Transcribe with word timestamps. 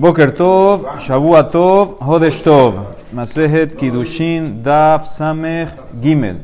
Boker 0.00 0.34
Tov, 0.34 0.98
Shavua 0.98 1.44
Tov, 1.44 1.98
Hodesh 2.00 2.40
Tov, 2.42 2.96
Masejet 3.12 3.76
Kidushin, 3.76 4.62
Daf 4.62 5.04
Samech 5.04 5.74
Gimel. 6.00 6.38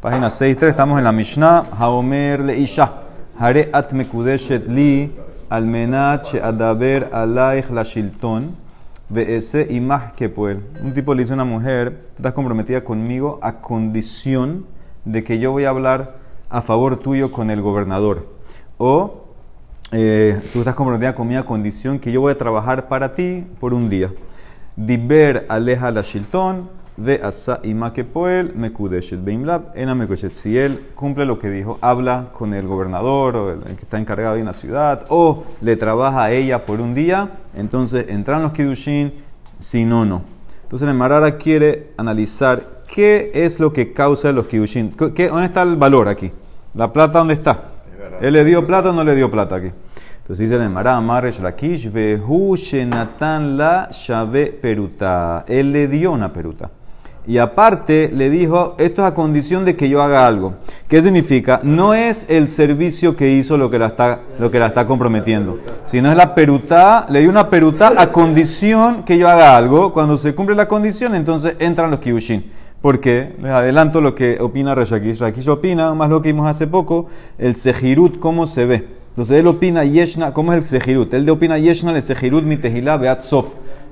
Página 0.00 0.30
6.3, 0.30 0.68
estamos 0.68 0.96
en 0.96 1.04
la 1.04 1.12
Mishnah, 1.12 1.66
Haomer 1.78 2.40
Leisha, 2.40 3.02
Hare 3.38 3.68
at 3.74 3.92
mekudeshet 3.92 4.66
li, 4.68 5.12
almenat 5.50 6.32
she'adaber 6.32 7.10
alaich 7.12 7.68
la 7.68 7.84
shilton, 7.84 8.54
ve'ese 9.10 9.66
imah 9.68 10.14
kepuel. 10.16 10.62
Un 10.82 10.94
tipo 10.94 11.12
le 11.12 11.24
dice 11.24 11.34
a 11.34 11.36
una 11.36 11.44
mujer, 11.44 12.06
estás 12.16 12.32
comprometida 12.32 12.84
conmigo 12.84 13.38
a 13.42 13.60
condición 13.60 14.64
de 15.04 15.22
que 15.22 15.38
yo 15.38 15.52
voy 15.52 15.66
a 15.66 15.68
hablar 15.68 16.14
a 16.48 16.62
favor 16.62 16.96
tuyo 16.96 17.30
con 17.30 17.50
el 17.50 17.60
gobernador. 17.60 18.28
O 18.78 19.23
eh, 19.96 20.40
tú 20.52 20.58
estás 20.58 20.74
comprometida 20.74 21.14
conmigo 21.14 21.40
a 21.40 21.46
condición 21.46 22.00
que 22.00 22.10
yo 22.10 22.20
voy 22.20 22.32
a 22.32 22.36
trabajar 22.36 22.88
para 22.88 23.12
ti 23.12 23.46
por 23.60 23.72
un 23.72 23.88
día. 23.88 24.10
Diber 24.74 25.46
aleja 25.48 25.92
la 25.92 26.02
shilton, 26.02 26.68
ve 26.96 27.20
asa 27.22 27.60
que 27.94 28.02
poel, 28.02 28.54
me 28.56 28.70
beimlab, 28.70 29.72
me 29.76 30.16
Si 30.16 30.58
él 30.58 30.84
cumple 30.96 31.24
lo 31.26 31.38
que 31.38 31.48
dijo, 31.48 31.78
habla 31.80 32.30
con 32.32 32.54
el 32.54 32.66
gobernador 32.66 33.36
o 33.36 33.50
el 33.52 33.60
que 33.60 33.84
está 33.84 34.00
encargado 34.00 34.34
de 34.34 34.42
una 34.42 34.52
ciudad, 34.52 35.06
o 35.10 35.44
le 35.60 35.76
trabaja 35.76 36.24
a 36.24 36.32
ella 36.32 36.66
por 36.66 36.80
un 36.80 36.92
día, 36.92 37.30
entonces 37.54 38.06
entran 38.08 38.42
los 38.42 38.50
kidushin, 38.50 39.14
si 39.60 39.84
no, 39.84 40.04
no. 40.04 40.22
Entonces 40.64 40.88
el 40.88 40.94
Marara 40.94 41.38
quiere 41.38 41.92
analizar 41.96 42.82
qué 42.88 43.30
es 43.32 43.60
lo 43.60 43.72
que 43.72 43.92
causa 43.92 44.32
los 44.32 44.46
kidushin. 44.46 44.90
¿Qué, 45.14 45.28
¿Dónde 45.28 45.44
está 45.44 45.62
el 45.62 45.76
valor 45.76 46.08
aquí? 46.08 46.32
¿La 46.74 46.92
plata 46.92 47.20
dónde 47.20 47.34
está? 47.34 47.73
¿Él 48.20 48.32
le 48.32 48.44
dio 48.44 48.66
plata 48.66 48.90
o 48.90 48.92
no 48.92 49.04
le 49.04 49.14
dio 49.14 49.30
plata 49.30 49.56
aquí? 49.56 49.70
Entonces 50.18 50.48
dice 50.48 50.54
el 50.54 50.62
Emara, 50.62 51.00
Vehu 51.00 52.56
Shenatan 52.56 53.58
la 53.58 53.88
Shave 53.90 54.58
Peruta. 54.60 55.44
Él 55.46 55.72
le 55.72 55.86
dio 55.86 56.12
una 56.12 56.32
peruta. 56.32 56.70
Y 57.26 57.38
aparte 57.38 58.10
le 58.12 58.28
dijo, 58.28 58.74
esto 58.78 59.02
es 59.02 59.08
a 59.08 59.14
condición 59.14 59.64
de 59.64 59.76
que 59.76 59.88
yo 59.88 60.02
haga 60.02 60.26
algo. 60.26 60.54
¿Qué 60.88 61.02
significa? 61.02 61.60
No 61.62 61.94
es 61.94 62.26
el 62.28 62.50
servicio 62.50 63.16
que 63.16 63.30
hizo 63.30 63.56
lo 63.56 63.70
que 63.70 63.78
la 63.78 63.88
está, 63.88 64.20
lo 64.38 64.50
que 64.50 64.58
la 64.58 64.66
está 64.66 64.86
comprometiendo, 64.86 65.58
sino 65.86 66.10
es 66.10 66.16
la 66.16 66.34
peruta, 66.34 67.06
le 67.08 67.20
dio 67.20 67.30
una 67.30 67.48
peruta 67.48 67.92
a 67.96 68.12
condición 68.12 69.04
que 69.04 69.16
yo 69.16 69.28
haga 69.28 69.56
algo. 69.56 69.92
Cuando 69.94 70.18
se 70.18 70.34
cumple 70.34 70.54
la 70.54 70.68
condición, 70.68 71.14
entonces 71.14 71.56
entran 71.58 71.90
los 71.90 72.00
kiushin. 72.00 72.44
¿Por 72.84 73.00
qué? 73.00 73.34
Les 73.40 73.50
adelanto 73.50 74.02
lo 74.02 74.14
que 74.14 74.36
opina 74.42 74.74
Reshakish. 74.74 75.18
Reshakish 75.18 75.48
opina, 75.48 75.94
más 75.94 76.10
lo 76.10 76.20
que 76.20 76.28
vimos 76.28 76.46
hace 76.46 76.66
poco, 76.66 77.06
el 77.38 77.56
sejirut, 77.56 78.18
cómo 78.18 78.46
se 78.46 78.66
ve. 78.66 78.86
Entonces 79.08 79.38
él 79.38 79.46
opina 79.46 79.84
Yeshna, 79.84 80.34
¿cómo 80.34 80.52
es 80.52 80.58
el 80.58 80.64
Sejirut? 80.64 81.14
Él 81.14 81.30
opina 81.30 81.56
Yeshna 81.56 81.92
el 81.92 82.02
Sejirut 82.02 82.44
mitehila 82.44 82.98
beat 82.98 83.22
sof. 83.22 83.46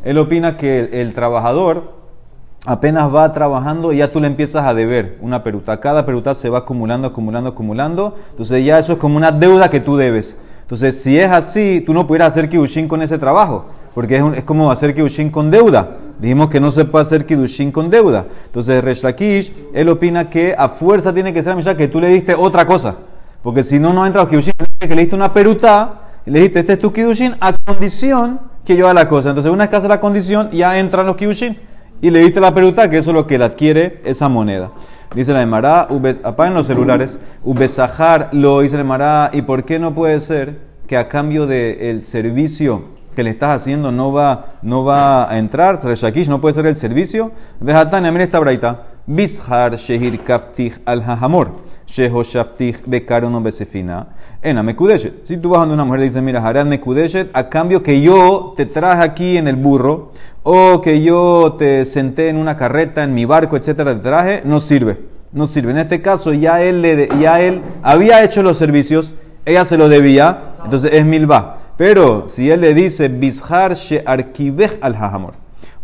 Él 0.05 0.19
opina 0.19 0.59
que 0.59 1.01
el, 1.01 1.15
trabajador 1.15 1.95
apenas 2.67 3.09
va 3.15 3.33
trabajando 3.33 3.95
ya 3.95 4.13
tú 4.13 4.21
le 4.21 4.27
empiezas 4.27 4.67
a 4.67 4.75
deber 4.75 5.17
una 5.23 5.43
peruta. 5.43 5.81
Cada 5.81 6.05
peruta 6.05 6.35
se 6.35 6.51
va 6.51 6.59
acumulando, 6.59 7.09
acumulando, 7.09 7.49
acumulando. 7.49 8.15
Entonces 8.33 8.63
ya 8.63 8.79
eso 8.79 8.93
es 8.93 8.99
como 8.99 9.17
una 9.17 9.33
deuda 9.33 9.71
que 9.71 9.81
tú 9.81 9.97
debes. 9.97 10.39
Entonces 10.61 11.03
si 11.03 11.19
es 11.19 11.31
así, 11.33 11.81
tú 11.81 11.95
no 11.95 12.07
pudieras 12.07 12.33
hacer 12.33 12.47
kiddushin 12.47 12.89
con 12.89 13.01
ese 13.01 13.17
trabajo. 13.17 13.71
Porque 13.95 14.17
es, 14.17 14.45
como 14.45 14.71
hacer 14.71 14.95
kiddushin 14.95 15.31
con 15.31 15.51
deuda. 15.51 15.97
Dijimos 16.19 16.49
que 16.49 16.61
no 16.61 16.71
se 16.71 16.85
puede 16.85 17.05
hacer 17.05 17.27
kiddushin 17.27 17.71
con 17.73 17.91
deuda. 17.91 18.27
Entonces 18.47 18.83
Resh 18.83 19.03
Lakish, 19.03 19.53
él 19.75 19.89
opina 19.89 20.31
que 20.31 20.55
a 20.57 20.69
fuerza 20.69 21.13
tiene 21.13 21.33
que 21.33 21.43
ser 21.43 21.77
que 21.77 21.89
tú 21.89 22.01
le 22.01 22.09
diste 22.09 22.35
otra 22.35 22.65
cosa. 22.65 22.97
Porque 23.43 23.63
si 23.63 23.79
no, 23.79 23.93
no 23.93 24.07
entra 24.07 24.23
los 24.23 24.31
kiddushin. 24.31 24.53
Que 24.79 24.95
le 24.95 25.03
diste 25.03 25.15
una 25.15 25.33
peruta 25.33 26.03
y 26.25 26.31
le 26.31 26.39
dijiste, 26.41 26.61
este 26.61 26.73
es 26.75 26.79
tu 26.79 26.93
kiddushin 26.93 27.37
a 27.41 27.53
condición 27.65 28.41
que 28.65 28.77
yo 28.77 28.87
haga 28.87 28.95
la 28.95 29.09
cosa. 29.09 29.31
Entonces, 29.31 29.51
una 29.53 29.65
hace 29.65 29.89
la 29.89 30.01
condición, 30.01 30.51
ya 30.53 30.79
entran 30.79 31.07
los 31.07 31.17
kiddushin. 31.17 31.59
Y 32.01 32.11
le 32.11 32.21
diste 32.21 32.41
la 32.41 32.55
peruta, 32.55 32.89
que 32.91 32.99
eso 32.99 33.11
es 33.11 33.15
lo 33.15 33.27
que 33.27 33.39
le 33.39 33.45
adquiere 33.45 34.01
esa 34.05 34.29
moneda. 34.29 34.71
Dice 35.15 35.33
la 35.33 35.43
Emara, 35.43 35.89
apaguen 36.23 36.55
los 36.55 36.67
celulares, 36.67 37.19
Ubesahar 37.45 38.31
lo 38.33 38.61
dice 38.61 38.77
la 38.77 38.81
Emara, 38.81 39.31
¿y 39.33 39.43
por 39.43 39.65
qué 39.65 39.79
no 39.79 39.95
puede 39.95 40.19
ser 40.21 40.59
que 40.87 40.97
a 40.97 41.09
cambio 41.09 41.47
del 41.47 42.03
servicio 42.03 42.83
que 43.15 43.23
le 43.23 43.31
estás 43.31 43.63
haciendo 43.63 43.93
no 43.93 44.13
va, 44.13 44.55
no 44.63 44.85
va 44.85 45.31
a 45.31 45.39
entrar? 45.39 45.81
Shakish 45.83 46.29
no 46.29 46.41
puede 46.41 46.55
ser 46.55 46.67
el 46.67 46.77
servicio. 46.77 47.33
Vejatán, 47.61 48.03
mira 48.13 48.25
esta 48.25 48.41
braita. 48.41 48.87
Bishar 49.07 49.77
shehir 49.77 50.21
kaftich 50.21 50.81
al 50.85 51.03
hahamor. 51.03 51.51
Sheho 51.87 52.23
shaftich 52.23 52.83
bekarono 52.87 53.41
besefina. 53.41 54.09
Ena 54.41 54.63
mekudeshet. 54.63 55.25
Si 55.25 55.37
tú 55.37 55.51
vas 55.51 55.67
a 55.67 55.71
una 55.71 55.85
mujer 55.85 56.01
le 56.01 56.07
dices, 56.07 56.23
mira, 56.23 56.47
harán 56.47 56.69
mekudeshet, 56.69 57.31
a 57.33 57.49
cambio 57.49 57.83
que 57.83 58.01
yo 58.01 58.55
te 58.57 58.65
traje 58.65 59.03
aquí 59.03 59.37
en 59.37 59.49
el 59.49 59.57
burro, 59.57 60.13
o 60.43 60.81
que 60.81 61.03
yo 61.03 61.57
te 61.59 61.85
senté 61.85 62.29
en 62.29 62.37
una 62.37 62.57
carreta, 62.57 63.03
en 63.03 63.13
mi 63.13 63.25
barco, 63.25 63.57
etcétera, 63.57 63.95
te 63.95 64.01
traje, 64.01 64.43
no 64.45 64.61
sirve. 64.61 65.01
No 65.33 65.47
sirve. 65.47 65.73
En 65.73 65.79
este 65.79 66.01
caso, 66.01 66.33
ya 66.33 66.63
él, 66.63 66.83
le, 66.83 67.09
ya 67.21 67.41
él 67.41 67.63
había 67.83 68.23
hecho 68.23 68.43
los 68.43 68.59
servicios, 68.59 69.17
ella 69.45 69.65
se 69.65 69.77
lo 69.77 69.89
debía, 69.89 70.51
entonces 70.65 70.93
es 70.93 71.05
milba. 71.05 71.62
Pero 71.77 72.29
si 72.29 72.51
él 72.51 72.61
le 72.61 72.75
dice, 72.75 73.09
Bishar 73.09 73.75
she 73.75 74.03
arkibech 74.05 74.79
al 74.81 74.95
hahamor. 74.95 75.35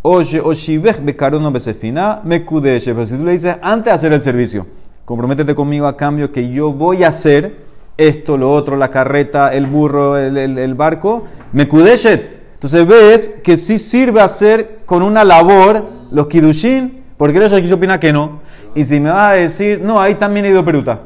Oye, 0.03 0.41
Oshibech 0.41 1.03
Bekarono 1.03 1.51
Besefina, 1.51 2.21
Mekudeshe. 2.25 2.95
Pero 2.95 3.07
si 3.07 3.17
tú 3.17 3.25
le 3.25 3.33
dices 3.33 3.57
antes 3.63 3.87
de 3.87 3.91
hacer 3.91 4.13
el 4.13 4.23
servicio, 4.23 4.67
comprométete 5.05 5.55
conmigo 5.55 5.87
a 5.87 5.97
cambio 5.97 6.31
que 6.31 6.51
yo 6.51 6.73
voy 6.73 7.05
a 7.05 7.09
hacer 7.09 7.67
esto, 7.97 8.37
lo 8.37 8.53
otro, 8.53 8.77
la 8.77 8.91
carreta, 8.91 9.53
el 9.53 9.67
burro, 9.67 10.17
el, 10.17 10.37
el, 10.37 10.75
barco, 10.75 11.25
Mekudeshet. 11.53 12.39
Entonces 12.55 12.87
ves 12.87 13.33
que 13.43 13.57
sí 13.57 13.79
sirve 13.79 14.21
hacer 14.21 14.81
con 14.87 15.03
una 15.03 15.25
labor 15.25 15.85
los 16.11 16.27
Kidushin, 16.29 17.03
porque 17.17 17.39
ellos 17.39 17.53
aquí 17.53 17.71
opina 17.73 17.99
que 17.99 18.13
no. 18.13 18.41
Y 18.75 18.85
si 18.85 19.01
me 19.01 19.11
vas 19.11 19.33
a 19.33 19.33
decir, 19.33 19.81
no, 19.83 20.01
ahí 20.01 20.15
también 20.15 20.47
ido 20.47 20.65
peruta. 20.65 21.01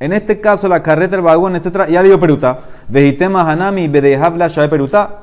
En 0.00 0.12
este 0.12 0.40
caso, 0.40 0.68
la 0.68 0.82
carreta, 0.82 1.16
el 1.16 1.22
vagón, 1.22 1.56
etc., 1.56 1.86
ya 1.88 2.02
le 2.02 2.08
dio 2.08 2.18
peruta. 2.18 2.58
Vejitema 2.88 3.48
Hanami, 3.48 3.88
Bedehabla, 3.88 4.48
Shae 4.48 4.68
peruta. 4.68 5.20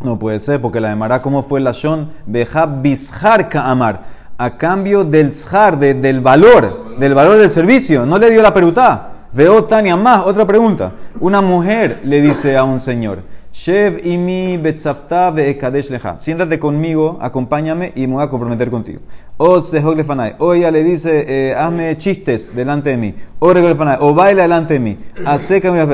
No 0.00 0.18
puede 0.18 0.40
ser, 0.40 0.60
porque 0.60 0.80
la 0.80 0.90
demará 0.90 1.22
¿cómo 1.22 1.42
fue 1.42 1.60
la 1.60 1.72
Shon? 1.72 2.10
Beja 2.26 2.66
bishar 2.66 3.48
amar. 3.54 4.02
A 4.38 4.56
cambio 4.58 5.02
del 5.04 5.30
shar, 5.30 5.78
del 5.78 6.20
valor, 6.20 6.98
del 6.98 7.14
valor 7.14 7.38
del 7.38 7.48
servicio. 7.48 8.04
No 8.04 8.18
le 8.18 8.30
dio 8.30 8.42
la 8.42 8.52
perutá. 8.52 9.12
Veo 9.32 9.64
Tania 9.64 9.96
más. 9.96 10.24
Otra 10.26 10.46
pregunta. 10.46 10.92
Una 11.20 11.40
mujer 11.40 12.00
le 12.04 12.20
dice 12.20 12.56
a 12.56 12.64
un 12.64 12.78
señor. 12.78 13.20
Shev 13.56 14.04
imi 14.04 14.58
betzafta 14.58 15.30
ve'ekadesh 15.30 15.88
leja. 15.88 16.18
Siéntate 16.18 16.58
conmigo, 16.58 17.16
acompáñame 17.22 17.90
y 17.94 18.06
me 18.06 18.12
voy 18.12 18.22
a 18.22 18.28
comprometer 18.28 18.70
contigo. 18.70 19.00
O 19.38 19.62
sehok 19.62 19.96
lefanai. 19.96 20.34
O 20.38 20.52
ella 20.52 20.70
le 20.70 20.84
dice, 20.84 21.24
eh, 21.26 21.54
hazme 21.54 21.96
chistes 21.96 22.54
delante 22.54 22.90
de 22.90 22.98
mí. 22.98 23.14
O 23.38 23.54
lefanai. 23.54 23.96
O 24.00 24.12
baila 24.12 24.42
delante 24.42 24.74
de 24.74 24.80
mí. 24.80 24.98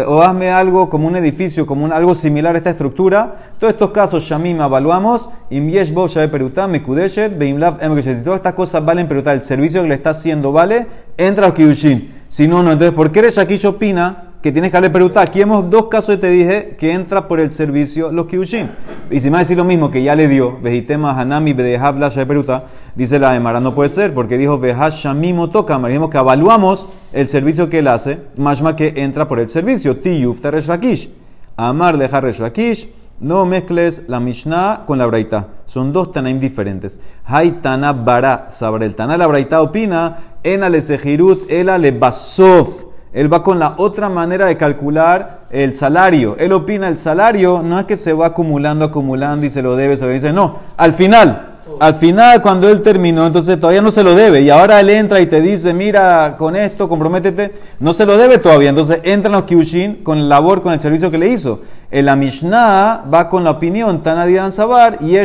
O 0.08 0.22
hazme 0.22 0.50
algo 0.50 0.88
como 0.88 1.06
un 1.06 1.14
edificio, 1.14 1.64
como 1.64 1.84
un, 1.84 1.92
algo 1.92 2.16
similar 2.16 2.56
a 2.56 2.58
esta 2.58 2.70
estructura. 2.70 3.36
Todos 3.60 3.74
estos 3.74 3.90
casos, 3.90 4.24
Shamim, 4.24 4.60
evaluamos. 4.60 5.30
Im 5.50 5.70
yesh 5.70 5.92
bo 5.92 6.08
shabe 6.08 6.26
peruta, 6.26 6.66
mekudeshet, 6.66 7.38
beimlav 7.38 7.78
em 7.80 7.94
Todas 8.24 8.38
estas 8.38 8.54
cosas 8.54 8.84
valen 8.84 9.06
peruta. 9.06 9.32
El 9.32 9.42
servicio 9.44 9.82
que 9.82 9.88
le 9.88 9.94
está 9.94 10.10
haciendo 10.10 10.50
vale. 10.50 10.88
Entra 11.16 11.46
a 11.46 11.54
Kiyushin. 11.54 12.12
Si 12.28 12.48
no, 12.48 12.64
no. 12.64 12.72
Entonces, 12.72 12.92
¿por 12.92 13.12
qué 13.12 13.20
eres 13.20 13.38
aquí 13.38 13.54
opina? 13.64 14.31
Que 14.42 14.50
tienes 14.50 14.70
que 14.70 14.74
darle 14.74 14.90
peruta. 14.90 15.20
Aquí 15.20 15.40
hemos 15.40 15.70
dos 15.70 15.86
casos 15.86 16.16
y 16.16 16.18
te 16.18 16.28
dije 16.28 16.74
que 16.76 16.92
entra 16.92 17.28
por 17.28 17.38
el 17.38 17.52
servicio 17.52 18.10
los 18.10 18.26
kiushin. 18.26 18.68
Y 19.10 19.20
si 19.20 19.28
me 19.28 19.34
va 19.34 19.38
a 19.38 19.40
decir 19.42 19.56
lo 19.56 19.64
mismo 19.64 19.90
que 19.90 20.02
ya 20.02 20.16
le 20.16 20.26
dio, 20.26 20.58
vejitema 20.60 21.18
hanami 21.18 21.52
de 21.52 21.78
peruta, 22.26 22.64
dice 22.96 23.20
la 23.20 23.36
Emara, 23.36 23.60
no 23.60 23.74
puede 23.74 23.88
ser, 23.88 24.12
porque 24.12 24.36
dijo 24.38 24.58
vehashamimo 24.58 25.50
toca, 25.50 25.78
dijimos 25.78 26.10
que 26.10 26.18
evaluamos 26.18 26.88
el 27.12 27.28
servicio 27.28 27.70
que 27.70 27.78
él 27.78 27.88
hace, 27.88 28.18
más 28.36 28.60
que 28.74 28.94
entra 28.96 29.28
por 29.28 29.38
el 29.38 29.48
servicio. 29.48 29.96
Tiyuf 29.98 30.42
rakish. 30.42 31.08
Amar 31.56 31.96
de 31.96 32.08
rakish. 32.08 32.88
No 33.20 33.44
mezcles 33.46 34.02
la 34.08 34.18
Mishnah 34.18 34.82
con 34.84 34.98
la 34.98 35.06
Braita. 35.06 35.46
Son 35.64 35.92
dos 35.92 36.10
Tanaim 36.10 36.40
diferentes. 36.40 36.98
Haitana 37.24 37.92
bara. 37.92 38.46
Sabre 38.50 38.84
el 38.86 38.96
Tana 38.96 39.16
la 39.16 39.28
Braita 39.28 39.62
opina. 39.62 40.18
En 40.42 40.64
ale 40.64 40.80
sejirut, 40.80 41.48
el 41.48 41.68
ale 41.68 41.92
basov. 41.92 42.91
Él 43.12 43.32
va 43.32 43.42
con 43.42 43.58
la 43.58 43.74
otra 43.76 44.08
manera 44.08 44.46
de 44.46 44.56
calcular 44.56 45.42
el 45.50 45.74
salario. 45.74 46.36
Él 46.38 46.52
opina 46.52 46.88
el 46.88 46.98
salario 46.98 47.62
no 47.62 47.78
es 47.78 47.84
que 47.84 47.96
se 47.96 48.12
va 48.12 48.28
acumulando, 48.28 48.84
acumulando 48.84 49.44
y 49.44 49.50
se 49.50 49.62
lo 49.62 49.76
debe, 49.76 49.96
se 49.96 50.06
lo 50.06 50.12
dice. 50.12 50.32
No, 50.32 50.58
al 50.76 50.92
final. 50.92 51.48
Al 51.78 51.94
final, 51.94 52.42
cuando 52.42 52.68
él 52.68 52.80
terminó, 52.82 53.26
entonces 53.26 53.58
todavía 53.58 53.82
no 53.82 53.90
se 53.90 54.02
lo 54.02 54.14
debe. 54.14 54.42
Y 54.42 54.50
ahora 54.50 54.80
él 54.80 54.90
entra 54.90 55.20
y 55.20 55.26
te 55.26 55.40
dice, 55.40 55.72
mira, 55.72 56.36
con 56.36 56.56
esto, 56.56 56.88
comprométete. 56.88 57.54
No 57.78 57.92
se 57.92 58.04
lo 58.04 58.16
debe 58.16 58.38
todavía. 58.38 58.70
Entonces 58.70 59.00
entran 59.04 59.32
los 59.32 59.44
kiushin 59.44 60.02
con 60.02 60.18
el 60.18 60.28
labor, 60.28 60.62
con 60.62 60.72
el 60.72 60.80
servicio 60.80 61.10
que 61.10 61.18
le 61.18 61.28
hizo. 61.28 61.60
El 61.90 62.14
Mishnah 62.16 63.04
va 63.12 63.28
con 63.28 63.44
la 63.44 63.52
opinión, 63.52 64.00
Tanadian 64.00 64.52
Sabar, 64.52 64.98
y 65.00 65.16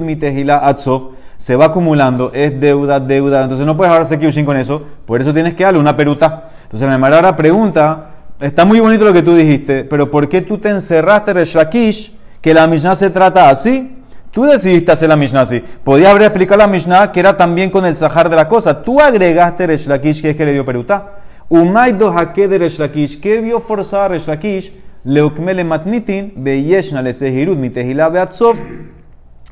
Mitehila 0.00 0.66
Atzov. 0.66 1.10
Se 1.40 1.56
va 1.56 1.64
acumulando, 1.66 2.32
es 2.34 2.60
deuda, 2.60 3.00
deuda. 3.00 3.44
Entonces 3.44 3.66
no 3.66 3.74
puedes 3.74 3.90
ahora 3.90 4.18
kiushin 4.18 4.44
con 4.44 4.58
eso. 4.58 4.82
Por 5.06 5.22
eso 5.22 5.32
tienes 5.32 5.54
que 5.54 5.64
darle 5.64 5.80
una 5.80 5.96
peruta. 5.96 6.50
Entonces 6.64 6.86
la 6.86 6.98
Marara 6.98 7.34
pregunta, 7.34 8.10
está 8.38 8.66
muy 8.66 8.78
bonito 8.78 9.06
lo 9.06 9.14
que 9.14 9.22
tú 9.22 9.34
dijiste, 9.34 9.84
pero 9.84 10.10
¿por 10.10 10.28
qué 10.28 10.42
tú 10.42 10.58
te 10.58 10.68
encerraste 10.68 11.30
en 11.30 11.38
Shakish 11.38 12.12
que 12.42 12.52
la 12.52 12.66
Mishnah 12.66 12.94
se 12.94 13.08
trata 13.08 13.48
así. 13.48 13.96
Tú 14.30 14.44
decidiste 14.44 14.92
hacer 14.92 15.08
la 15.08 15.16
Mishnah 15.16 15.40
así. 15.40 15.62
Podías 15.82 16.10
haber 16.10 16.24
explicado 16.24 16.58
la 16.58 16.66
Mishnah 16.66 17.10
que 17.10 17.20
era 17.20 17.34
también 17.34 17.70
con 17.70 17.86
el 17.86 17.96
Sahar 17.96 18.28
de 18.28 18.36
la 18.36 18.46
cosa. 18.46 18.82
Tú 18.82 19.00
agregaste 19.00 19.66
Resh 19.66 19.86
Lakish, 19.86 20.20
que 20.20 20.30
es 20.30 20.36
que 20.36 20.44
le 20.44 20.52
dio 20.52 20.64
Perutá. 20.66 21.20
Umay 21.48 21.92
do 21.92 22.12
de 22.12 22.58
Resh 22.58 22.78
Lakish. 22.78 23.18
¿Qué 23.18 23.40
vio 23.40 23.60
forzar 23.60 24.02
a 24.02 24.08
Resh 24.08 24.26
Lakish? 24.26 24.72
Leukmele 25.04 25.64
matnitin, 25.64 26.34
beyeshna 26.36 27.00
le 27.00 27.14
sehirut, 27.14 27.56
mitehila 27.56 28.10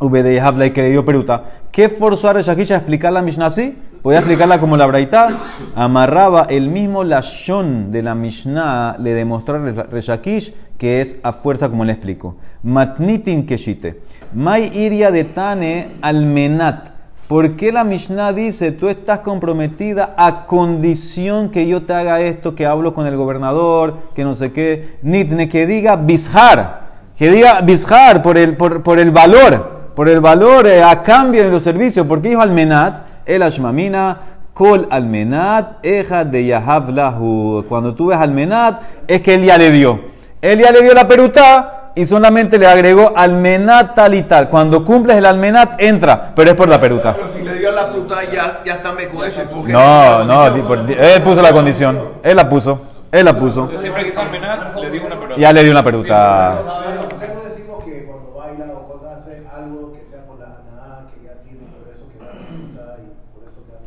beatzov, 0.01 0.47
habla 0.47 0.71
que 0.73 0.83
le 0.83 0.91
dio 0.91 1.05
Peruta. 1.05 1.45
¿Qué 1.73 1.89
forzó 1.89 2.29
a 2.29 2.33
Reshakish 2.33 2.73
a 2.73 2.77
explicar 2.77 3.13
la 3.13 3.23
Mishnah 3.23 3.47
así? 3.47 3.77
Podía 4.03 4.19
explicarla 4.19 4.61
como 4.61 4.77
la 4.77 4.87
Braita. 4.87 5.29
Amarraba 5.75 6.47
el 6.49 6.69
mismo 6.69 7.05
lashon 7.05 7.91
de 7.91 8.03
la 8.03 8.15
Mishnah, 8.15 8.97
le 8.99 9.15
demostró 9.15 9.57
a 9.57 9.85
Reshakish 9.85 10.55
que 10.79 11.01
es 11.01 11.19
a 11.25 11.33
fuerza 11.33 11.69
como 11.69 11.85
le 11.85 11.93
explico. 11.93 12.37
Matnitin 12.63 13.45
keshite. 13.45 14.01
Mai 14.33 14.71
iria 14.75 15.11
de 15.11 15.25
tane 15.25 15.91
almenat. 16.01 16.91
¿Por 17.27 17.57
qué 17.57 17.73
la 17.73 17.85
Mishnah 17.85 18.33
dice, 18.33 18.73
tú 18.73 18.89
estás 18.89 19.19
comprometida 19.19 20.15
a 20.17 20.47
condición 20.47 21.51
que 21.51 21.67
yo 21.67 21.83
te 21.83 21.93
haga 21.93 22.21
esto, 22.21 22.55
que 22.55 22.65
hablo 22.65 22.95
con 22.95 23.07
el 23.07 23.17
gobernador, 23.17 23.99
que 24.15 24.25
no 24.25 24.35
sé 24.35 24.51
qué? 24.53 24.97
Nitne, 25.03 25.49
que 25.49 25.67
diga 25.67 25.97
bishar, 25.97 26.89
que 27.19 27.31
diga 27.31 27.61
bishar 27.61 28.23
por 28.23 28.39
el, 28.39 28.57
por, 28.57 28.83
por 28.83 28.99
el 28.99 29.11
valor 29.11 29.78
por 29.99 30.09
el 30.09 30.21
valor 30.21 30.69
eh, 30.69 30.81
a 30.81 31.03
cambio 31.03 31.43
de 31.43 31.51
los 31.51 31.61
servicios. 31.61 32.07
Porque 32.07 32.29
dijo 32.29 32.41
Almenat, 32.41 33.01
el 33.27 33.43
Ashmamina, 33.43 34.17
Kol 34.55 34.87
Almenat, 34.93 35.85
Eja 35.85 36.25
de 36.25 36.47
Yahav 36.47 36.91
Lahu. 36.91 37.65
Cuando 37.69 37.95
tú 37.95 38.07
ves 38.07 38.19
Almenat, 38.19 38.81
es 39.09 39.23
que 39.23 39.35
él 39.35 39.43
ya 39.43 39.59
le 39.59 39.73
dio. 39.73 40.01
Él 40.41 40.61
ya 40.61 40.71
le 40.71 40.83
dio 40.83 40.95
la 40.95 41.09
peruta 41.09 41.91
y 41.97 42.07
solamente 42.07 42.61
le 42.61 42.69
agregó 42.69 43.13
Almenat 43.17 43.97
tal 43.97 44.15
y 44.15 44.23
tal. 44.23 44.49
Cuando 44.49 44.85
cumples 44.85 45.17
el 45.17 45.27
Almenat, 45.27 45.83
entra, 45.83 46.31
pero 46.33 46.51
es 46.51 46.57
por 46.57 46.69
la 46.69 46.81
peruta. 46.81 47.15
Pero 47.15 47.27
si 47.27 47.43
le 47.43 47.55
dio 47.55 47.73
la 47.73 47.89
peruta, 47.91 48.19
ya, 48.33 48.61
ya 48.65 48.75
está 48.75 48.93
mecueso. 48.93 49.41
No, 49.67 50.25
no, 50.25 50.47
él 50.47 51.23
puso 51.25 51.43
la 51.43 51.51
condición. 51.51 51.99
Él 52.23 52.37
la 52.37 52.49
puso. 52.49 52.83
Él 53.11 53.25
la 53.25 53.37
puso. 53.37 53.69
Siempre 53.77 54.13
que 54.13 54.17
Almenat, 54.17 54.77
le 54.77 54.91
dio 54.93 55.05
una 55.05 55.17
peruta. 55.17 55.41
Ya 55.41 55.53
le 55.53 55.63
dio 55.65 55.73
una 55.73 55.83
peruta. 55.83 56.57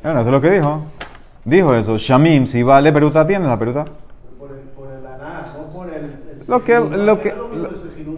Bueno, 0.04 0.22
eso 0.22 0.30
es 0.30 0.34
lo 0.34 0.42
que 0.42 0.50
dijo. 0.50 0.84
Dijo 1.46 1.76
eso. 1.76 1.98
Shamim, 1.98 2.46
si 2.46 2.64
vale 2.64 2.92
peruta, 2.92 3.26
tiene 3.26 3.48
la 3.48 3.58
peruta. 3.58 3.86
Por 4.40 4.52
el, 4.52 4.58
por 4.76 4.88
el 4.88 5.02
no 5.04 5.70
por 5.70 5.90
el, 5.90 6.12
lo 6.48 6.62
que, 6.62 6.80
lo 6.80 7.20
que, 7.20 7.34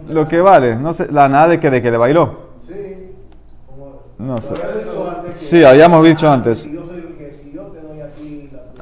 lo, 0.08 0.28
que 0.28 0.40
vale. 0.40 0.76
No 0.76 0.92
sé, 0.92 1.10
la 1.12 1.28
nada 1.28 1.48
de 1.48 1.60
que, 1.60 1.70
de 1.70 1.82
que 1.82 1.90
le 1.90 1.96
bailó. 1.96 2.50
Sí. 2.66 3.12
No 4.18 4.40
sé. 4.40 4.54
Sí, 5.32 5.64
habíamos 5.64 6.04
dicho 6.04 6.30
antes. 6.30 6.70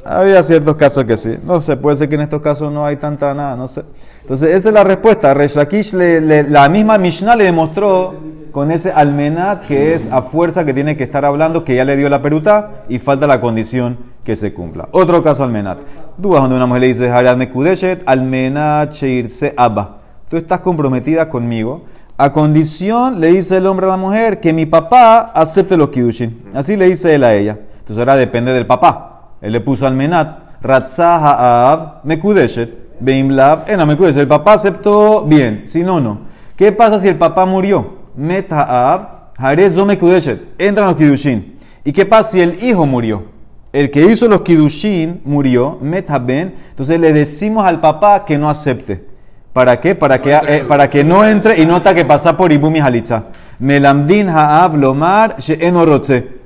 Había 0.05 0.43
ciertos 0.43 0.75
casos 0.77 1.05
que 1.05 1.17
sí. 1.17 1.39
No 1.45 1.61
sé, 1.61 1.77
puede 1.77 1.97
ser 1.97 2.09
que 2.09 2.17
en 2.17 2.23
estos 2.23 2.43
casos 2.43 2.73
no 2.73 2.85
hay 2.85 2.97
tanta 2.97 3.33
nada, 3.35 3.57
no 3.57 3.69
sé. 3.69 3.85
Entonces, 4.23 4.51
esa 4.51 4.69
es 4.69 4.75
la 4.75 4.83
respuesta. 4.83 5.33
Reshakish, 5.33 5.95
le, 5.95 6.43
la 6.43 6.69
misma 6.69 6.99
Mishnah 6.99 7.37
le 7.37 7.45
demostró 7.45 8.15
con 8.53 8.71
ese 8.71 8.93
almenat 8.93 9.65
que 9.65 9.95
es 9.95 10.13
a 10.13 10.23
fuerza 10.23 10.65
que 10.65 10.75
tiene 10.75 10.97
que 10.97 11.05
estar 11.05 11.25
hablando, 11.25 11.65
que 11.65 11.75
ya 11.75 11.85
le 11.85 11.97
dio 11.97 12.09
la 12.09 12.23
peruta 12.23 12.85
y 12.89 12.99
falta 12.99 13.27
la 13.27 13.41
condición 13.41 13.99
que 14.23 14.37
se 14.37 14.53
cumpla. 14.53 14.89
Otro 14.93 15.23
caso 15.23 15.43
almenat. 15.43 15.79
Vas 16.19 16.43
donde 16.43 16.57
una 16.57 16.67
mujer 16.67 16.83
le 16.83 16.89
dice, 16.89 17.11
me 17.37 17.51
kudeshet 17.51 18.03
almenat 18.07 18.93
sheirse 18.93 19.55
abba. 19.57 19.99
Tú 20.29 20.37
estás 20.37 20.61
comprometida 20.61 21.29
conmigo. 21.29 21.85
A 22.19 22.33
condición, 22.33 23.21
le 23.21 23.29
dice 23.29 23.57
el 23.57 23.67
hombre 23.67 23.87
a 23.87 23.91
la 23.91 23.97
mujer, 23.97 24.39
que 24.39 24.53
mi 24.53 24.67
papá 24.67 25.33
acepte 25.35 25.77
los 25.77 25.89
kidushin. 25.89 26.45
Así 26.55 26.77
le 26.77 26.87
dice 26.87 27.15
él 27.15 27.25
a 27.25 27.35
ella. 27.35 27.59
Entonces 27.79 27.99
ahora 27.99 28.17
depende 28.17 28.53
del 28.53 28.67
papá. 28.67 29.31
Él 29.41 29.53
le 29.53 29.61
puso 29.61 29.87
almenat. 29.87 30.61
Ratzaha 30.61 31.73
ab 31.73 32.05
mekudeshet. 32.05 33.01
Beimlab. 33.01 33.67
Mekudeshet. 33.87 34.21
El 34.21 34.29
papá 34.29 34.53
aceptó 34.53 35.25
bien. 35.25 35.63
Si 35.65 35.83
no, 35.83 36.01
no. 36.01 36.21
¿Qué 36.55 36.71
pasa 36.71 37.01
si 37.01 37.09
el 37.09 37.17
papá 37.17 37.45
murió? 37.47 38.02
Met 38.15 38.51
Ha'av, 38.53 39.33
Harez 39.37 39.75
Zome 39.75 39.99
Kudeshet, 39.99 40.41
entran 40.59 40.87
los 40.87 40.97
Kidushin. 40.97 41.59
¿Y 41.85 41.93
qué 41.93 42.07
pasa 42.07 42.33
si 42.33 42.41
el 42.41 42.63
hijo 42.63 42.87
murió? 42.87 43.25
El 43.73 43.91
que 43.91 44.05
hizo 44.05 44.29
los 44.29 44.43
Kidushin 44.43 45.23
murió, 45.25 45.79
Met 45.81 46.09
Ben, 46.25 46.55
entonces 46.71 47.01
le 47.01 47.13
decimos 47.13 47.65
al 47.67 47.81
papá 47.81 48.25
que 48.25 48.37
no 48.37 48.51
acepte. 48.51 49.13
¿Para 49.53 49.81
qué? 49.81 49.95
Para 49.95 50.21
que, 50.21 50.33
eh, 50.33 50.65
para 50.67 50.89
que 50.89 51.05
no 51.05 51.27
entre 51.27 51.61
y 51.61 51.67
nota 51.67 51.95
que 51.95 52.07
pasa 52.07 52.37
por 52.37 52.53
Ibumi 52.53 52.81
Halitza. 52.81 53.25
Melamdin 53.59 54.29
Ha'av 54.29 54.77
Lomar 54.77 55.37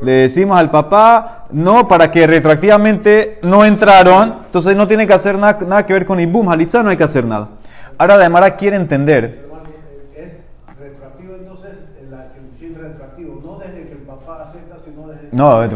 Le 0.03 0.13
decimos 0.13 0.59
al 0.59 0.71
papá, 0.71 1.47
no, 1.53 1.87
para 1.87 2.11
que 2.11 2.27
retroactivamente 2.27 3.39
no 3.43 3.65
entraron. 3.65 4.41
Entonces 4.47 4.77
no 4.77 4.89
tiene 4.89 5.07
que 5.07 5.13
hacer 5.13 5.39
nada, 5.39 5.59
nada 5.67 5.87
que 5.87 5.93
ver 5.93 6.05
con 6.05 6.19
Ibum 6.19 6.49
Halitza, 6.49 6.83
no 6.83 6.91
hay 6.91 6.97
que 6.97 7.05
hacer 7.05 7.25
nada. 7.25 7.49
Ahora 7.97 8.17
la 8.17 8.29
Mara 8.29 8.57
quiere 8.57 8.77
entender 8.77 9.46
No, 15.33 15.69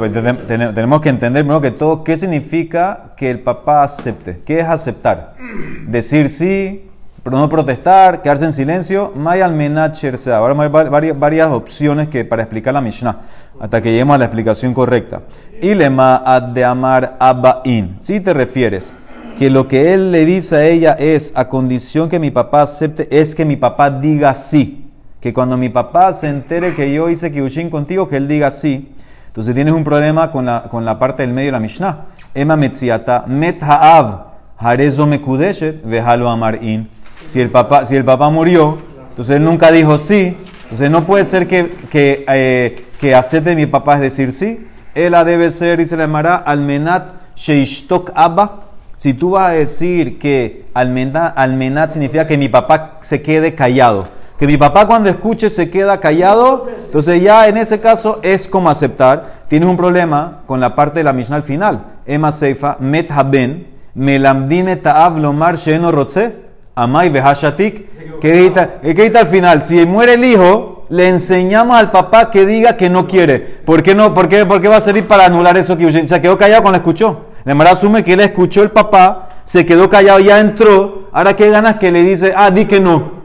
tenemos 0.72 1.00
que 1.00 1.08
entender 1.08 1.42
primero 1.42 1.60
que 1.60 1.70
todo 1.70 2.04
qué 2.04 2.16
significa 2.16 3.12
que 3.16 3.30
el 3.30 3.40
papá 3.40 3.82
acepte. 3.82 4.40
¿Qué 4.44 4.60
es 4.60 4.66
aceptar? 4.66 5.34
Decir 5.86 6.30
sí, 6.30 6.88
pero 7.22 7.38
no 7.38 7.48
protestar, 7.48 8.22
quedarse 8.22 8.44
en 8.44 8.52
silencio. 8.52 9.12
May 9.14 9.40
almenacher 9.40 10.16
sea. 10.16 10.38
Ahora 10.38 10.54
hay 10.62 11.12
varias, 11.12 11.48
opciones 11.48 12.08
que, 12.08 12.24
para 12.24 12.42
explicar 12.42 12.72
la 12.72 12.80
Mishnah, 12.80 13.20
hasta 13.60 13.82
que 13.82 13.90
lleguemos 13.90 14.14
a 14.14 14.18
la 14.18 14.24
explicación 14.24 14.72
correcta. 14.72 15.22
Ilema 15.60 16.22
ad 16.24 16.42
de 16.54 16.64
amar 16.64 17.16
abain. 17.18 17.96
Si 18.00 18.20
te 18.20 18.32
refieres 18.32 18.96
que 19.36 19.50
lo 19.50 19.68
que 19.68 19.94
él 19.94 20.12
le 20.12 20.24
dice 20.24 20.56
a 20.56 20.64
ella 20.66 20.92
es 20.98 21.32
a 21.34 21.46
condición 21.48 22.08
que 22.08 22.18
mi 22.18 22.30
papá 22.30 22.62
acepte, 22.62 23.08
es 23.10 23.34
que 23.34 23.44
mi 23.44 23.56
papá 23.56 23.90
diga 23.90 24.32
sí. 24.34 24.89
Que 25.20 25.34
cuando 25.34 25.58
mi 25.58 25.68
papá 25.68 26.14
se 26.14 26.28
entere 26.28 26.74
que 26.74 26.92
yo 26.92 27.10
hice 27.10 27.30
kiushin 27.30 27.68
contigo, 27.68 28.08
que 28.08 28.16
él 28.16 28.26
diga 28.26 28.50
sí. 28.50 28.94
Entonces 29.26 29.54
tienes 29.54 29.74
un 29.74 29.84
problema 29.84 30.32
con 30.32 30.46
la, 30.46 30.62
con 30.64 30.84
la 30.84 30.98
parte 30.98 31.22
del 31.22 31.32
medio 31.32 31.48
de 31.48 31.52
la 31.52 31.60
Mishnah. 31.60 32.06
Ema 32.34 32.56
metziata 32.56 33.24
met 33.26 33.62
ha'av 33.62 34.26
harezo 34.56 35.06
mekudeshet 35.06 35.84
vejalo 35.84 36.28
amarin. 36.30 36.88
Si 37.26 37.40
el 37.40 37.50
papá, 37.50 37.84
si 37.84 37.96
el 37.96 38.04
papá 38.04 38.30
murió, 38.30 38.78
entonces 39.10 39.36
él 39.36 39.44
nunca 39.44 39.70
dijo 39.70 39.98
sí. 39.98 40.36
Entonces 40.64 40.90
no 40.90 41.04
puede 41.04 41.24
ser 41.24 41.46
que, 41.46 41.70
que, 41.90 42.24
eh, 42.26 42.86
que 42.98 43.14
acepte 43.14 43.54
mi 43.54 43.66
papá 43.66 43.96
es 43.96 44.00
decir 44.00 44.32
sí. 44.32 44.66
Ella 44.94 45.22
debe 45.24 45.50
ser, 45.50 45.78
dice 45.78 45.96
la 45.96 46.04
Emara, 46.04 46.36
almenat 46.36 47.36
sheishtok 47.36 48.12
abba. 48.14 48.68
Si 48.96 49.12
tú 49.12 49.30
vas 49.30 49.50
a 49.50 49.52
decir 49.52 50.18
que 50.18 50.64
almenat, 50.72 51.36
almenat 51.36 51.92
significa 51.92 52.26
que 52.26 52.38
mi 52.38 52.48
papá 52.48 52.98
se 53.00 53.20
quede 53.20 53.54
callado 53.54 54.19
que 54.40 54.46
mi 54.46 54.56
papá 54.56 54.86
cuando 54.86 55.10
escuche 55.10 55.50
se 55.50 55.68
queda 55.68 56.00
callado, 56.00 56.66
entonces 56.86 57.20
ya 57.20 57.46
en 57.46 57.58
ese 57.58 57.78
caso 57.78 58.20
es 58.22 58.48
como 58.48 58.70
aceptar. 58.70 59.42
Tienes 59.48 59.68
un 59.68 59.76
problema 59.76 60.44
con 60.46 60.60
la 60.60 60.74
parte 60.74 61.00
de 61.00 61.04
la 61.04 61.12
Mishnah 61.12 61.36
al 61.36 61.42
final. 61.42 61.84
Ema 62.06 62.32
Seifa, 62.32 62.78
Met 62.80 63.10
Haben, 63.10 63.66
Melamdine 63.92 64.76
Ta'av 64.76 65.18
Lomar 65.18 65.56
Sheno 65.56 65.92
Rotze, 65.92 66.36
Amai 66.74 67.10
Vehashatik. 67.10 68.18
¿Qué 68.18 68.32
dice 68.32 69.18
al 69.18 69.26
final? 69.26 69.62
Si 69.62 69.84
muere 69.84 70.14
el 70.14 70.24
hijo, 70.24 70.84
le 70.88 71.10
enseñamos 71.10 71.76
al 71.76 71.90
papá 71.90 72.30
que 72.30 72.46
diga 72.46 72.78
que 72.78 72.88
no 72.88 73.06
quiere. 73.06 73.40
¿Por 73.40 73.82
qué 73.82 73.94
no? 73.94 74.14
¿Por 74.14 74.30
qué, 74.30 74.46
por 74.46 74.62
qué 74.62 74.68
va 74.68 74.76
a 74.76 74.80
servir 74.80 75.06
para 75.06 75.26
anular 75.26 75.58
eso 75.58 75.76
que 75.76 76.06
se 76.06 76.22
quedó 76.22 76.38
callado 76.38 76.62
cuando 76.62 76.78
escuchó? 76.78 77.26
La 77.44 77.54
Mara 77.54 77.72
asume 77.72 78.02
que 78.02 78.14
él 78.14 78.20
escuchó 78.20 78.62
el 78.62 78.70
papá, 78.70 79.42
se 79.44 79.66
quedó 79.66 79.90
callado, 79.90 80.18
ya 80.18 80.40
entró. 80.40 81.10
Ahora 81.12 81.36
qué 81.36 81.50
ganas 81.50 81.76
que 81.76 81.90
le 81.90 82.02
dice, 82.04 82.32
ah, 82.34 82.50
di 82.50 82.64
que 82.64 82.80
no. 82.80 83.19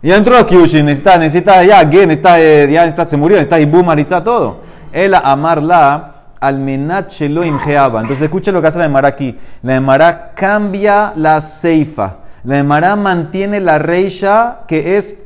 Ya 0.00 0.16
entró 0.16 0.36
a 0.36 0.46
Kyushin, 0.46 0.86
necesita, 0.86 1.18
necesita 1.18 1.64
ya, 1.64 1.84
necesita, 1.84 2.40
eh, 2.40 2.70
ya 2.70 2.84
está, 2.86 3.04
se 3.04 3.16
murió, 3.16 3.36
necesita 3.36 3.58
Ibu 3.58 3.82
Maritza, 3.82 4.22
todo. 4.22 4.60
El 4.92 5.12
amarla 5.14 6.18
almenat 6.40 7.10
sheloim 7.10 7.58
geaba. 7.58 8.00
Entonces 8.00 8.24
escucha 8.24 8.52
lo 8.52 8.62
que 8.62 8.68
hace 8.68 8.78
la 8.78 8.84
Emara 8.84 9.08
aquí. 9.08 9.36
La 9.62 9.74
Emara 9.74 10.32
cambia 10.34 11.12
la 11.16 11.40
ceifa. 11.40 12.18
La 12.44 12.58
Emara 12.58 12.94
mantiene 12.94 13.60
la 13.60 13.80
reisha 13.80 14.60
que 14.68 14.96
es 14.96 15.16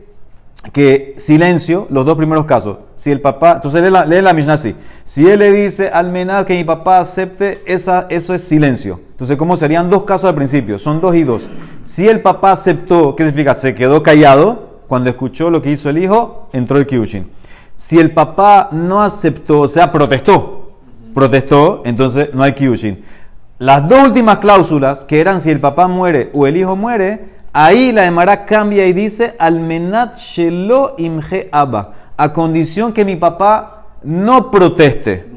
que 0.72 1.14
silencio, 1.18 1.86
los 1.90 2.06
dos 2.06 2.16
primeros 2.16 2.46
casos. 2.46 2.78
Si 2.94 3.10
el 3.10 3.20
papá, 3.20 3.54
entonces 3.56 3.82
lee 3.82 3.90
la, 3.90 4.06
lee 4.06 4.22
la 4.22 4.32
Mishnah 4.32 4.54
así. 4.54 4.74
Si 5.04 5.28
él 5.28 5.40
le 5.40 5.50
dice 5.50 5.88
al 5.88 6.10
menad 6.10 6.46
que 6.46 6.54
mi 6.54 6.64
papá 6.64 7.00
acepte, 7.00 7.62
esa, 7.66 8.06
eso 8.08 8.32
es 8.32 8.42
silencio. 8.42 9.00
Entonces, 9.22 9.38
¿cómo 9.38 9.56
serían 9.56 9.88
dos 9.88 10.02
casos 10.02 10.28
al 10.28 10.34
principio? 10.34 10.78
Son 10.78 11.00
dos 11.00 11.14
y 11.14 11.22
dos. 11.22 11.48
Si 11.82 12.08
el 12.08 12.22
papá 12.22 12.50
aceptó, 12.50 13.14
¿qué 13.14 13.24
significa? 13.24 13.54
Se 13.54 13.72
quedó 13.72 14.02
callado. 14.02 14.80
Cuando 14.88 15.10
escuchó 15.10 15.48
lo 15.48 15.62
que 15.62 15.70
hizo 15.70 15.88
el 15.90 15.98
hijo, 15.98 16.48
entró 16.52 16.76
el 16.76 16.88
kiushin. 16.88 17.30
Si 17.76 18.00
el 18.00 18.10
papá 18.10 18.70
no 18.72 19.00
aceptó, 19.00 19.60
o 19.60 19.68
sea, 19.68 19.92
protestó, 19.92 20.72
protestó, 21.14 21.82
entonces 21.84 22.30
no 22.34 22.42
hay 22.42 22.54
kiushin. 22.54 23.04
Las 23.60 23.86
dos 23.86 24.02
últimas 24.02 24.38
cláusulas, 24.38 25.04
que 25.04 25.20
eran 25.20 25.38
si 25.40 25.50
el 25.50 25.60
papá 25.60 25.86
muere 25.86 26.30
o 26.34 26.48
el 26.48 26.56
hijo 26.56 26.74
muere, 26.74 27.30
Ahí 27.52 27.92
la 27.92 28.06
Emara 28.06 28.44
cambia 28.44 28.86
y 28.86 28.92
dice, 28.92 29.36
almenat 29.38 30.16
shelo 30.16 30.96
imge 30.98 31.48
abba, 31.52 31.92
a 32.16 32.32
condición 32.32 32.92
que 32.92 33.04
mi 33.04 33.14
papá 33.14 33.84
no 34.02 34.50
proteste. 34.50 35.31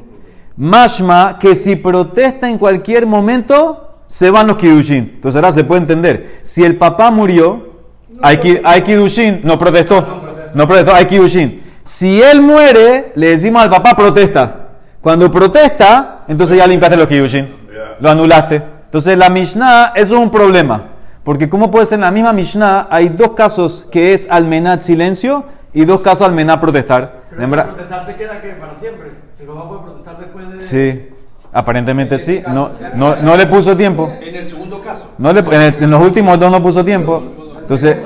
Mashma, 0.56 1.38
que 1.38 1.54
si 1.54 1.76
protesta 1.76 2.48
en 2.48 2.58
cualquier 2.58 3.06
momento, 3.06 3.98
se 4.08 4.30
van 4.30 4.46
los 4.46 4.56
kidushin. 4.56 5.12
Entonces 5.16 5.36
ahora 5.36 5.52
se 5.52 5.64
puede 5.64 5.82
entender. 5.82 6.38
Si 6.42 6.64
el 6.64 6.76
papá 6.76 7.10
murió, 7.10 7.74
hay, 8.22 8.38
ki- 8.38 8.60
hay 8.64 8.82
kidushin, 8.82 9.40
no 9.44 9.58
protestó. 9.58 10.06
No 10.54 10.66
protestó, 10.66 10.94
hay 10.94 11.06
kidushin. 11.06 11.62
Si 11.84 12.22
él 12.22 12.40
muere, 12.40 13.12
le 13.16 13.28
decimos 13.30 13.62
al 13.62 13.70
papá 13.70 13.94
protesta. 13.94 14.68
Cuando 15.00 15.30
protesta, 15.30 16.24
entonces 16.26 16.56
ya 16.56 16.66
limpiaste 16.66 16.96
los 16.96 17.06
kidushin. 17.08 17.54
Lo 18.00 18.10
anulaste. 18.10 18.62
Entonces 18.86 19.16
la 19.18 19.28
Mishnah, 19.28 19.92
eso 19.94 20.14
es 20.16 20.20
un 20.20 20.30
problema. 20.30 20.82
Porque 21.22 21.48
¿cómo 21.48 21.70
puede 21.70 21.86
ser 21.86 21.96
en 21.96 22.02
la 22.02 22.10
misma 22.10 22.32
Mishnah? 22.32 22.86
Hay 22.90 23.08
dos 23.08 23.32
casos 23.32 23.86
que 23.90 24.14
es 24.14 24.28
almenat 24.30 24.80
silencio 24.80 25.44
y 25.72 25.84
dos 25.84 26.00
casos 26.00 26.22
almenat 26.26 26.60
protestar. 26.60 27.24
Pero 27.30 27.40
protestar 27.66 28.06
se 28.06 28.14
queda 28.14 28.40
que 28.40 28.48
para 28.50 28.78
siempre. 28.78 29.25
El 29.38 29.46
papá 29.46 29.68
puede 29.68 29.82
protestar 29.82 30.18
después 30.18 30.50
de. 30.50 30.60
Sí, 30.60 31.08
aparentemente 31.52 32.18
sí. 32.18 32.42
No, 32.52 32.70
no, 32.94 33.16
no 33.16 33.36
le 33.36 33.46
puso 33.46 33.76
tiempo. 33.76 34.10
En 34.20 34.34
el 34.34 34.46
segundo 34.46 34.80
caso. 34.80 35.10
No 35.18 35.32
le, 35.32 35.40
en, 35.40 35.60
el- 35.62 35.82
en 35.82 35.90
los 35.90 36.02
últimos 36.02 36.38
dos 36.38 36.50
no 36.50 36.62
puso 36.62 36.84
tiempo. 36.84 37.22
Entonces, 37.58 37.96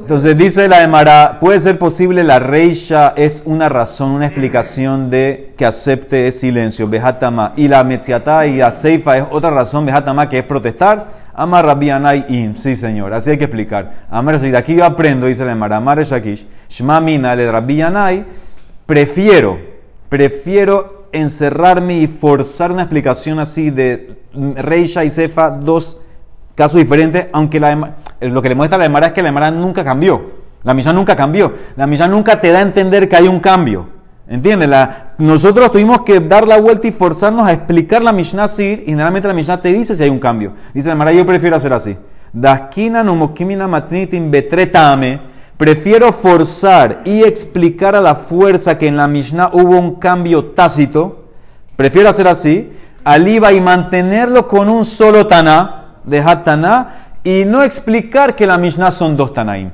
entonces 0.00 0.36
dice 0.36 0.68
la 0.68 0.82
Emara, 0.82 1.38
puede 1.40 1.58
ser 1.58 1.78
posible 1.78 2.22
la 2.22 2.38
reisha 2.38 3.14
es 3.16 3.44
una 3.46 3.68
razón, 3.68 4.10
una 4.10 4.26
explicación 4.26 5.08
de 5.08 5.54
que 5.56 5.64
acepte 5.64 6.26
es 6.28 6.38
silencio, 6.38 6.86
bejatama. 6.88 7.52
Y 7.56 7.68
la 7.68 7.82
metziatá 7.82 8.46
y 8.46 8.56
la 8.58 8.72
seifa 8.72 9.16
es 9.16 9.24
otra 9.30 9.50
razón, 9.50 9.86
bejatama, 9.86 10.28
que 10.28 10.38
es 10.38 10.44
protestar. 10.44 11.22
Amar 11.34 11.64
Rabbianai 11.64 12.26
im, 12.28 12.54
sí 12.56 12.76
señor, 12.76 13.14
así 13.14 13.30
hay 13.30 13.38
que 13.38 13.44
explicar. 13.44 14.04
Amar 14.10 14.38
de 14.38 14.54
aquí 14.56 14.74
yo 14.74 14.84
aprendo, 14.84 15.26
dice 15.26 15.46
la 15.46 15.52
Emara, 15.52 15.76
Amar 15.78 16.02
Shakish, 16.02 16.46
Shma 16.68 17.00
mina 17.00 17.34
le 17.34 17.50
Rabbianai, 17.50 18.24
prefiero, 18.84 19.58
prefiero 20.12 21.06
encerrarme 21.10 21.94
y 21.94 22.06
forzar 22.06 22.70
una 22.70 22.82
explicación 22.82 23.38
así 23.38 23.70
de 23.70 24.18
Reisha 24.56 25.04
y 25.04 25.10
Sefa, 25.10 25.48
dos 25.48 26.00
casos 26.54 26.76
diferentes, 26.76 27.28
aunque 27.32 27.58
lo 28.20 28.42
que 28.42 28.50
le 28.50 28.54
muestra 28.54 28.76
la 28.76 28.84
Emara 28.84 29.06
es 29.06 29.12
que 29.14 29.22
la 29.22 29.30
Emara 29.30 29.50
nunca 29.50 29.82
cambió. 29.82 30.32
La 30.64 30.74
Mishnah 30.74 30.92
nunca 30.92 31.16
cambió. 31.16 31.54
La 31.76 31.86
Mishnah 31.86 32.08
nunca 32.08 32.38
te 32.38 32.50
da 32.50 32.58
a 32.58 32.62
entender 32.62 33.08
que 33.08 33.16
hay 33.16 33.26
un 33.26 33.40
cambio. 33.40 33.88
¿Entiendes? 34.28 34.68
Nosotros 35.16 35.72
tuvimos 35.72 36.02
que 36.02 36.20
dar 36.20 36.46
la 36.46 36.60
vuelta 36.60 36.86
y 36.86 36.92
forzarnos 36.92 37.48
a 37.48 37.52
explicar 37.54 38.02
la 38.02 38.12
Mishnah 38.12 38.48
Sir, 38.48 38.82
y 38.82 38.90
generalmente 38.90 39.26
la 39.26 39.32
Mishnah 39.32 39.62
te 39.62 39.72
dice 39.72 39.96
si 39.96 40.02
hay 40.02 40.10
un 40.10 40.20
cambio. 40.20 40.52
Dice 40.74 40.88
la 40.88 40.92
Emara, 40.92 41.12
yo 41.12 41.24
prefiero 41.24 41.56
hacer 41.56 41.72
así. 41.72 41.96
Daskina 42.34 43.02
numokimina 43.02 43.66
matnitin 43.66 44.30
betretame. 44.30 45.31
Prefiero 45.62 46.12
forzar 46.12 47.02
y 47.04 47.22
explicar 47.22 47.94
a 47.94 48.00
la 48.00 48.16
fuerza 48.16 48.76
que 48.78 48.88
en 48.88 48.96
la 48.96 49.06
Mishnah 49.06 49.50
hubo 49.52 49.78
un 49.78 49.94
cambio 49.94 50.46
tácito. 50.46 51.26
Prefiero 51.76 52.08
hacer 52.08 52.26
así. 52.26 52.72
Aliba 53.04 53.52
y 53.52 53.60
mantenerlo 53.60 54.48
con 54.48 54.68
un 54.68 54.84
solo 54.84 55.28
taná, 55.28 55.98
de 56.02 56.20
taná, 56.42 57.14
y 57.22 57.44
no 57.44 57.62
explicar 57.62 58.34
que 58.34 58.44
la 58.44 58.58
Mishnah 58.58 58.90
son 58.90 59.16
dos 59.16 59.32
tanaim. 59.32 59.70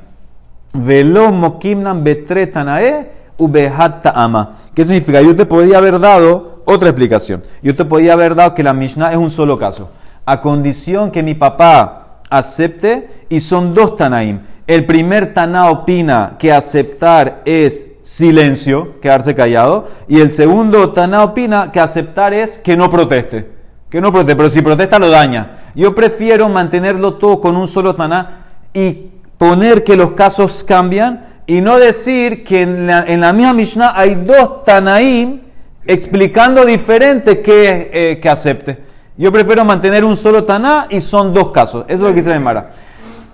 Velo 0.75 1.33
mokimnan 1.33 2.05
betre 2.05 2.47
tanae 2.49 3.11
ubehat 3.39 4.03
ta'ama. 4.03 4.57
¿Qué 4.75 4.85
significa? 4.85 5.23
Yo 5.23 5.35
te 5.35 5.47
podía 5.47 5.79
haber 5.79 5.99
dado 5.99 6.65
otra 6.67 6.91
explicación. 6.91 7.43
Yo 7.63 7.75
te 7.75 7.87
podía 7.87 8.13
haber 8.13 8.35
dado 8.35 8.53
que 8.53 8.63
la 8.63 8.75
Mishnah 8.75 9.13
es 9.13 9.17
un 9.17 9.31
solo 9.31 9.57
caso. 9.57 9.89
A 10.27 10.43
condición 10.43 11.11
que 11.11 11.23
mi 11.23 11.33
papá 11.33 12.21
acepte 12.29 13.25
y 13.31 13.41
son 13.41 13.73
dos 13.73 13.97
tanaim. 13.97 14.41
El 14.69 14.85
primer 14.85 15.33
taná 15.33 15.71
opina 15.71 16.37
que 16.39 16.53
aceptar 16.53 17.41
es 17.47 17.87
silencio, 18.03 19.01
quedarse 19.01 19.35
callado. 19.35 19.89
Y 20.09 20.21
el 20.21 20.31
segundo 20.31 20.93
taná 20.93 21.25
opina 21.25 21.73
que 21.73 21.81
aceptar 21.81 22.35
es 22.35 22.59
que 22.59 22.77
no 22.77 22.91
proteste. 22.91 23.51
Que 23.89 24.03
no 24.03 24.13
proteste, 24.13 24.37
pero 24.37 24.51
si 24.51 24.61
protesta 24.61 24.99
lo 24.99 25.09
daña. 25.09 25.71
Yo 25.75 25.95
prefiero 25.95 26.51
mantenerlo 26.51 27.15
todo 27.15 27.41
con 27.41 27.57
un 27.57 27.67
solo 27.67 27.95
taná 27.95 28.45
y 28.75 29.09
poner 29.39 29.85
que 29.85 29.97
los 29.97 30.11
casos 30.11 30.63
cambian 30.65 31.41
y 31.47 31.63
no 31.63 31.79
decir 31.79 32.45
que 32.45 32.61
en 32.61 32.87
la, 32.87 33.33
misma 33.33 33.55
Mishnah 33.55 33.93
hay 33.97 34.17
dos 34.17 34.65
Tanaim 34.65 35.41
explicando 35.87 36.67
diferente 36.67 37.41
que, 37.41 37.91
eh, 37.91 38.21
que 38.21 38.29
acepte. 38.29 38.79
Yo 39.17 39.33
prefiero 39.33 39.65
mantener 39.65 40.05
un 40.05 40.15
solo 40.15 40.45
Taná 40.45 40.87
y 40.91 41.01
son 41.01 41.33
dos 41.33 41.53
casos. 41.53 41.87
Eso 41.89 41.95
es 41.95 42.01
lo 42.03 42.09
que 42.09 42.15
dice 42.17 42.29
la 42.29 42.37
Emara. 42.37 42.71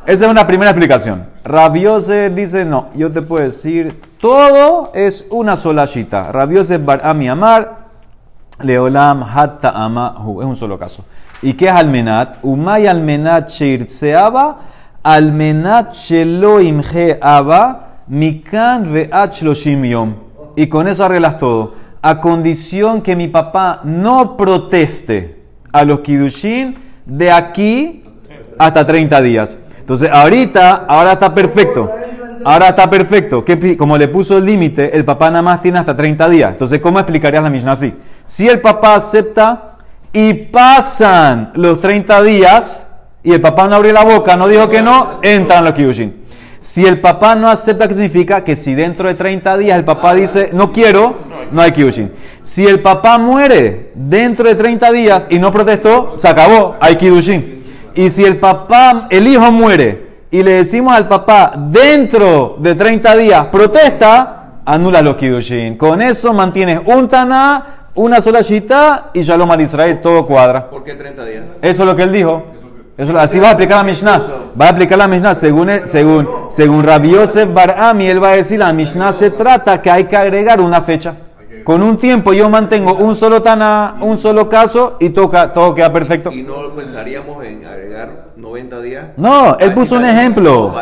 Esa 0.06 0.26
es 0.26 0.30
una 0.30 0.46
primera 0.46 0.70
explicación. 0.70 1.26
Rabiose 1.44 2.28
dice, 2.28 2.66
no, 2.66 2.88
yo 2.94 3.10
te 3.10 3.22
puedo 3.22 3.42
decir, 3.42 4.02
todo 4.20 4.92
es 4.94 5.26
una 5.30 5.56
sola 5.56 5.86
shita. 5.86 6.30
Rabiose 6.30 6.76
bar 6.76 7.00
ami 7.04 7.26
amar, 7.26 7.86
leolam 8.62 9.22
hatta 9.22 9.70
amahu. 9.70 10.42
Es 10.42 10.46
un 10.46 10.56
solo 10.56 10.78
caso. 10.78 11.06
¿Y 11.40 11.54
qué 11.54 11.66
es 11.66 11.72
almenat? 11.72 12.36
Umay 12.42 12.86
almenat 12.86 13.48
sheirtseaba, 13.48 14.58
almenat 15.02 15.94
shelo 15.94 16.60
imge 16.60 17.18
aba, 17.22 18.00
mikan 18.06 18.92
ve'at 18.92 19.32
shloshim 19.32 19.84
yom. 19.84 20.14
Y 20.54 20.66
con 20.66 20.86
eso 20.86 21.06
arreglas 21.06 21.38
todo. 21.38 21.74
A 22.02 22.20
condición 22.20 23.00
que 23.00 23.16
mi 23.16 23.28
papá 23.28 23.80
no 23.84 24.36
proteste 24.36 25.40
a 25.72 25.82
los 25.82 26.00
kidushin 26.00 26.76
de 27.06 27.32
aquí 27.32 28.04
hasta 28.58 28.86
30 28.86 29.20
días. 29.22 29.56
Entonces, 29.84 30.08
ahorita, 30.10 30.86
ahora 30.88 31.12
está 31.12 31.34
perfecto. 31.34 31.90
Ahora 32.42 32.68
está 32.68 32.88
perfecto. 32.88 33.44
¿Qué 33.44 33.58
pi- 33.58 33.76
como 33.76 33.98
le 33.98 34.08
puso 34.08 34.38
el 34.38 34.46
límite, 34.46 34.96
el 34.96 35.04
papá 35.04 35.28
nada 35.28 35.42
más 35.42 35.60
tiene 35.60 35.78
hasta 35.78 35.94
30 35.94 36.26
días. 36.30 36.52
Entonces, 36.52 36.80
¿cómo 36.80 36.98
explicarías 36.98 37.42
la 37.42 37.50
Mishnah 37.50 37.72
así? 37.72 37.92
Si 38.24 38.48
el 38.48 38.62
papá 38.62 38.94
acepta 38.94 39.76
y 40.10 40.32
pasan 40.32 41.52
los 41.54 41.82
30 41.82 42.22
días 42.22 42.86
y 43.22 43.32
el 43.32 43.42
papá 43.42 43.68
no 43.68 43.76
abrió 43.76 43.92
la 43.92 44.04
boca, 44.04 44.36
no 44.38 44.48
dijo 44.48 44.70
que 44.70 44.80
no, 44.80 45.18
entran 45.20 45.64
los 45.64 45.74
kidushin. 45.74 46.24
Si 46.60 46.86
el 46.86 46.98
papá 47.02 47.34
no 47.34 47.50
acepta, 47.50 47.86
¿qué 47.86 47.92
significa? 47.92 48.42
Que 48.42 48.56
si 48.56 48.74
dentro 48.74 49.06
de 49.08 49.14
30 49.14 49.58
días 49.58 49.76
el 49.76 49.84
papá 49.84 50.14
dice, 50.14 50.48
no 50.54 50.72
quiero, 50.72 51.18
no 51.52 51.60
hay 51.60 51.72
kidushin. 51.72 52.10
Si 52.40 52.66
el 52.66 52.80
papá 52.80 53.18
muere 53.18 53.92
dentro 53.94 54.48
de 54.48 54.54
30 54.54 54.90
días 54.92 55.26
y 55.28 55.38
no 55.38 55.52
protestó, 55.52 56.14
se 56.16 56.26
acabó, 56.26 56.76
hay 56.80 56.96
kidushin. 56.96 57.63
Y 57.94 58.10
si 58.10 58.24
el 58.24 58.36
papá, 58.38 59.06
el 59.10 59.26
hijo 59.28 59.50
muere 59.52 60.04
y 60.30 60.42
le 60.42 60.54
decimos 60.54 60.94
al 60.96 61.06
papá 61.06 61.52
dentro 61.56 62.56
de 62.58 62.74
30 62.74 63.16
días, 63.16 63.46
protesta, 63.46 64.60
anula 64.64 65.00
los 65.00 65.16
kidushin. 65.16 65.76
Con 65.76 66.02
eso 66.02 66.32
mantienes 66.32 66.80
un 66.86 67.08
taná, 67.08 67.88
una 67.94 68.20
sola 68.20 68.42
shita 68.42 69.10
y 69.14 69.22
shalom 69.22 69.50
al 69.50 69.60
Israel, 69.60 70.00
todo 70.00 70.26
cuadra. 70.26 70.68
¿Por 70.68 70.82
qué 70.82 70.94
30 70.94 71.24
días? 71.24 71.44
Eso 71.62 71.82
es 71.82 71.88
lo 71.88 71.94
que 71.94 72.02
él 72.02 72.12
dijo. 72.12 72.42
Eso, 72.96 73.16
así 73.18 73.38
va 73.38 73.48
a 73.48 73.52
aplicar 73.52 73.78
la 73.78 73.84
Mishnah. 73.84 74.22
Va 74.60 74.66
a 74.66 74.68
aplicar 74.70 74.98
la 74.98 75.08
Mishnah 75.08 75.34
según, 75.34 75.70
según, 75.84 76.28
según 76.48 76.82
Rabbi 76.82 77.10
Yosef 77.10 77.52
Barami. 77.52 78.06
Él 78.06 78.22
va 78.22 78.30
a 78.30 78.36
decir, 78.36 78.58
la 78.58 78.72
Mishnah 78.72 79.12
se 79.12 79.30
trata 79.30 79.80
que 79.82 79.90
hay 79.90 80.04
que 80.04 80.16
agregar 80.16 80.60
una 80.60 80.80
fecha. 80.80 81.14
Con 81.64 81.82
un 81.82 81.96
tiempo 81.96 82.34
yo 82.34 82.50
mantengo 82.50 82.92
un 82.94 83.16
solo 83.16 83.40
tana, 83.40 83.96
un 84.02 84.18
solo 84.18 84.50
caso 84.50 84.98
y 85.00 85.08
toca, 85.08 85.50
todo 85.50 85.74
queda 85.74 85.90
perfecto. 85.90 86.30
Y 86.30 86.42
no 86.42 86.68
pensaríamos 86.76 87.42
en 87.42 87.64
agregar 87.64 88.26
90 88.36 88.80
días. 88.82 89.04
No, 89.16 89.56
él 89.58 89.72
puso 89.72 89.96
un 89.96 90.04
ejemplo. 90.04 90.74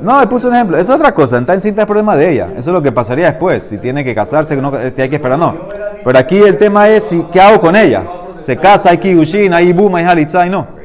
No, 0.00 0.22
él 0.22 0.28
puso 0.28 0.46
un 0.46 0.54
ejemplo. 0.54 0.78
Es 0.78 0.88
otra 0.88 1.12
cosa. 1.12 1.38
Está 1.38 1.54
en 1.54 1.60
cinta 1.60 1.82
es 1.82 1.86
problema 1.86 2.14
de 2.14 2.30
ella. 2.30 2.50
Eso 2.52 2.70
es 2.70 2.74
lo 2.74 2.80
que 2.80 2.92
pasaría 2.92 3.26
después. 3.26 3.64
Si 3.64 3.78
tiene 3.78 4.04
que 4.04 4.14
casarse, 4.14 4.56
no, 4.56 4.72
si 4.94 5.02
hay 5.02 5.08
que 5.08 5.16
esperar, 5.16 5.36
no. 5.36 5.56
Pero 6.04 6.16
aquí 6.16 6.38
el 6.38 6.56
tema 6.56 6.88
es 6.88 7.02
si, 7.02 7.24
qué 7.32 7.40
hago 7.40 7.60
con 7.60 7.74
ella. 7.74 8.04
Se 8.36 8.56
casa, 8.56 8.90
hay 8.90 8.98
kigushin, 8.98 9.52
hay 9.52 9.72
boom, 9.72 9.96
hay 9.96 10.04
halitza 10.04 10.46
y 10.46 10.50
no. 10.50 10.78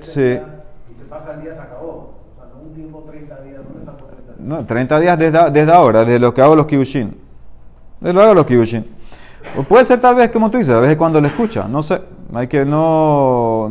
Claro, 0.00 0.57
No, 4.48 4.64
30 4.64 4.98
días 5.00 5.18
desde, 5.18 5.70
ahora, 5.70 6.06
desde 6.06 6.18
lo 6.18 6.32
que 6.32 6.40
hago 6.40 6.56
los 6.56 6.64
kibushin. 6.64 7.14
Desde 8.00 8.14
lo 8.14 8.20
que 8.20 8.24
hago 8.24 8.34
los 8.34 8.46
kibushin. 8.46 8.82
O 9.58 9.62
puede 9.62 9.84
ser 9.84 10.00
tal 10.00 10.14
vez 10.14 10.30
como 10.30 10.50
tú 10.50 10.56
dices, 10.56 10.74
a 10.74 10.80
veces 10.80 10.96
cuando 10.96 11.20
lo 11.20 11.26
escucha, 11.26 11.66
no 11.68 11.82
sé. 11.82 12.00
Hay 12.32 12.46
que 12.46 12.64
no. 12.64 13.68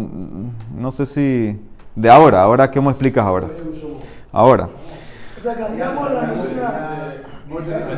No 0.78 0.92
sé 0.92 1.08
si. 1.08 1.60
De 1.96 2.10
ahora, 2.12 2.44
ahora, 2.44 2.70
¿cómo 2.70 2.92
explicas 2.92 3.26
ahora? 3.26 3.48
Ahora. 4.32 4.70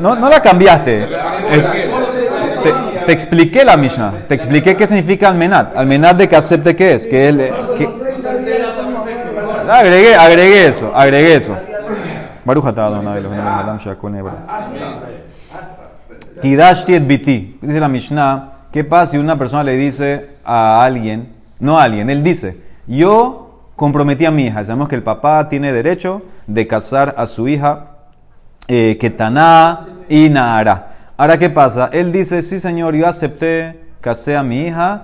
No, 0.01 0.15
no 0.15 0.29
la 0.29 0.41
cambiaste. 0.41 1.05
Te, 3.05 3.12
expliqué 3.12 3.65
la 3.65 3.75
Mishnah. 3.75 4.24
Te 4.25 4.36
expliqué 4.36 4.77
qué 4.77 4.88
significa 4.88 5.27
almenat. 5.27 5.75
Almenat 5.75 6.15
de 6.15 6.29
que 6.29 6.36
acepte 6.38 6.74
qué 6.77 6.93
es. 6.93 7.09
Que 7.09 7.27
él, 7.27 7.51
que- 7.77 7.83
Los 7.83 8.00
30 8.00 8.36
días 8.38 8.71
como 8.77 9.00
afuera. 9.00 9.79
agregué, 9.79 10.15
agregué 10.15 10.67
eso, 10.67 10.93
agregué 10.95 11.36
eso. 11.36 11.57
Barujatá, 12.50 12.89
don 12.89 13.08
Abel, 13.08 13.27
Kidashti 16.41 16.96
et 16.96 17.06
biti. 17.06 17.60
Dice 17.62 17.79
la 17.79 17.88
Mishnah, 17.88 18.51
¿qué 18.72 18.84
pasa 18.84 19.12
si 19.12 19.18
una 19.20 19.38
persona 19.38 19.63
le 19.63 19.77
dice 19.77 20.38
a 20.44 20.84
alguien, 20.84 21.32
no 21.60 21.77
a 21.77 21.84
alguien, 21.84 22.10
él 22.10 22.24
dice, 22.24 22.58
yo 22.88 23.65
comprometí 23.75 24.25
a 24.25 24.32
mi 24.32 24.48
hija. 24.48 24.65
Sabemos 24.65 24.89
que 24.89 24.96
el 24.96 25.03
papá 25.03 25.48
tiene 25.48 25.72
derecho 25.72 26.24
de 26.48 26.65
casar 26.65 27.13
a 27.18 27.27
su 27.27 27.48
hija 27.48 27.98
eh, 28.68 28.98
Ketaná 29.00 29.82
y 30.10 30.29
Nahara. 30.29 30.88
Ahora, 31.18 31.38
¿qué 31.38 31.51
pasa? 31.51 31.91
Él 31.94 32.12
dice, 32.12 32.41
sí 32.41 32.60
señor, 32.60 32.96
yo 32.96 33.06
acepté, 33.06 33.79
casé 34.01 34.36
a 34.36 34.41
mi 34.41 34.62
hija, 34.62 35.03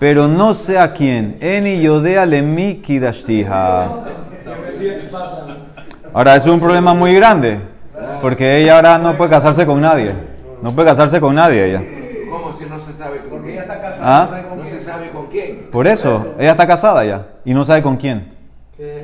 pero 0.00 0.26
no 0.26 0.54
sé 0.54 0.76
a 0.76 0.92
quién. 0.92 1.38
Eni 1.40 1.82
yodea 1.82 2.26
le 2.26 2.42
mi 2.42 2.76
kidashtija. 2.76 3.86
Ahora, 6.12 6.34
es 6.34 6.46
un 6.46 6.58
problema 6.58 6.92
muy 6.94 7.14
grande, 7.14 7.60
porque 8.20 8.58
ella 8.62 8.76
ahora 8.76 8.98
no 8.98 9.16
puede 9.16 9.30
casarse 9.30 9.64
con 9.64 9.80
nadie. 9.80 10.12
No 10.62 10.72
puede 10.72 10.88
casarse 10.88 11.20
con 11.20 11.34
nadie 11.34 11.66
ella. 11.66 11.82
¿Cómo 12.30 12.52
si 12.52 12.66
no 12.66 12.80
se 12.80 12.92
sabe 12.92 13.20
con 13.20 13.30
Porque 13.30 13.46
quién? 13.46 13.54
ella 13.54 13.62
está 13.62 13.80
casada. 13.80 14.22
¿Ah? 14.22 14.42
no 14.56 14.64
se 14.64 14.80
sabe 14.80 15.10
con 15.10 15.26
quién. 15.26 15.68
Por 15.70 15.86
eso, 15.86 16.34
ella 16.38 16.50
está 16.52 16.66
casada 16.66 17.04
ya 17.04 17.26
y 17.44 17.54
no 17.54 17.64
sabe 17.64 17.82
con 17.82 17.96
quién. 17.96 18.34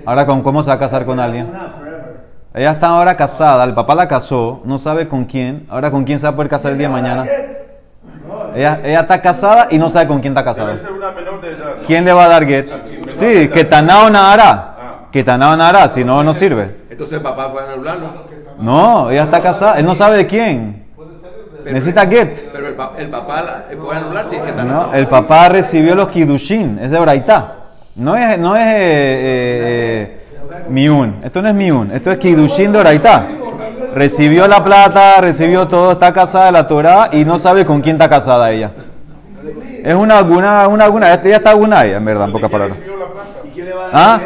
Ahora, 0.05 0.27
¿con 0.27 0.43
cómo 0.43 0.63
se 0.63 0.69
va 0.69 0.75
a 0.75 0.79
casar 0.79 1.05
con 1.05 1.21
alguien? 1.21 1.49
Ella 2.55 2.73
está 2.73 2.89
ahora 2.89 3.17
casada, 3.17 3.63
el 3.65 3.75
papá 3.75 3.95
la 3.95 4.09
casó, 4.09 4.63
no 4.65 4.79
sabe 4.79 5.07
con 5.07 5.27
quién. 5.27 5.67
Ahora, 5.69 5.91
¿con 5.91 6.05
quién 6.05 6.19
se 6.19 6.27
va 6.27 6.33
a 6.33 6.37
poder 6.37 6.51
casar 6.51 6.73
el 6.73 6.79
día 6.79 6.89
de 6.89 6.95
mañana? 6.95 7.25
Ella, 8.55 8.81
ella 8.83 9.01
está 9.01 9.21
casada 9.21 9.69
y 9.71 9.79
no 9.79 9.91
sabe 9.91 10.07
con 10.09 10.21
quién 10.21 10.33
está 10.33 10.43
casada. 10.43 10.75
¿Quién 11.87 12.05
le 12.07 12.13
va 12.13 12.25
a 12.25 12.29
dar 12.29 12.47
get? 12.47 12.67
Sí, 13.13 13.49
que 13.49 13.65
Tanao 13.65 14.09
Nahara. 14.09 14.76
Que 15.17 15.25
Tanao 15.25 15.57
Nahara, 15.57 15.89
si 15.89 16.05
no, 16.05 16.23
no 16.23 16.35
sirve. 16.35 16.77
Entonces 16.91 17.17
el 17.17 17.23
papá 17.23 17.51
puede 17.51 17.73
anularlo. 17.73 18.07
No, 18.59 19.09
ella 19.11 19.23
está 19.25 19.41
casada, 19.41 19.79
él 19.79 19.87
no 19.87 19.95
sabe 19.95 20.19
de 20.19 20.27
quién. 20.27 20.85
Necesita 21.65 22.07
get. 22.07 22.51
Pero 22.53 22.69
el, 22.69 22.75
pa- 22.75 22.91
el 22.99 23.09
papá 23.09 23.41
la- 23.41 23.65
eh, 23.71 23.77
puede 23.77 23.99
anular 23.99 24.27
si 24.29 24.37
es 24.37 24.43
No, 24.57 24.93
el 24.93 25.07
papá 25.07 25.49
recibió 25.49 25.95
los 25.95 26.11
kidushin, 26.11 26.79
es 26.83 26.91
de 26.91 26.99
Braitá. 27.01 27.55
No 27.95 28.15
es, 28.15 28.39
no 28.39 28.57
es 28.57 28.63
eh, 28.67 28.77
eh, 28.77 30.21
miun, 30.69 31.21
esto 31.25 31.41
no 31.41 31.49
es 31.49 31.55
miun, 31.55 31.91
esto 31.93 32.11
es 32.13 32.19
kidushin 32.19 32.71
de 32.73 32.81
Braitá. 32.81 33.27
Recibió 33.95 34.47
la 34.47 34.63
plata, 34.63 35.15
recibió 35.23 35.67
todo, 35.67 35.93
está 35.93 36.13
casada 36.13 36.45
de 36.47 36.53
la 36.53 36.67
Torah 36.69 37.09
y 37.11 37.25
no 37.25 37.39
sabe 37.39 37.65
con 37.65 37.81
quién 37.81 37.97
está 37.97 38.11
casada 38.11 38.51
ella. 38.53 38.71
Es 39.83 39.95
una 39.95 40.19
alguna, 40.19 40.69
una 40.69 40.85
alguna, 40.85 41.07
ella 41.15 41.37
está 41.37 41.51
alguna 41.53 41.87
en 41.87 42.05
verdad, 42.05 42.27
en 42.27 42.33
pocas 42.33 42.51
palabras. 42.51 42.79
¿Ah? 43.95 44.21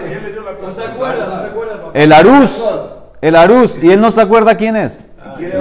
El 1.94 2.12
Arús, 2.12 2.80
el 3.20 3.36
Arús, 3.36 3.82
y 3.82 3.90
él 3.90 4.00
no 4.00 4.10
se 4.10 4.20
acuerda 4.20 4.56
quién 4.56 4.76
es. 4.76 5.00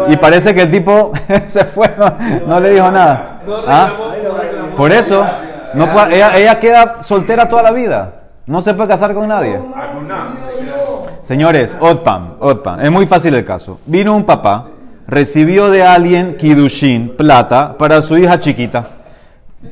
Y 0.09 0.17
parece 0.17 0.53
que 0.53 0.63
el 0.63 0.71
tipo 0.71 1.11
se 1.47 1.63
fue, 1.65 1.93
no, 1.97 2.13
no 2.47 2.59
le 2.59 2.71
dijo 2.71 2.91
nada. 2.91 3.41
¿Ah? 3.67 3.93
Por 4.75 4.91
eso, 4.91 5.25
no 5.73 5.87
ella 6.09 6.59
queda 6.59 7.01
soltera 7.01 7.49
toda 7.49 7.63
la 7.63 7.71
vida. 7.71 8.13
No 8.45 8.61
se 8.61 8.73
puede 8.73 8.89
casar 8.89 9.13
con 9.13 9.27
nadie. 9.27 9.59
Señores, 11.21 11.77
Otpam, 11.79 12.35
Otpam, 12.39 12.79
es 12.79 12.89
muy 12.89 13.05
fácil 13.05 13.35
el 13.35 13.45
caso. 13.45 13.79
Vino 13.85 14.15
un 14.15 14.25
papá, 14.25 14.69
recibió 15.05 15.69
de 15.69 15.83
alguien 15.83 16.35
Kidushin, 16.37 17.15
plata, 17.15 17.77
para 17.77 18.01
su 18.01 18.17
hija 18.17 18.39
chiquita. 18.39 18.87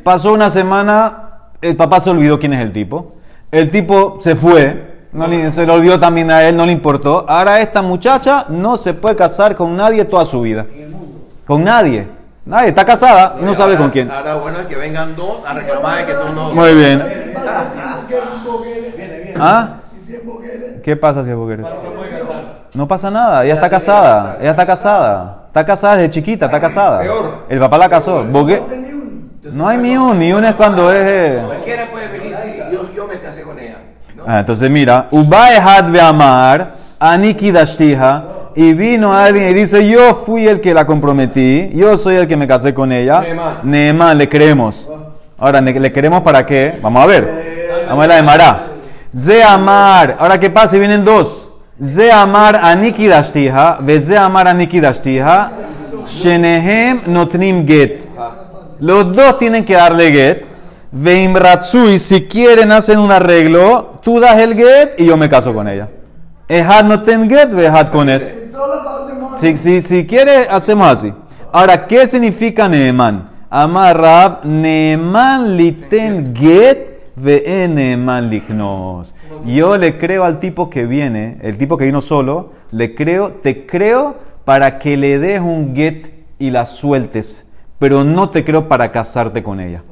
Pasó 0.03 0.33
una 0.33 0.49
semana, 0.49 1.49
el 1.61 1.75
papá 1.75 1.99
se 2.01 2.09
olvidó 2.09 2.37
quién 2.37 2.53
es 2.53 2.61
el 2.61 2.71
tipo. 2.71 3.13
El 3.49 3.71
tipo 3.71 4.17
se 4.19 4.35
fue, 4.35 4.96
no 5.17 5.27
le- 5.27 5.51
se 5.51 5.65
lo 5.65 5.73
olvidó 5.73 5.99
también 5.99 6.29
a 6.31 6.43
él, 6.47 6.55
no 6.55 6.65
le 6.65 6.71
importó. 6.71 7.25
Ahora 7.27 7.59
esta 7.59 7.81
muchacha 7.81 8.45
no 8.49 8.77
se 8.77 8.93
puede 8.93 9.15
casar 9.15 9.55
con 9.55 9.75
nadie 9.75 10.05
toda 10.05 10.23
su 10.25 10.41
vida. 10.41 10.65
Con 11.45 11.63
nadie. 11.63 12.07
Nadie, 12.45 12.69
está 12.69 12.85
casada 12.85 13.35
y 13.41 13.43
no 13.43 13.53
sabe 13.53 13.75
con 13.75 13.89
quién. 13.89 14.09
Ahora 14.09 14.35
bueno 14.35 14.59
es 14.59 14.67
que 14.67 14.75
vengan 14.75 15.15
dos 15.15 15.41
a 15.45 15.53
reclamar 15.53 16.05
que 16.05 16.13
son 16.13 16.33
dos. 16.35 16.53
Muy 16.53 16.73
bien. 16.75 16.99
¿Qué 16.99 17.33
pasa 17.33 17.65
si 18.07 18.13
es 18.13 18.21
tiempo 18.21 18.61
que 18.63 18.77
eres? 18.77 19.37
¿Ah? 19.39 19.69
¿Y 19.91 20.05
tiempo 20.07 20.39
que 20.39 20.53
eres? 20.53 20.81
¿Qué 20.81 20.95
pasa 20.95 21.23
si 21.23 21.29
es 21.31 21.35
mujer? 21.35 21.65
No 22.73 22.87
pasa 22.87 23.09
nada, 23.11 23.43
ella 23.43 23.55
está 23.55 23.69
casada. 23.69 24.37
Ella 24.39 24.51
está 24.51 24.65
casada. 24.65 25.43
Está 25.47 25.65
casada 25.65 25.95
desde 25.95 26.09
chiquita, 26.11 26.45
está 26.45 26.59
casada. 26.59 26.99
Peor. 27.01 27.45
El 27.49 27.59
papá 27.59 27.77
la 27.77 27.89
casó. 27.89 28.23
Bogue-. 28.23 28.61
No 29.51 29.67
hay 29.67 29.77
ni 29.79 29.97
un, 29.97 30.19
ni 30.19 30.31
un 30.33 30.45
es 30.45 30.53
cuando 30.55 30.91
es. 30.91 31.01
eh, 31.05 31.41
Cualquiera 31.45 31.89
puede 31.91 32.07
venir 32.09 32.27
y 32.27 32.29
decir, 32.31 32.63
yo, 32.71 32.93
yo 32.93 33.07
me 33.07 33.19
casé 33.19 33.41
con 33.41 33.57
ella. 33.59 33.77
¿no? 34.15 34.16
Ah, 34.29 34.39
entonces 34.39 34.69
mira, 34.69 35.07
Ubae 35.11 35.55
had 35.57 35.95
amar, 35.97 36.73
Aniki 36.99 37.49
Dashtija, 37.51 38.25
y 38.55 38.73
vino 38.73 39.13
alguien 39.13 39.49
y 39.49 39.53
dice, 39.53 39.87
yo 39.87 40.15
fui 40.15 40.45
el 40.47 40.59
que 40.59 40.73
la 40.73 40.85
comprometí, 40.85 41.69
yo 41.73 41.97
soy 41.97 42.17
el 42.17 42.27
que 42.27 42.35
me 42.35 42.45
casé 42.45 42.73
con 42.73 42.91
ella. 42.91 43.23
Neemán. 43.63 44.17
Le 44.17 44.27
creemos. 44.27 44.89
Ahora, 45.37 45.61
¿ne- 45.61 45.79
¿le 45.79 45.93
queremos 45.93 46.23
para 46.23 46.45
qué? 46.45 46.77
Vamos 46.81 47.03
a 47.03 47.05
ver. 47.05 47.85
Vamos 47.87 47.99
a 47.99 48.01
ver 48.01 48.09
la 48.09 48.15
de 48.15 48.23
Mará. 48.23 48.67
Ze 49.15 49.41
amar, 49.43 50.17
ahora 50.19 50.37
qué 50.39 50.49
pasa 50.49 50.77
vienen 50.77 51.05
dos. 51.05 51.51
Ze 51.81 52.11
amar 52.11 52.55
Aniki 52.57 53.07
Dashtija, 53.07 53.77
ve 53.79 53.97
ze 53.99 54.17
amar 54.17 54.47
Aniki 54.47 54.81
Dashtija, 54.81 55.51
Shenehem 56.05 57.01
notnim 57.07 57.65
get. 57.65 58.01
Los 58.79 59.15
dos 59.15 59.37
tienen 59.37 59.63
que 59.63 59.73
darle 59.75 60.11
get. 60.11 60.46
Veimratsui, 60.91 61.99
si 61.99 62.27
quieren 62.27 62.71
hacen 62.71 62.99
un 62.99 63.11
arreglo, 63.11 63.99
tú 64.01 64.19
das 64.19 64.37
el 64.39 64.55
get 64.55 64.99
y 64.99 65.05
yo 65.05 65.17
me 65.17 65.27
caso 65.29 65.53
con 65.53 65.67
ella. 65.67 65.89
Ehad 66.47 66.85
no 66.85 67.01
ten 67.01 67.29
get, 67.29 67.51
vehad 67.51 67.89
con 67.89 68.09
es. 68.09 68.35
Si, 69.35 69.55
si, 69.55 69.81
si 69.81 70.07
quiere, 70.07 70.47
hacemos 70.49 70.87
así. 70.87 71.13
Ahora, 71.51 71.85
¿qué 71.85 72.07
significa 72.07 72.67
Neeman? 72.69 73.29
Amar 73.49 73.97
Rab, 73.99 74.45
Neeman 74.45 75.57
liten 75.57 76.33
get, 76.33 77.11
ve 77.15 77.67
Neeman 77.69 78.29
liknos. 78.29 79.13
Yo 79.45 79.77
le 79.77 79.97
creo 79.97 80.23
al 80.23 80.39
tipo 80.39 80.69
que 80.69 80.85
viene, 80.85 81.37
el 81.41 81.57
tipo 81.57 81.77
que 81.77 81.85
vino 81.85 82.01
solo, 82.01 82.51
le 82.71 82.95
creo, 82.95 83.33
te 83.33 83.65
creo 83.65 84.15
para 84.45 84.79
que 84.79 84.97
le 84.97 85.19
des 85.19 85.41
un 85.41 85.75
get 85.75 86.11
y 86.39 86.49
la 86.49 86.65
sueltes, 86.65 87.49
pero 87.79 88.03
no 88.03 88.29
te 88.29 88.43
creo 88.43 88.67
para 88.67 88.91
casarte 88.91 89.43
con 89.43 89.59
ella. 89.59 89.83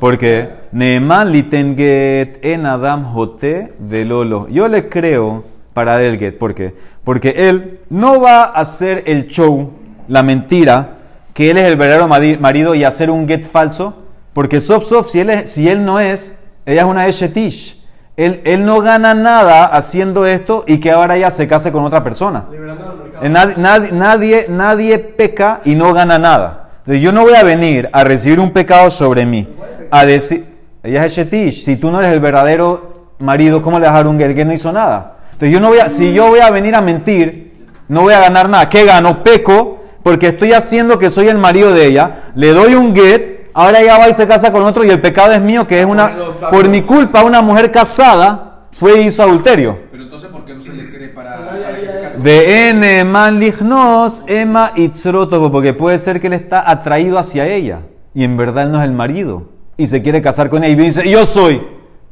Porque 0.00 0.48
Neeman 0.72 1.32
liten 1.32 1.76
get 1.76 2.38
en 2.44 2.66
Adam 2.66 3.04
jote 3.12 3.72
velolo. 3.78 4.46
Yo 4.48 4.68
le 4.68 4.88
creo 4.88 5.44
para 5.74 5.92
dar 5.92 6.02
el 6.02 6.18
get. 6.18 6.38
¿Por 6.38 6.54
qué? 6.54 6.74
Porque 7.04 7.48
él 7.48 7.80
no 7.90 8.20
va 8.20 8.42
a 8.44 8.60
hacer 8.60 9.04
el 9.06 9.26
show, 9.26 9.70
la 10.08 10.22
mentira, 10.22 10.90
que 11.34 11.50
él 11.50 11.58
es 11.58 11.64
el 11.66 11.76
verdadero 11.76 12.06
marido 12.08 12.74
y 12.74 12.84
hacer 12.84 13.10
un 13.10 13.26
get 13.28 13.44
falso. 13.44 13.94
Porque 14.32 14.60
sof 14.60 14.84
sof, 14.84 15.08
si 15.10 15.20
él, 15.20 15.30
es- 15.30 15.50
si 15.50 15.68
él 15.68 15.84
no 15.84 15.98
es, 16.00 16.38
ella 16.66 16.82
es 16.82 16.86
una 16.88 17.06
eshetish. 17.08 17.76
Él, 18.16 18.40
él 18.44 18.64
no 18.64 18.80
gana 18.80 19.14
nada 19.14 19.64
haciendo 19.66 20.26
esto 20.26 20.64
y 20.66 20.78
que 20.78 20.90
ahora 20.90 21.16
ella 21.16 21.30
se 21.30 21.46
case 21.46 21.70
con 21.72 21.84
otra 21.84 22.02
persona. 22.02 22.44
Mercado. 22.50 23.04
Eh, 23.22 23.28
Nadie, 23.28 23.54
nadie, 23.56 23.92
nadie, 23.92 24.46
nadie 24.48 24.98
peca 24.98 25.60
y 25.64 25.74
no 25.76 25.92
gana 25.92 26.18
nada. 26.18 26.70
Entonces 26.78 27.02
yo 27.02 27.12
no 27.12 27.22
voy 27.22 27.34
a 27.34 27.44
venir 27.44 27.88
a 27.92 28.02
recibir 28.02 28.40
un 28.40 28.50
pecado 28.50 28.90
sobre 28.90 29.24
mí. 29.26 29.46
A 29.90 30.04
decir, 30.04 30.44
ella 30.82 31.04
es 31.04 31.12
Shetish, 31.14 31.64
si 31.64 31.76
tú 31.76 31.90
no 31.90 31.98
eres 32.00 32.12
el 32.12 32.20
verdadero 32.20 33.12
marido, 33.18 33.62
¿cómo 33.62 33.78
le 33.78 33.86
vas 33.86 33.94
a 33.94 33.98
dar 33.98 34.08
un 34.08 34.18
get? 34.18 34.28
El 34.30 34.34
que 34.34 34.44
no 34.44 34.52
hizo 34.52 34.72
nada. 34.72 35.16
Entonces 35.32 35.50
yo 35.50 35.60
no 35.60 35.68
voy 35.68 35.78
a, 35.78 35.88
si 35.88 36.12
yo 36.12 36.28
voy 36.28 36.40
a 36.40 36.50
venir 36.50 36.74
a 36.74 36.80
mentir, 36.80 37.66
no 37.88 38.02
voy 38.02 38.14
a 38.14 38.20
ganar 38.20 38.48
nada. 38.48 38.68
¿Qué 38.68 38.84
gano? 38.84 39.22
Peco, 39.22 39.84
porque 40.02 40.28
estoy 40.28 40.52
haciendo 40.52 40.98
que 40.98 41.10
soy 41.10 41.28
el 41.28 41.38
marido 41.38 41.72
de 41.72 41.86
ella, 41.86 42.30
le 42.34 42.48
doy 42.52 42.74
un 42.74 42.94
get, 42.94 43.50
ahora 43.54 43.80
ella 43.80 43.98
va 43.98 44.08
y 44.08 44.14
se 44.14 44.26
casa 44.26 44.52
con 44.52 44.62
otro 44.62 44.84
y 44.84 44.90
el 44.90 45.00
pecado 45.00 45.32
es 45.32 45.40
mío, 45.40 45.66
que 45.66 45.80
es 45.80 45.86
una, 45.86 46.12
por 46.50 46.68
mi 46.68 46.82
culpa, 46.82 47.22
una 47.24 47.42
mujer 47.42 47.70
casada 47.70 48.66
fue 48.72 49.00
y 49.00 49.06
hizo 49.06 49.22
adulterio. 49.22 49.78
Pero 49.90 50.04
entonces, 50.04 50.30
¿por 50.30 50.44
qué 50.44 50.54
no 50.54 50.60
se 50.60 50.72
le 50.72 50.88
cree 50.90 51.08
para, 51.08 51.34
Ay, 51.34 51.60
para 51.62 51.76
ay, 51.76 51.82
que 51.84 51.92
se 51.92 51.98
ay. 51.98 52.04
case? 52.04 52.18
De 52.18 52.68
N 52.70 53.04
man 53.04 53.40
lignos, 53.40 54.22
Emma 54.26 54.72
itzrotogo, 54.76 55.50
porque 55.50 55.72
puede 55.72 55.98
ser 55.98 56.20
que 56.20 56.28
él 56.28 56.34
está 56.34 56.70
atraído 56.70 57.18
hacia 57.18 57.46
ella 57.46 57.80
y 58.14 58.24
en 58.24 58.36
verdad 58.36 58.64
él 58.64 58.72
no 58.72 58.78
es 58.78 58.84
el 58.84 58.92
marido 58.92 59.57
y 59.78 59.86
se 59.86 60.02
quiere 60.02 60.20
casar 60.20 60.50
con 60.50 60.62
ella 60.64 60.74
y 60.74 60.86
dice, 60.86 61.08
yo 61.08 61.24
soy. 61.24 61.62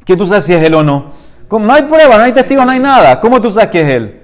¿Qué 0.07 0.16
tú 0.16 0.26
sabes 0.26 0.44
si 0.46 0.55
es 0.55 0.62
él 0.62 0.72
o 0.74 0.83
no? 0.83 1.07
¿Cómo? 1.48 1.66
No 1.66 1.74
hay 1.74 1.83
prueba, 1.83 2.16
no 2.16 2.22
hay 2.24 2.33
testigos, 2.33 2.64
no 2.64 2.70
hay 2.72 2.79
nada. 2.79 3.20
¿Cómo 3.20 3.42
tú 3.42 3.50
sabes 3.50 3.68
que 3.70 3.83
es 3.83 3.88
él? 3.88 4.20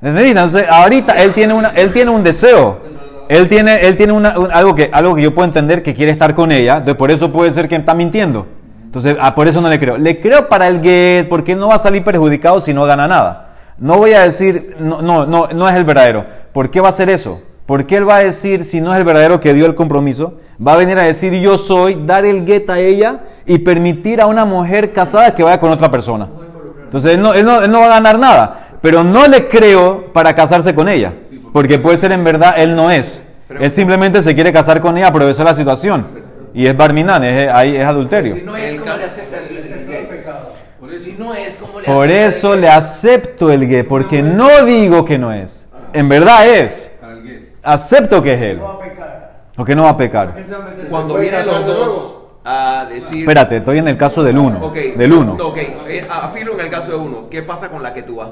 Entonces, 0.00 0.66
ahorita 0.68 1.12
él 1.22 1.32
tiene, 1.32 1.52
una, 1.52 1.68
él 1.70 1.92
tiene 1.92 2.10
un 2.10 2.22
deseo. 2.22 2.80
Él 3.28 3.48
tiene, 3.48 3.80
él 3.86 3.96
tiene 3.96 4.12
una- 4.12 4.38
un- 4.38 4.52
algo, 4.52 4.74
que, 4.74 4.88
algo 4.92 5.14
que 5.16 5.22
yo 5.22 5.34
puedo 5.34 5.46
entender 5.46 5.82
que 5.82 5.94
quiere 5.94 6.12
estar 6.12 6.34
con 6.34 6.52
ella. 6.52 6.74
Entonces, 6.74 6.94
por 6.96 7.10
eso 7.10 7.32
puede 7.32 7.50
ser 7.50 7.68
que 7.68 7.74
está 7.76 7.92
mintiendo. 7.94 8.46
Entonces, 8.84 9.16
ah, 9.20 9.34
por 9.34 9.48
eso 9.48 9.60
no 9.60 9.68
le 9.68 9.78
creo. 9.80 9.98
Le 9.98 10.20
creo 10.20 10.48
para 10.48 10.68
el 10.68 10.80
get, 10.80 11.28
porque 11.28 11.54
no 11.56 11.68
va 11.68 11.74
a 11.74 11.78
salir 11.80 12.04
perjudicado 12.04 12.60
si 12.60 12.72
no 12.72 12.84
gana 12.84 13.08
nada. 13.08 13.48
No 13.78 13.98
voy 13.98 14.12
a 14.12 14.22
decir, 14.22 14.76
no, 14.78 15.02
no, 15.02 15.26
no, 15.26 15.48
no 15.48 15.68
es 15.68 15.74
el 15.74 15.84
verdadero. 15.84 16.24
¿Por 16.52 16.70
qué 16.70 16.80
va 16.80 16.86
a 16.88 16.90
hacer 16.90 17.10
eso? 17.10 17.40
¿Por 17.66 17.86
qué 17.86 17.96
él 17.96 18.08
va 18.08 18.18
a 18.18 18.20
decir, 18.20 18.64
si 18.64 18.80
no 18.80 18.92
es 18.92 18.98
el 18.98 19.04
verdadero 19.04 19.40
que 19.40 19.52
dio 19.52 19.66
el 19.66 19.74
compromiso, 19.74 20.34
va 20.64 20.74
a 20.74 20.76
venir 20.76 20.96
a 20.98 21.02
decir 21.02 21.32
yo 21.34 21.58
soy, 21.58 22.00
dar 22.06 22.24
el 22.24 22.46
get 22.46 22.70
a 22.70 22.78
ella 22.78 23.24
y 23.44 23.58
permitir 23.58 24.20
a 24.20 24.26
una 24.26 24.44
mujer 24.44 24.92
casada 24.92 25.34
que 25.34 25.42
vaya 25.42 25.58
con 25.58 25.72
otra 25.72 25.90
persona? 25.90 26.28
Entonces 26.84 27.14
él 27.14 27.22
no, 27.22 27.34
él 27.34 27.44
no, 27.44 27.62
él 27.62 27.70
no 27.70 27.80
va 27.80 27.86
a 27.86 27.90
ganar 27.90 28.20
nada, 28.20 28.68
pero 28.80 29.02
no 29.02 29.26
le 29.26 29.48
creo 29.48 30.12
para 30.12 30.32
casarse 30.32 30.76
con 30.76 30.88
ella, 30.88 31.12
porque 31.52 31.80
puede 31.80 31.96
ser 31.96 32.12
en 32.12 32.22
verdad 32.22 32.54
él 32.56 32.76
no 32.76 32.88
es. 32.88 33.32
Él 33.48 33.72
simplemente 33.72 34.22
se 34.22 34.34
quiere 34.34 34.52
casar 34.52 34.80
con 34.80 34.96
ella, 34.96 35.08
aprovechar 35.08 35.44
la 35.44 35.54
situación. 35.56 36.06
y 36.54 36.66
es 36.66 36.76
barminan, 36.76 37.24
es, 37.24 37.50
ahí 37.52 37.76
es 37.76 37.84
adulterio. 37.84 38.36
Si 38.36 38.42
no 38.42 38.56
es 38.56 38.80
como 38.80 38.96
le 38.96 39.04
acepta 39.04 39.38
el, 39.38 39.56
el 39.56 39.86
gay. 39.86 40.08
Si 41.00 41.16
no 41.18 41.34
es 41.34 41.54
como 41.54 41.80
le 41.80 41.86
Por 41.86 42.10
eso 42.10 42.54
el 42.54 42.60
le 42.60 42.68
acepto 42.68 43.50
el 43.50 43.68
gay, 43.68 43.82
porque 43.82 44.22
no 44.22 44.64
digo 44.64 45.04
que 45.04 45.18
no 45.18 45.32
es. 45.32 45.66
En 45.92 46.08
verdad 46.08 46.46
es. 46.48 46.85
Acepto 47.66 48.22
que 48.22 48.34
es 48.34 48.40
él. 48.40 48.58
No 48.58 48.64
va 48.64 48.74
a 48.74 48.78
pecar. 48.78 49.32
Porque 49.56 49.74
no 49.74 49.82
va 49.82 49.90
a 49.90 49.96
pecar. 49.96 50.34
Cuando 50.88 51.16
vienen 51.16 51.44
los 51.44 51.66
dos 51.66 52.14
a 52.44 52.86
decir. 52.88 53.22
Espérate, 53.22 53.56
estoy 53.56 53.78
en 53.78 53.88
el 53.88 53.96
caso 53.96 54.22
del 54.22 54.38
1. 54.38 54.64
Ok, 54.64 54.74
Del 54.96 55.12
1. 55.12 55.32
Ok, 55.32 55.56
eh, 55.56 56.06
a 56.08 56.28
filo 56.28 56.52
en 56.54 56.60
el 56.60 56.70
caso 56.70 56.92
de 56.92 56.96
uno. 56.96 57.16
¿Qué 57.28 57.42
pasa 57.42 57.68
con 57.68 57.82
la 57.82 57.92
que 57.92 58.04
tú 58.04 58.16
vas? 58.16 58.28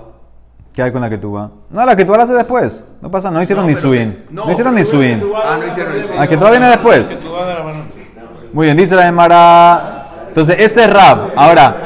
¿Qué 0.72 0.82
hay 0.82 0.92
con 0.92 1.00
la 1.00 1.10
que 1.10 1.18
tú 1.18 1.32
vas? 1.32 1.50
No, 1.70 1.84
la 1.84 1.96
que 1.96 2.04
tú 2.04 2.12
vas 2.12 2.18
la 2.18 2.24
haces 2.24 2.36
después. 2.36 2.84
No 3.00 3.10
pasa, 3.10 3.30
no 3.30 3.42
hicieron 3.42 3.64
No, 3.64 3.70
ni 3.70 3.74
swing. 3.74 4.12
No, 4.30 4.44
no, 4.44 4.52
hicieron 4.52 4.74
ni 4.74 4.84
swing. 4.84 5.18
Ah, 5.42 5.58
no 5.60 5.66
hicieron 5.66 6.00
eso. 6.00 6.14
La 6.14 6.28
que 6.28 6.36
tú 6.36 6.48
viene 6.48 6.68
después. 6.68 7.20
Vas 7.24 7.42
a 7.42 7.54
la 7.54 7.64
mano. 7.64 7.84
Muy 8.52 8.66
bien, 8.66 8.76
dice 8.76 8.94
la 8.94 9.08
Emara. 9.08 10.06
Entonces, 10.28 10.56
ese 10.60 10.84
es 10.84 10.90
Rab. 10.92 11.32
Ahora, 11.34 11.76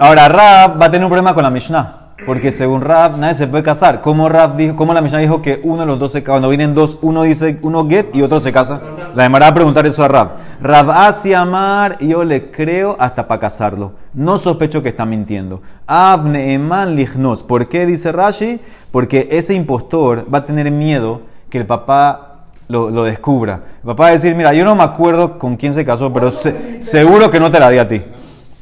ahora 0.00 0.28
Rab 0.28 0.80
va 0.82 0.86
a 0.86 0.90
tener 0.90 1.04
un 1.04 1.10
problema 1.10 1.34
con 1.34 1.44
la 1.44 1.50
Mishnah. 1.50 2.07
Porque 2.26 2.50
según 2.52 2.80
Rab, 2.82 3.16
nadie 3.16 3.34
se 3.34 3.46
puede 3.46 3.62
casar. 3.62 4.00
¿Cómo, 4.00 4.28
Rab 4.28 4.56
dijo, 4.56 4.76
cómo 4.76 4.92
la 4.92 5.00
Mishnah 5.00 5.20
dijo 5.20 5.40
que 5.40 5.60
uno 5.62 5.80
de 5.82 5.86
los 5.86 5.98
dos 5.98 6.12
se 6.12 6.22
casa? 6.22 6.32
Cuando 6.32 6.48
vienen 6.48 6.74
dos, 6.74 6.98
uno 7.00 7.22
dice 7.22 7.58
uno 7.62 7.88
get 7.88 8.14
y 8.14 8.22
otro 8.22 8.40
se 8.40 8.52
casa. 8.52 8.80
La 9.14 9.24
Emara 9.24 9.46
va 9.46 9.50
a 9.50 9.54
preguntar 9.54 9.86
eso 9.86 10.02
a 10.04 10.08
Rab. 10.08 10.32
Rab 10.60 10.90
hace 10.90 11.34
amar, 11.34 11.96
yo 12.00 12.24
le 12.24 12.50
creo 12.50 12.96
hasta 12.98 13.26
para 13.28 13.40
casarlo. 13.40 13.92
No 14.14 14.36
sospecho 14.36 14.82
que 14.82 14.88
está 14.90 15.06
mintiendo. 15.06 15.62
Avne 15.86 16.52
eman 16.54 16.96
lignos. 16.96 17.42
¿Por 17.44 17.68
qué 17.68 17.86
dice 17.86 18.12
Rashi? 18.12 18.60
Porque 18.90 19.28
ese 19.30 19.54
impostor 19.54 20.26
va 20.32 20.38
a 20.38 20.44
tener 20.44 20.70
miedo 20.70 21.22
que 21.48 21.58
el 21.58 21.66
papá 21.66 22.24
lo, 22.66 23.04
descubra. 23.04 23.62
El 23.80 23.86
papá 23.86 24.02
va 24.04 24.08
a 24.10 24.12
decir, 24.12 24.34
mira, 24.34 24.52
yo 24.52 24.64
no 24.64 24.74
me 24.74 24.82
acuerdo 24.82 25.38
con 25.38 25.56
quién 25.56 25.72
se 25.72 25.84
casó, 25.84 26.12
pero 26.12 26.30
se- 26.30 26.82
seguro 26.82 27.30
que 27.30 27.40
no 27.40 27.50
te 27.50 27.58
la 27.58 27.70
di 27.70 27.78
a 27.78 27.88
ti. 27.88 28.02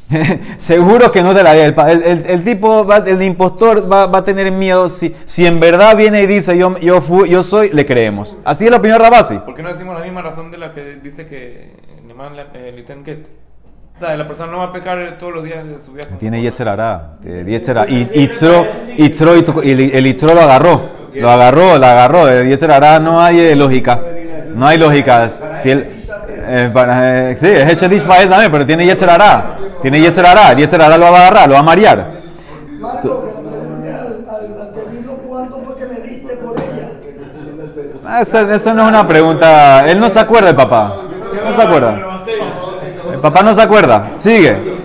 seguro 0.59 1.11
que 1.11 1.23
no 1.23 1.35
te 1.35 1.43
la. 1.43 1.57
El, 1.57 1.75
el- 1.77 2.03
el- 2.05 2.25
el 2.27 2.45
tipo, 2.45 2.85
va- 2.87 2.99
el 2.99 3.23
impostor 3.23 3.91
va, 3.91 4.07
va 4.07 4.19
a 4.21 4.25
tener 4.25 4.51
miedo. 4.53 4.89
Si, 4.89 5.15
si 5.25 5.47
en 5.47 5.59
verdad 5.61 5.97
viene 5.97 6.23
y 6.23 6.27
dice, 6.27 6.57
yo, 6.57 6.79
yo, 6.79 7.01
fui, 7.01 7.29
yo 7.29 7.43
soy, 7.43 7.71
le 7.71 7.85
creemos. 7.87 8.37
Así 8.45 8.65
es 8.67 8.71
la 8.71 8.77
opinión 8.77 8.99
de 8.99 9.05
Rabasi. 9.05 9.39
¿Por 9.39 9.55
qué 9.55 9.63
no 9.63 9.73
decimos 9.73 9.97
la 9.99 10.05
misma 10.05 10.23
razón 10.23 10.51
de 10.51 10.59
la 10.59 10.73
que 10.73 10.97
dice 11.03 11.27
que 11.27 11.73
Neman 12.07 12.35
Lieutenant 12.75 13.05
Get? 13.07 13.27
O 13.95 13.99
sea, 13.99 14.15
la 14.17 14.29
persona 14.29 14.53
no 14.53 14.59
va 14.59 14.65
a 14.65 14.73
pecar 14.73 15.17
todos 15.19 15.33
los 15.35 15.43
días 15.45 15.67
de 15.67 15.81
su 15.81 15.93
vida. 15.93 16.05
Tiene 16.19 16.43
Yetzerará. 16.43 17.15
Yetzerará. 17.25 17.91
Y 17.91 18.09
Itzro, 18.15 18.67
Itzro, 18.99 19.35
y 19.65 19.71
el, 19.71 19.81
el 19.81 20.07
Itzro 20.07 20.35
lo 20.35 20.43
agarró. 20.43 20.83
Lo 21.15 21.31
agarró, 21.31 21.79
lo 21.79 21.87
agarró. 21.87 22.29
El 22.29 22.47
Yetzerará 22.47 23.01
no 23.01 23.21
hay 23.23 23.41
eh, 23.41 23.57
lógica. 23.57 23.99
No 24.55 24.67
hay 24.67 24.77
lógica. 24.77 25.27
Si 25.57 25.71
él, 25.71 25.96
eh, 26.49 26.71
para- 26.73 27.31
eh, 27.31 27.37
sí, 27.37 27.47
es 27.49 27.69
Hechedish 27.73 28.05
para 28.05 28.23
él 28.23 28.29
también, 28.29 28.51
pero 28.53 28.67
tiene 28.67 28.85
Yetzerará. 28.87 29.57
Tiene. 29.83 29.99
El 29.99 30.05
Yetzerará 30.05 30.97
lo 30.99 31.11
va 31.13 31.19
a 31.19 31.21
agarrar, 31.29 31.49
lo 31.49 31.55
va 31.55 31.61
a 31.61 31.63
marear. 31.63 32.11
Marco, 32.81 33.25
que 33.83 33.89
al, 33.91 33.97
al, 34.29 34.61
al 34.61 34.75
que 34.75 34.97
vino 34.97 35.13
cuánto 35.27 35.61
fue 35.65 35.77
que 35.77 35.87
me 35.87 36.01
diste 36.01 36.37
por 36.37 36.57
ella. 36.57 36.91
Ah, 38.07 38.21
Eso, 38.23 38.41
eso 38.53 38.75
no 38.75 38.83
es 38.85 38.89
una 38.89 39.07
pregunta. 39.07 39.89
Él 39.89 39.99
no 40.01 40.09
se 40.09 40.21
acuerda, 40.21 40.51
el 40.51 40.57
papá. 40.57 40.95
No 41.45 41.53
se 41.53 41.63
acuerda. 41.63 42.23
El 43.13 43.19
papá 43.21 43.43
no 43.43 43.55
se 43.55 43.63
acuerda. 43.63 44.11
Sigue. 44.19 44.77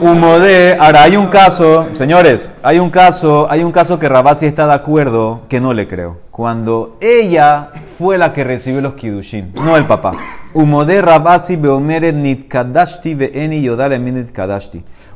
Humode. 0.00 0.76
Ahora 0.80 1.02
hay 1.02 1.16
un 1.16 1.26
caso, 1.26 1.88
señores, 1.92 2.50
hay 2.62 2.78
un 2.78 2.88
caso, 2.90 3.46
hay 3.50 3.62
un 3.62 3.70
caso 3.72 3.98
que 3.98 4.08
Rabasi 4.08 4.46
está 4.46 4.66
de 4.66 4.72
acuerdo 4.74 5.42
que 5.48 5.60
no 5.60 5.72
le 5.74 5.86
creo. 5.86 6.18
Cuando 6.30 6.96
ella 7.02 7.68
fue 7.98 8.16
la 8.16 8.32
que 8.32 8.42
recibió 8.44 8.80
los 8.80 8.94
kidushin, 8.94 9.52
no 9.62 9.76
el 9.76 9.86
papá. 9.86 10.12
Humode 10.52 11.00
Rabasi 11.00 11.56
beomeret 11.56 12.14
nitkadashti 12.14 13.14
ve'eni 13.14 13.62
yodale. 13.62 14.00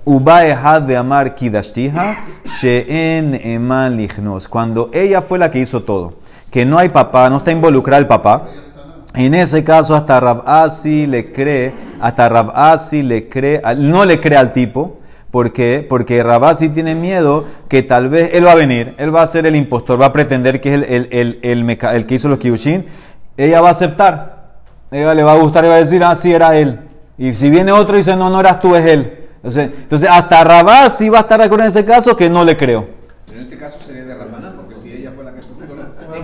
Uba 0.05 0.47
ehad 0.47 0.87
be'amar 0.87 1.35
kidashtiha 1.35 2.16
she'en 2.44 3.35
eman 3.35 3.97
lichnos. 3.97 4.49
Cuando 4.49 4.90
ella 4.92 5.23
fue 5.23 5.38
la 5.38 5.51
que 5.51 5.59
hizo 5.59 5.83
todo, 5.83 6.14
que 6.51 6.64
no 6.64 6.79
hay 6.79 6.90
papá, 6.90 7.29
no 7.31 7.38
está 7.38 7.51
involucrado 7.51 8.01
el 8.01 8.07
papá. 8.07 8.49
En 9.14 9.35
ese 9.35 9.64
caso, 9.64 9.94
hasta 9.94 10.20
Rabasi 10.20 11.07
le 11.07 11.33
cree, 11.33 11.73
hasta 12.01 12.29
Rabasi 12.29 13.03
le 13.03 13.29
cree, 13.29 13.61
no 13.79 14.05
le 14.05 14.20
cree 14.20 14.38
al 14.38 14.53
tipo. 14.53 14.99
¿Por 15.31 15.53
qué? 15.53 15.85
Porque 15.88 16.23
Rabasi 16.23 16.68
tiene 16.68 16.94
miedo 16.94 17.44
que 17.68 17.83
tal 17.83 18.09
vez 18.09 18.31
él 18.35 18.47
va 18.47 18.53
a 18.53 18.55
venir, 18.55 18.94
él 18.99 19.12
va 19.12 19.23
a 19.23 19.27
ser 19.27 19.47
el 19.47 19.57
impostor, 19.57 20.01
va 20.01 20.07
a 20.07 20.12
pretender 20.12 20.61
que 20.61 20.75
es 20.75 20.83
el, 20.83 21.09
el, 21.11 21.40
el, 21.42 21.79
el 21.81 22.07
que 22.07 22.14
hizo 22.14 22.29
los 22.29 22.38
kiushin. 22.38 22.87
Ella 23.37 23.61
va 23.61 23.68
a 23.68 23.73
aceptar. 23.73 24.43
Ella 24.94 25.12
le 25.12 25.22
va 25.24 25.33
a 25.33 25.37
gustar 25.37 25.64
y 25.64 25.68
va 25.68 25.74
a 25.74 25.78
decir, 25.78 26.04
ah, 26.04 26.14
sí, 26.14 26.33
era 26.33 26.54
él. 26.57 26.78
Y 27.18 27.35
si 27.35 27.50
viene 27.50 27.72
otro 27.72 27.94
y 27.96 27.98
dice, 27.98 28.14
no, 28.14 28.30
no 28.30 28.38
eras 28.38 28.61
tú, 28.61 28.76
es 28.76 28.87
él. 28.87 29.26
Entonces, 29.37 29.70
entonces 29.76 30.09
hasta 30.11 30.44
Rabasi 30.44 31.09
va 31.09 31.18
a 31.18 31.20
estar 31.22 31.38
de 31.40 31.46
acuerdo 31.46 31.64
en 31.64 31.68
ese 31.70 31.85
caso 31.85 32.16
que 32.16 32.30
no 32.30 32.44
le 32.44 32.57
creo. 32.57 32.87
Pero 33.26 33.38
en 33.40 33.44
este 33.46 33.59
caso 33.59 33.78
sería 33.85 34.04
de 34.04 34.14
Rabanán, 34.14 34.54
porque 34.57 34.76
si 34.76 34.92
ella 34.92 35.11
fue 35.14 35.24
la 35.24 35.33
que 35.33 35.42
subió 35.42 35.66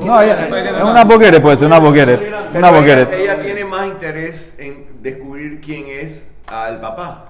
No, 0.07 0.23
ella- 0.23 0.47
es 0.47 0.83
una 0.85 1.05
boquere, 1.05 1.41
puede 1.41 1.57
ser, 1.57 1.67
una 1.67 1.81
boquere. 1.81 2.33
Una 2.55 2.71
boquere. 2.71 3.03
ella, 3.03 3.17
ella 3.35 3.43
tiene 3.43 3.65
más 3.65 3.87
interés 3.89 4.55
en 4.59 4.87
descubrir 5.03 5.61
quién 5.61 5.85
es 5.89 6.29
al 6.47 6.81
papá. 6.81 7.25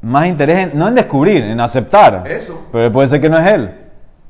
Más 0.00 0.26
interés 0.26 0.58
en- 0.58 0.78
no 0.78 0.86
en 0.88 0.94
descubrir, 0.94 1.42
en 1.42 1.60
aceptar. 1.60 2.22
Eso. 2.30 2.62
Pero 2.70 2.92
puede 2.92 3.08
ser 3.08 3.20
que 3.20 3.28
no 3.28 3.38
es 3.38 3.46
él. 3.52 3.74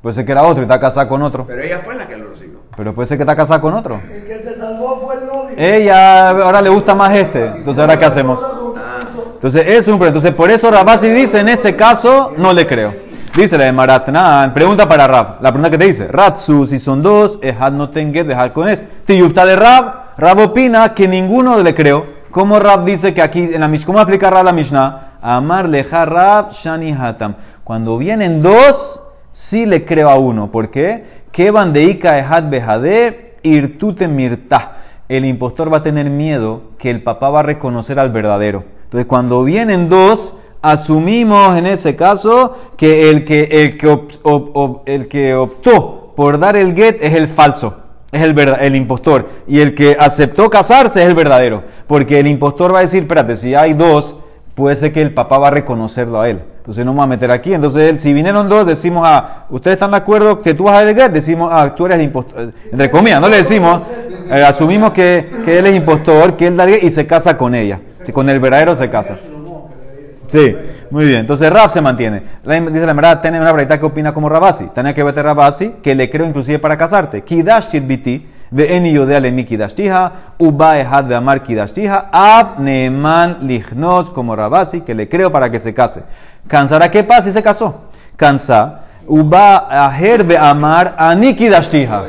Puede 0.03 0.15
ser 0.15 0.25
que 0.25 0.33
era 0.33 0.43
otro 0.43 0.63
y 0.63 0.67
está 0.67 0.79
casada 0.81 1.09
con 1.09 1.23
otro. 1.23 1.47
Pero 1.47 1.63
ella 1.63 1.81
fue 1.85 1.95
la 1.95 2.07
que 2.07 2.17
lo 2.17 2.29
recibió. 2.31 2.61
Pero 2.77 2.95
puede 2.95 3.07
ser 3.07 3.19
que 3.19 3.23
está 3.23 3.35
casada 3.37 3.61
con 3.61 3.73
otro. 3.75 4.01
Se 4.07 4.55
salvó 4.55 5.01
fue 5.01 5.15
el 5.15 5.27
novio. 5.27 5.44
Ella 5.57 6.31
ahora 6.31 6.61
le 6.61 6.69
gusta 6.69 6.95
más 6.95 7.15
este. 7.15 7.47
Entonces, 7.47 7.81
¿ahora 7.81 7.99
qué 7.99 8.05
hacemos? 8.05 8.47
Entonces, 9.35 9.67
es 9.67 9.89
un. 9.89 10.03
Entonces, 10.03 10.33
por 10.33 10.51
eso 10.51 10.71
Rabasi 10.71 11.09
dice, 11.09 11.41
en 11.41 11.49
ese 11.49 11.77
caso, 11.77 12.33
no 12.37 12.53
le 12.53 12.67
creo. 12.67 13.05
Dice 13.35 13.59
la 13.59 13.65
de 13.65 14.51
pregunta 14.53 14.89
para 14.89 15.09
Rab. 15.09 15.39
La 15.41 15.51
pregunta 15.51 15.69
que 15.69 15.77
te 15.77 15.87
dice, 15.87 16.07
Ratsu, 16.07 16.67
si 16.67 16.79
son 16.79 17.03
dos, 17.03 17.41
Ehad 17.43 17.73
no 17.73 17.91
tenget, 17.91 18.29
dejar 18.29 18.53
con 18.53 18.69
es. 18.69 18.85
Tiyufta 19.05 19.45
de 19.45 19.57
Rab, 19.57 20.17
Rab 20.17 20.39
opina 20.39 20.95
que 20.95 21.09
ninguno 21.09 21.59
le 21.59 21.75
creo. 21.75 22.07
¿Cómo 22.31 22.61
Rab 22.61 22.85
dice 22.85 23.13
que 23.13 23.21
aquí, 23.21 23.43
en 23.53 23.61
la 23.61 23.67
Mishnah, 23.67 23.87
cómo 23.87 23.99
explica 23.99 24.31
Rab 24.31 24.45
la 24.45 24.53
Mishnah? 24.53 25.19
Amar 25.21 25.69
leja 25.69 26.05
Rab, 26.05 26.53
Shani 26.53 26.93
Hatam. 26.93 27.35
Cuando 27.65 27.99
vienen 27.99 28.41
dos, 28.41 29.03
sí 29.33 29.67
le 29.67 29.85
creo 29.85 30.11
a 30.11 30.15
uno. 30.15 30.53
¿Por 30.53 30.71
qué? 30.71 31.25
Que 31.33 31.51
bandeika 31.51 32.17
Ehad 32.17 32.49
behade, 32.49 33.39
irtute 33.43 34.07
mirta. 34.07 34.74
El 35.09 35.25
impostor 35.25 35.73
va 35.73 35.79
a 35.79 35.83
tener 35.83 36.09
miedo 36.11 36.63
que 36.79 36.91
el 36.91 37.03
papá 37.03 37.31
va 37.31 37.41
a 37.41 37.43
reconocer 37.43 37.99
al 38.01 38.11
verdadero. 38.11 38.65
Entonces, 38.85 39.07
cuando 39.07 39.43
vienen 39.45 39.89
dos, 39.89 40.37
asumimos 40.63 41.57
en 41.59 41.67
ese 41.67 41.95
caso 41.95 42.57
que 42.77 43.11
el 43.11 43.25
que, 43.25 43.43
el 43.65 43.77
que, 43.77 43.99
el 44.87 45.09
que 45.09 45.35
optó 45.35 46.13
por 46.17 46.39
dar 46.39 46.57
el 46.57 46.75
get 46.75 46.99
es 47.03 47.13
el 47.15 47.29
falso, 47.29 47.75
es 48.13 48.23
el, 48.23 48.35
verda- 48.35 48.59
el 48.61 48.77
impostor. 48.77 49.29
Y 49.47 49.61
el 49.61 49.75
que 49.75 49.97
aceptó 49.99 50.49
casarse 50.49 51.03
es 51.03 51.07
el 51.09 51.15
verdadero. 51.15 51.65
Porque 51.87 52.19
el 52.21 52.27
impostor 52.27 52.73
va 52.73 52.79
a 52.79 52.83
decir, 52.83 53.03
espérate, 53.03 53.37
si 53.37 53.55
hay 53.55 53.75
dos, 53.75 54.15
puede 54.55 54.75
ser 54.77 54.93
que 54.93 55.03
el 55.03 55.13
papá 55.13 55.37
va 55.39 55.49
a 55.49 55.51
reconocerlo 55.51 56.21
a 56.21 56.31
él. 56.31 56.43
Entonces 56.59 56.87
no 56.87 56.95
voy 56.95 57.03
a 57.05 57.07
meter 57.07 57.31
aquí. 57.31 57.53
Entonces, 57.53 58.01
si 58.01 58.15
vinieron 58.15 58.49
dos, 58.49 58.65
decimos, 58.67 59.03
ah, 59.05 59.45
¿ustedes 59.51 59.75
están 59.75 59.91
de 59.91 59.99
acuerdo 59.99 60.39
que 60.39 60.55
tú 60.55 60.65
vas 60.65 60.77
a 60.77 60.79
dar 60.79 60.89
el 60.89 60.95
get? 60.95 61.11
Decimos, 61.11 61.51
ah, 61.53 61.75
tú 61.75 61.85
eres 61.85 61.99
el 61.99 62.05
impostor. 62.05 62.55
Entre 62.73 62.91
comillas, 62.91 63.21
no 63.21 63.29
le 63.29 63.37
decimos. 63.39 63.83
Eh, 64.31 64.43
asumimos 64.45 64.93
que, 64.93 65.31
que 65.45 65.59
él 65.59 65.67
es 65.67 65.77
impostor, 65.77 66.37
que 66.37 66.47
él 66.47 66.57
da 66.57 66.69
y 66.69 66.91
se 66.91 67.07
casa 67.07 67.37
con 67.37 67.55
ella. 67.55 67.81
Con 68.13 68.29
el 68.29 68.41
verdadero 68.41 68.75
se 68.77 68.91
casa. 68.91 69.17
Sí, 70.27 70.57
muy 70.91 71.05
bien. 71.05 71.21
Entonces 71.21 71.51
Rab 71.53 71.71
se 71.71 71.81
mantiene. 71.81 72.23
La- 72.45 72.61
dice 72.61 72.87
la 72.87 72.93
verdad, 72.93 73.21
tiene 73.21 73.41
una 73.41 73.53
verdad 73.53 73.79
que 73.79 73.87
opina 73.87 74.13
como 74.13 74.29
Rabasi. 74.29 74.67
Tenía 74.75 74.95
que 74.95 75.03
vete 75.03 75.23
Rabasi, 75.23 75.77
que 75.83 75.95
le 75.95 76.09
creo 76.09 76.27
inclusive 76.27 76.59
para 76.59 76.77
casarte. 76.77 77.23
Kidashtit 77.23 77.87
biti, 77.87 78.27
ve'eni 78.51 78.93
yodea 78.93 79.21
lemi 79.21 79.45
kidashtiha, 79.45 80.13
uba 80.39 80.79
ehad 80.79 81.05
ve'amar 81.07 81.43
kidashtiha, 81.43 82.09
av 82.11 82.59
neeman 82.61 83.39
lichnos 83.43 84.11
como 84.11 84.35
Rabasi, 84.35 84.81
que 84.81 84.95
le 84.95 85.09
creo 85.09 85.31
para 85.31 85.51
que 85.51 85.61
se 85.61 85.75
case. 85.75 86.03
¿Cansará 86.49 86.91
qué 86.91 87.05
pasa 87.05 87.23
si 87.23 87.33
se 87.33 87.43
casó? 87.43 87.83
Cansa, 88.17 88.81
uba 89.07 89.67
aher 89.87 90.25
ve'amar 90.25 90.95
ani 90.97 91.35
kidashtiha. 91.35 92.03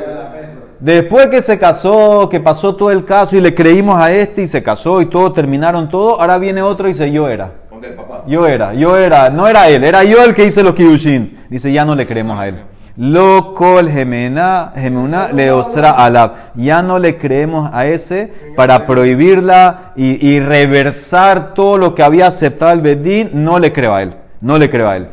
Después 0.80 1.28
que 1.28 1.40
se 1.40 1.58
casó, 1.58 2.28
que 2.28 2.38
pasó 2.38 2.76
todo 2.76 2.90
el 2.90 3.04
caso 3.04 3.36
y 3.36 3.40
le 3.40 3.54
creímos 3.54 3.98
a 4.00 4.12
este 4.12 4.42
y 4.42 4.46
se 4.46 4.62
casó 4.62 5.00
y 5.00 5.06
todo, 5.06 5.32
terminaron 5.32 5.88
todo, 5.88 6.20
ahora 6.20 6.36
viene 6.38 6.60
otro 6.60 6.86
y 6.86 6.92
dice 6.92 7.10
yo 7.10 7.28
era. 7.28 7.52
El. 7.72 7.96
Yo 8.26 8.46
era, 8.46 8.74
yo 8.74 8.96
era, 8.96 9.30
no 9.30 9.46
era 9.46 9.68
él, 9.68 9.84
era 9.84 10.02
yo 10.04 10.22
el 10.22 10.34
que 10.34 10.44
hice 10.44 10.62
los 10.62 10.74
kidushin. 10.74 11.38
Dice, 11.48 11.72
ya 11.72 11.84
no 11.84 11.94
le 11.94 12.06
creemos 12.06 12.38
a 12.38 12.48
él. 12.48 12.62
Lo 12.96 13.54
kol 13.54 13.90
gemena, 13.90 14.72
gemuna 14.74 15.28
leosra 15.30 15.90
alab. 15.90 16.32
Ya 16.54 16.82
no 16.82 16.98
le 16.98 17.18
creemos 17.18 17.70
a 17.72 17.86
ese 17.86 18.32
para 18.56 18.86
prohibirla 18.86 19.92
y, 19.96 20.26
y 20.26 20.40
reversar 20.40 21.52
todo 21.52 21.76
lo 21.76 21.94
que 21.94 22.02
había 22.02 22.26
aceptado 22.26 22.72
el 22.72 22.80
Bedín. 22.80 23.30
No 23.34 23.58
le 23.58 23.72
creo 23.72 23.94
a 23.94 24.02
él. 24.02 24.16
No 24.40 24.56
le 24.56 24.70
creo 24.70 24.88
a 24.88 24.96
él. 24.96 25.08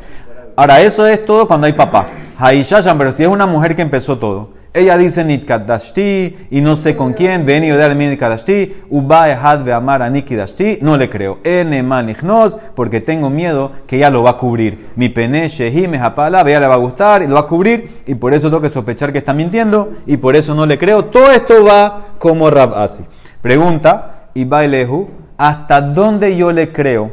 Ahora, 0.56 0.82
eso 0.82 1.06
es 1.08 1.26
todo 1.26 1.45
cuando 1.45 1.67
hay 1.67 1.73
papá. 1.73 2.08
Haishashan, 2.38 2.97
pero 2.97 3.12
si 3.12 3.23
es 3.23 3.30
una 3.30 3.45
mujer 3.45 3.76
que 3.76 3.82
empezó 3.82 4.17
todo, 4.17 4.53
Ella 4.76 4.98
dice 4.98 5.24
Nitkadashti 5.24 6.48
y 6.50 6.62
no 6.62 6.76
sé 6.76 6.96
con 6.96 7.14
quién, 7.14 7.46
Beni 7.46 7.68
Yodel 7.68 7.96
Nitkadashti, 7.96 8.86
Uba 8.90 9.30
Ehad 9.30 9.64
Ve'amar 9.64 10.02
Anikidashti, 10.02 10.80
no 10.82 10.98
le 10.98 11.12
creo. 11.12 11.38
Ene 11.44 11.84
Manichnos, 11.84 12.58
porque 12.74 13.00
tengo 13.00 13.30
miedo 13.30 13.72
que 13.86 13.98
ella 13.98 14.10
lo 14.10 14.24
va 14.24 14.32
a 14.32 14.38
cubrir. 14.38 14.90
Mi 14.96 15.10
pene 15.10 15.48
Shehi 15.48 15.88
Mejapala, 15.88 16.42
ella 16.42 16.60
le 16.60 16.68
va 16.68 16.74
a 16.74 16.78
gustar 16.78 17.22
y 17.22 17.28
lo 17.28 17.36
va 17.36 17.42
a 17.42 17.48
cubrir, 17.48 18.02
y 18.08 18.16
por 18.16 18.34
eso 18.34 18.50
tengo 18.50 18.64
que 18.64 18.72
sospechar 18.72 19.12
que 19.12 19.20
está 19.20 19.32
mintiendo, 19.32 19.92
y 20.08 20.18
por 20.18 20.36
eso 20.36 20.56
no 20.56 20.66
le 20.66 20.80
creo. 20.80 21.06
Todo 21.06 21.30
esto 21.30 21.64
va 21.64 22.16
como 22.18 22.50
Rab 22.50 22.74
Asi. 22.74 23.06
Pregunta, 23.42 24.30
Ibailehu, 24.34 25.08
¿hasta 25.38 25.82
dónde 25.82 26.36
yo 26.36 26.52
le 26.52 26.72
creo 26.72 27.12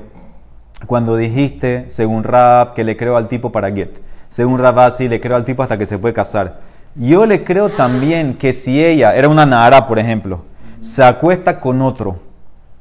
cuando 0.87 1.15
dijiste, 1.15 1.85
según 1.89 2.25
Rab, 2.25 2.73
que 2.73 2.85
le 2.85 2.97
creo 2.97 3.19
al 3.19 3.29
tipo 3.29 3.53
para 3.53 3.71
Get? 3.71 4.01
Según 4.29 4.59
Rab 4.59 4.79
Asi, 4.79 5.09
le 5.09 5.21
creo 5.21 5.37
al 5.37 5.45
tipo 5.45 5.63
hasta 5.63 5.77
que 5.77 5.85
se 5.85 5.99
puede 5.99 6.15
casar. 6.15 6.70
Yo 6.95 7.25
le 7.25 7.45
creo 7.45 7.69
también 7.69 8.35
que 8.35 8.53
si 8.53 8.85
ella, 8.85 9.15
era 9.15 9.29
una 9.29 9.47
Nahara, 9.47 9.87
por 9.87 9.99
ejemplo, 9.99 10.43
se 10.81 11.05
acuesta 11.05 11.61
con 11.61 11.83
otro, 11.83 12.19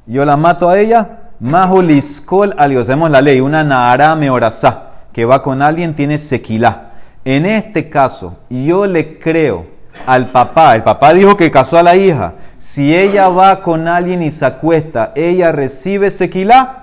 yo 0.06 0.24
la 0.24 0.36
mato 0.36 0.68
a 0.68 0.78
ella, 0.78 1.18
Mahuliskol 1.38 2.54
algo, 2.58 2.82
sabemos 2.82 3.10
la 3.10 3.20
ley, 3.20 3.40
una 3.40 3.62
Nahara 3.62 4.16
meorazá, 4.16 4.90
que 5.12 5.24
va 5.24 5.42
con 5.42 5.62
alguien, 5.62 5.94
tiene 5.94 6.18
sequilá. 6.18 6.90
En 7.24 7.46
este 7.46 7.88
caso, 7.88 8.38
yo 8.48 8.86
le 8.86 9.18
creo 9.18 9.66
al 10.06 10.30
papá, 10.32 10.74
el 10.74 10.82
papá 10.82 11.14
dijo 11.14 11.36
que 11.36 11.50
casó 11.50 11.78
a 11.78 11.82
la 11.82 11.94
hija, 11.94 12.34
si 12.56 12.96
ella 12.96 13.28
va 13.28 13.62
con 13.62 13.86
alguien 13.86 14.22
y 14.22 14.30
se 14.30 14.44
acuesta, 14.44 15.12
¿ella 15.14 15.52
recibe 15.52 16.10
sequilá 16.10 16.82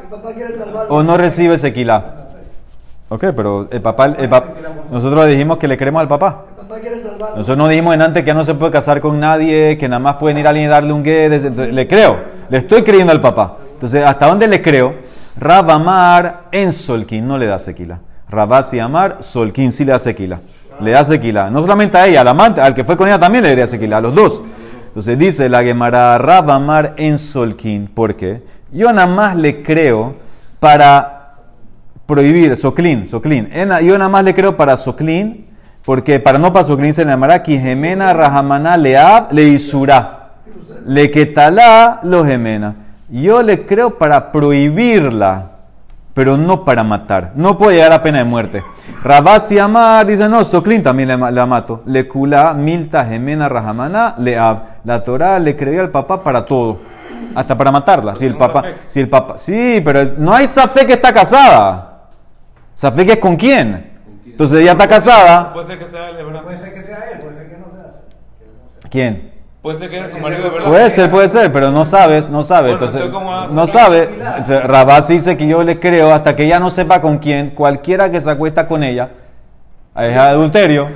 o 0.90 1.04
no 1.04 1.18
recibe 1.18 1.58
sequilá? 1.58 2.27
Ok, 3.10 3.26
pero 3.36 3.68
el 3.72 3.82
papá, 3.82 4.08
el 4.08 4.30
nosotros 4.92 5.26
le 5.26 5.32
dijimos 5.32 5.58
que 5.58 5.68
le 5.68 5.78
creemos 5.78 6.02
al 6.02 6.10
papá. 6.10 6.44
Nosotros 7.36 7.58
no 7.58 7.68
dijimos 7.70 7.94
en 7.94 8.02
antes 8.02 8.24
que 8.24 8.28
ya 8.28 8.34
no 8.34 8.44
se 8.44 8.54
puede 8.54 8.72
casar 8.72 9.00
con 9.00 9.20
nadie, 9.20 9.78
que 9.78 9.88
nada 9.88 10.00
más 10.00 10.16
pueden 10.16 10.38
ir 10.38 10.46
a 10.46 10.50
alguien 10.50 10.66
y 10.66 10.70
darle 10.70 10.92
un. 10.92 11.04
Entonces, 11.06 11.74
Le 11.74 11.88
creo, 11.88 12.18
le 12.50 12.58
estoy 12.58 12.84
creyendo 12.84 13.14
al 13.14 13.22
papá. 13.22 13.58
Entonces, 13.72 14.04
¿hasta 14.04 14.28
dónde 14.28 14.48
le 14.48 14.62
creo? 14.62 14.96
Rabamar 15.40 16.48
en 16.52 16.74
Solkin 16.74 17.26
no 17.26 17.38
le 17.38 17.46
da 17.46 17.60
sequila. 17.60 18.00
Rabasi 18.30 18.80
Amar, 18.80 19.18
Solkin 19.20 19.72
sí 19.72 19.86
le 19.86 19.94
da 19.94 20.00
sequila. 20.00 20.40
Le 20.82 20.92
da 20.92 21.04
sequila. 21.04 21.50
No 21.50 21.62
solamente 21.62 21.98
a 21.98 22.08
ella, 22.08 22.22
al 22.22 22.28
amante, 22.28 22.60
al 22.60 22.76
que 22.76 22.84
fue 22.84 22.98
con 22.98 23.08
ella 23.08 23.20
también 23.20 23.44
le 23.44 23.50
daría 23.50 23.68
sequila, 23.68 23.98
a 23.98 24.02
los 24.02 24.14
dos. 24.14 24.42
Entonces 24.88 25.18
dice 25.18 25.48
la 25.48 25.64
Gemara, 25.64 26.18
Rabamar 26.18 26.96
en 26.98 27.18
Solkin. 27.18 27.88
¿Por 27.88 28.16
qué? 28.16 28.42
Yo 28.72 28.92
nada 28.92 29.08
más 29.08 29.36
le 29.38 29.64
creo 29.64 30.16
para 30.60 31.17
prohibir, 32.08 32.56
Soclin, 32.56 33.06
Soclin. 33.06 33.48
Yo 33.84 33.98
nada 33.98 34.10
más 34.10 34.24
le 34.24 34.34
creo 34.34 34.58
para 34.58 34.76
Soclin, 34.78 35.46
porque 35.86 36.20
para 36.20 36.40
no 36.40 36.52
para 36.52 36.64
Soclin 36.66 36.94
se 36.94 37.06
le 37.06 37.12
llamará 37.12 37.44
Kijemena 37.44 38.14
Rahamana 38.14 38.76
Leab 38.78 39.32
le 39.32 39.44
Isura. 39.44 40.14
Le 40.88 41.12
Ketalá 41.12 42.00
lo 42.04 42.24
gemena. 42.26 42.74
Yo 43.10 43.42
le 43.44 43.66
creo 43.66 43.98
para 43.98 44.32
prohibirla, 44.32 45.52
pero 46.14 46.38
no 46.38 46.64
para 46.66 46.84
matar. 46.84 47.34
No 47.36 47.58
puede 47.58 47.76
llegar 47.78 47.92
a 47.94 48.02
pena 48.02 48.20
de 48.20 48.24
muerte. 48.24 48.64
Rabasi 49.04 49.60
Amar 49.60 50.06
dice, 50.06 50.28
no, 50.30 50.44
Soclin 50.44 50.82
también 50.82 51.10
le 51.10 51.18
ma- 51.18 51.30
la 51.32 51.46
mato. 51.46 51.84
Le 51.86 52.08
Kula 52.08 52.54
Milta 52.54 53.06
Gemena 53.06 53.48
Rahamana 53.50 54.16
Leab. 54.18 54.64
La 54.86 55.04
Torah 55.04 55.40
le 55.40 55.56
creyó 55.56 55.82
al 55.82 55.92
papá 55.92 56.24
para 56.24 56.46
todo. 56.46 56.80
Hasta 57.36 57.58
para 57.58 57.72
matarla. 57.72 58.16
Si 58.16 58.26
el 58.26 58.36
papá, 58.38 58.64
si 58.88 59.00
el 59.02 59.10
papá, 59.10 59.38
sí, 59.38 59.82
pero 59.84 60.00
el- 60.02 60.14
no 60.18 60.34
hay 60.34 60.48
Safek 60.48 60.88
que 60.88 60.94
está 60.94 61.14
casada. 61.14 61.97
Safek 62.78 63.10
es 63.10 63.18
con 63.18 63.36
quién. 63.38 63.90
Entonces 64.24 64.62
ella 64.62 64.74
está 64.74 64.88
casada. 64.88 65.52
Puede 65.52 65.66
ser 65.66 65.80
que 65.80 65.86
sea 65.88 66.10
él, 66.12 66.18
verdad. 66.24 66.44
Puede 66.44 66.60
ser 66.60 66.74
que 66.76 66.84
sea 66.84 67.10
él, 67.12 67.20
puede 67.22 67.36
ser 67.36 67.50
que 67.50 67.58
no 67.58 67.66
sea. 67.72 68.90
¿Quién? 68.92 69.34
Puede 69.64 69.80
ser 69.80 69.90
que 69.90 69.98
sea 69.98 70.10
su 70.10 70.18
marido, 70.20 70.44
de 70.44 70.50
verdad. 70.52 70.68
Puede 70.68 70.90
ser, 70.92 71.10
puede 71.10 71.28
ser, 71.28 71.52
pero 71.52 71.72
no 71.72 71.86
sabes, 71.86 72.30
no 72.30 72.44
sabes. 72.44 72.74
Bueno, 72.74 72.86
Entonces, 72.86 73.02
entonces, 73.02 73.20
¿cómo 73.20 73.32
vas 73.32 73.52
a 73.52 73.56
no 73.56 73.66
sabe. 73.66 74.10
Rabás 74.68 75.08
dice 75.08 75.36
que 75.36 75.48
yo 75.48 75.64
le 75.64 75.80
creo 75.80 76.14
hasta 76.14 76.36
que 76.36 76.46
ella 76.46 76.60
no 76.60 76.70
sepa 76.70 77.02
con 77.02 77.18
quién, 77.18 77.50
cualquiera 77.50 78.12
que 78.12 78.22
se 78.22 78.30
acuesta 78.30 78.68
con 78.68 78.84
ella, 78.84 79.10
es 79.96 80.16
adulterio, 80.16 80.88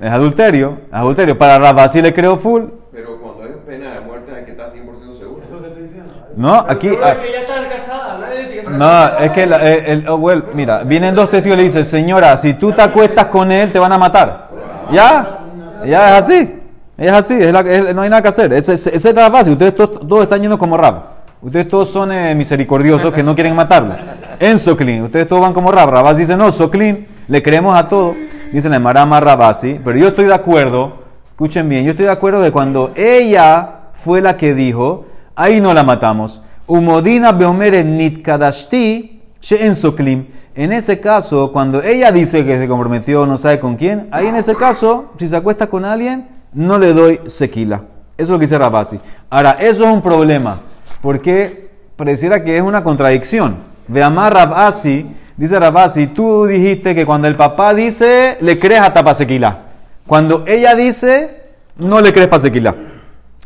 es 0.00 0.12
adulterio, 0.12 0.78
es 0.86 0.94
adulterio. 0.94 1.36
Para 1.36 1.58
Rabás 1.58 1.90
sí 1.90 2.00
le 2.00 2.14
creo 2.14 2.36
full. 2.36 2.66
Pero 2.92 3.20
cuando 3.20 3.42
es 3.42 3.56
pena 3.66 3.94
de 3.94 4.00
muerte 4.00 4.32
hay 4.32 4.44
que 4.44 4.52
estar 4.52 4.72
100% 4.72 5.18
seguro. 5.18 5.42
Eso 5.44 5.60
que 5.60 5.66
estoy 5.66 5.82
diciendo. 5.82 6.12
No, 6.36 6.54
aquí. 6.54 6.90
Pero 6.90 7.04
ah, 7.04 7.10
es 7.10 7.18
que 7.18 7.32
ya 7.32 7.40
está 7.40 7.68
casada, 7.68 8.18
nadie 8.18 8.42
dice 8.42 8.54
que 8.54 8.55
No, 8.70 9.18
es 9.18 9.30
que 9.32 9.46
la- 9.46 9.56
el, 9.62 9.86
el- 9.86 10.08
oh, 10.08 10.16
well, 10.16 10.44
mira, 10.54 10.82
vienen 10.84 11.14
dos 11.14 11.30
testigos 11.30 11.56
y 11.58 11.60
le 11.62 11.64
dicen, 11.68 11.84
señora, 11.84 12.36
si 12.36 12.54
tú 12.54 12.72
te 12.72 12.82
acuestas 12.82 13.26
con 13.26 13.50
él, 13.52 13.70
te 13.72 13.78
van 13.78 13.92
a 13.92 13.98
matar. 13.98 14.48
¿Ya? 14.92 15.38
Ya 15.84 16.10
es 16.18 16.24
así. 16.24 16.52
Es 16.96 17.12
así, 17.12 17.34
es 17.34 17.52
la- 17.52 17.60
es- 17.60 17.94
no 17.94 18.02
hay 18.02 18.10
nada 18.10 18.22
que 18.22 18.28
hacer. 18.28 18.52
Esa 18.52 18.72
es 18.74 19.14
la 19.14 19.28
base. 19.28 19.50
Ustedes 19.50 19.74
todos, 19.74 20.22
están 20.22 20.40
yendo 20.42 20.58
como 20.58 20.76
Rab. 20.76 21.16
Ustedes 21.42 21.68
todos 21.68 21.90
son 21.90 22.10
eh, 22.12 22.34
misericordiosos 22.34 23.12
que 23.12 23.22
no 23.22 23.34
quieren 23.34 23.54
matarla. 23.54 23.98
En 24.40 24.58
Soclin, 24.58 25.02
ustedes 25.02 25.28
todos 25.28 25.42
van 25.42 25.52
como 25.52 25.70
Rab. 25.70 25.90
Rabás 25.90 26.16
dice, 26.18 26.36
no, 26.36 26.50
Soclin, 26.50 27.06
le 27.28 27.42
creemos 27.42 27.76
a 27.76 27.88
todo. 27.88 28.14
Dice 28.52 28.68
la 28.68 28.78
Marama 28.78 29.20
Rabasi, 29.20 29.80
pero 29.84 29.98
yo 29.98 30.08
estoy 30.08 30.26
de 30.26 30.34
acuerdo, 30.34 31.02
escuchen 31.30 31.68
bien, 31.68 31.84
yo 31.84 31.90
estoy 31.90 32.06
de 32.06 32.12
acuerdo 32.12 32.40
que 32.42 32.52
cuando 32.52 32.92
ella 32.94 33.70
fue 33.92 34.20
la 34.20 34.36
que 34.36 34.54
dijo, 34.54 35.06
ahí 35.34 35.60
no 35.60 35.74
la 35.74 35.82
matamos. 35.82 36.42
Umodina 36.66 37.32
beomere 37.32 37.84
nitkadashti 37.84 39.20
en 39.50 39.74
Soclim. 39.74 40.26
En 40.54 40.72
ese 40.72 40.98
caso, 40.98 41.52
cuando 41.52 41.82
ella 41.82 42.10
dice 42.10 42.44
que 42.44 42.58
se 42.58 42.66
comprometió, 42.66 43.26
no 43.26 43.38
sabe 43.38 43.60
con 43.60 43.76
quién, 43.76 44.08
ahí 44.10 44.26
en 44.26 44.36
ese 44.36 44.56
caso, 44.56 45.12
si 45.18 45.28
se 45.28 45.36
acuesta 45.36 45.68
con 45.68 45.84
alguien, 45.84 46.28
no 46.52 46.78
le 46.78 46.92
doy 46.92 47.20
sequila. 47.26 47.82
Eso 48.16 48.24
es 48.24 48.28
lo 48.30 48.38
que 48.38 48.46
dice 48.46 48.58
Rabasi. 48.58 48.98
Ahora, 49.28 49.58
eso 49.60 49.84
es 49.84 49.92
un 49.92 50.02
problema, 50.02 50.58
porque 51.02 51.68
pareciera 51.96 52.42
que 52.42 52.56
es 52.56 52.62
una 52.62 52.82
contradicción. 52.82 53.58
Ve 53.88 54.02
amar 54.02 54.32
Rabasi, 54.32 55.06
dice 55.36 55.60
Rabasi, 55.60 56.08
tú 56.08 56.46
dijiste 56.46 56.94
que 56.94 57.06
cuando 57.06 57.28
el 57.28 57.36
papá 57.36 57.74
dice, 57.74 58.38
le 58.40 58.58
crees 58.58 58.80
hasta 58.80 59.04
para 59.04 59.14
sequila. 59.14 59.58
Cuando 60.06 60.44
ella 60.46 60.74
dice, 60.74 61.42
no 61.76 62.00
le 62.00 62.12
crees 62.12 62.28
para 62.28 62.40
sequila. 62.40 62.74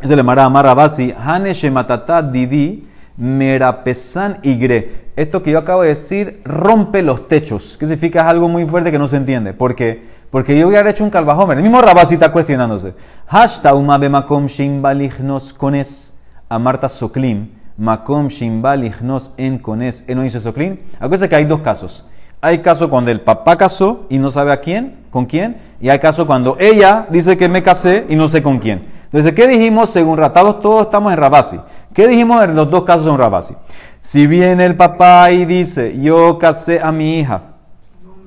Ese 0.00 0.16
le 0.16 0.22
mara 0.22 0.44
amar 0.44 0.64
Rabasi, 0.64 1.12
Hane 1.18 1.52
Shematata 1.52 2.22
Didi, 2.22 2.88
Merapesan 3.20 4.38
Igre. 4.42 5.11
Esto 5.14 5.42
que 5.42 5.50
yo 5.50 5.59
acabo 5.59 5.83
de 5.83 5.88
decir 5.88 6.40
rompe 6.42 7.02
los 7.02 7.28
techos. 7.28 7.76
¿Qué 7.78 7.87
significa? 7.87 8.22
Es 8.22 8.26
algo 8.26 8.48
muy 8.48 8.64
fuerte 8.64 8.90
que 8.90 8.98
no 8.98 9.06
se 9.06 9.18
entiende. 9.18 9.52
¿Por 9.52 9.74
qué? 9.74 10.02
Porque 10.30 10.59
yo 10.59 10.68
hubiera 10.68 10.88
hecho 10.88 11.04
un 11.04 11.11
calvajomer. 11.11 11.59
El 11.59 11.62
mismo 11.62 11.83
Rabasi 11.83 12.14
está 12.14 12.33
cuestionándose. 12.33 12.94
Hashta 13.26 13.74
uma 13.74 13.98
bemakom 13.98 14.46
shimbalignos 14.46 15.52
cones. 15.52 16.14
Amarta 16.48 16.88
soklim. 16.88 17.50
Makom 17.76 18.28
shimbalignos 18.28 19.33
en 19.37 19.59
cones. 19.59 20.04
Él 20.09 20.16
no 20.16 20.22
dice 20.22 20.40
soklim. 20.40 20.78
Acuérdense 20.94 21.28
que 21.28 21.37
hay 21.37 21.44
dos 21.44 21.61
casos. 21.61 22.06
Hay 22.40 22.61
caso 22.61 22.88
cuando 22.88 23.11
el 23.11 23.20
papá 23.20 23.59
casó 23.59 24.06
y 24.09 24.18
no 24.18 24.30
sabe 24.30 24.52
a 24.52 24.61
quién, 24.61 24.96
con 25.11 25.26
quién. 25.26 25.59
Y 25.78 25.90
hay 25.90 25.98
caso 25.98 26.26
cuando 26.26 26.56
ella 26.59 27.06
dice 27.11 27.37
que 27.37 27.50
me 27.50 27.62
casé 27.62 28.06
y 28.09 28.16
no 28.16 28.30
sé 28.30 28.42
con 28.42 28.61
quién. 28.61 28.99
Entonces, 29.12 29.32
¿qué 29.32 29.48
dijimos? 29.48 29.90
Según 29.90 30.16
Ratados, 30.16 30.60
todos 30.60 30.82
estamos 30.82 31.12
en 31.12 31.18
Rabasi. 31.18 31.58
¿Qué 31.92 32.06
dijimos 32.06 32.44
en 32.44 32.54
los 32.54 32.70
dos 32.70 32.84
casos 32.84 33.08
en 33.08 33.18
Rabasi? 33.18 33.54
Si 34.00 34.28
viene 34.28 34.64
el 34.64 34.76
papá 34.76 35.32
y 35.32 35.44
dice, 35.46 36.00
yo 36.00 36.38
casé 36.38 36.80
a 36.80 36.92
mi 36.92 37.18
hija, 37.18 37.42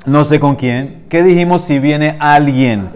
no 0.06 0.26
sé 0.26 0.42
con 0.42 0.56
quién. 0.56 1.06
¿Qué 1.08 1.24
dijimos 1.24 1.62
si 1.62 1.80
viene 1.80 2.18
alguien? 2.20 2.90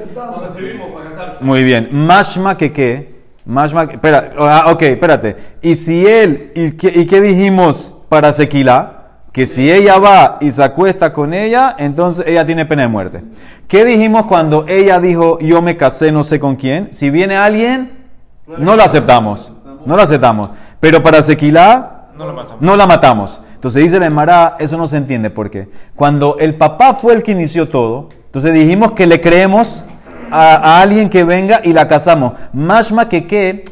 Muy 1.39 1.63
bien. 1.63 1.87
Mashma 1.91 2.57
que 2.57 2.73
qué. 2.73 3.15
Mashma 3.45 3.83
espera, 3.83 4.33
ah, 4.37 4.65
ok, 4.73 4.81
espérate. 4.81 5.37
Y 5.61 5.77
si 5.77 6.05
él, 6.05 6.51
y 6.55 6.71
qué, 6.71 6.91
y 6.93 7.05
qué 7.05 7.21
dijimos 7.21 7.95
para 8.09 8.33
Sequila? 8.33 8.96
Que 9.37 9.45
si 9.45 9.71
ella 9.71 9.99
va 9.99 10.39
y 10.41 10.51
se 10.51 10.63
acuesta 10.63 11.13
con 11.13 11.31
ella, 11.31 11.75
entonces 11.77 12.25
ella 12.25 12.43
tiene 12.43 12.65
pena 12.65 12.81
de 12.81 12.87
muerte. 12.87 13.23
¿Qué 13.67 13.85
dijimos 13.85 14.25
cuando 14.25 14.65
ella 14.67 14.99
dijo, 14.99 15.37
yo 15.37 15.61
me 15.61 15.77
casé 15.77 16.11
no 16.11 16.23
sé 16.23 16.39
con 16.39 16.55
quién? 16.55 16.91
Si 16.91 17.11
viene 17.11 17.37
alguien, 17.37 18.07
no 18.47 18.75
la 18.75 18.85
aceptamos. 18.85 19.51
No 19.85 19.95
la 19.95 20.01
aceptamos. 20.01 20.49
Pero 20.79 21.03
para 21.03 21.21
Sequila, 21.21 22.07
No 22.17 22.25
lo 22.25 22.33
matamos. 22.33 22.61
no 22.63 22.75
la 22.75 22.87
matamos. 22.87 23.41
Entonces 23.53 23.83
dice 23.83 23.99
la 23.99 24.07
Emara, 24.07 24.55
eso 24.57 24.75
no 24.75 24.87
se 24.87 24.97
entiende 24.97 25.29
por 25.29 25.51
qué. 25.51 25.69
Cuando 25.93 26.37
el 26.39 26.55
papá 26.55 26.95
fue 26.95 27.13
el 27.13 27.21
que 27.21 27.33
inició 27.33 27.69
todo, 27.69 28.09
entonces 28.25 28.55
dijimos 28.55 28.93
que 28.93 29.05
le 29.05 29.21
creemos 29.21 29.85
a, 30.31 30.55
a 30.55 30.81
alguien 30.81 31.09
que 31.09 31.23
venga 31.23 31.61
y 31.63 31.73
la 31.73 31.87
casamos. 31.87 32.33
Mashma 32.53 33.07
que 33.07 33.27
qué, 33.27 33.63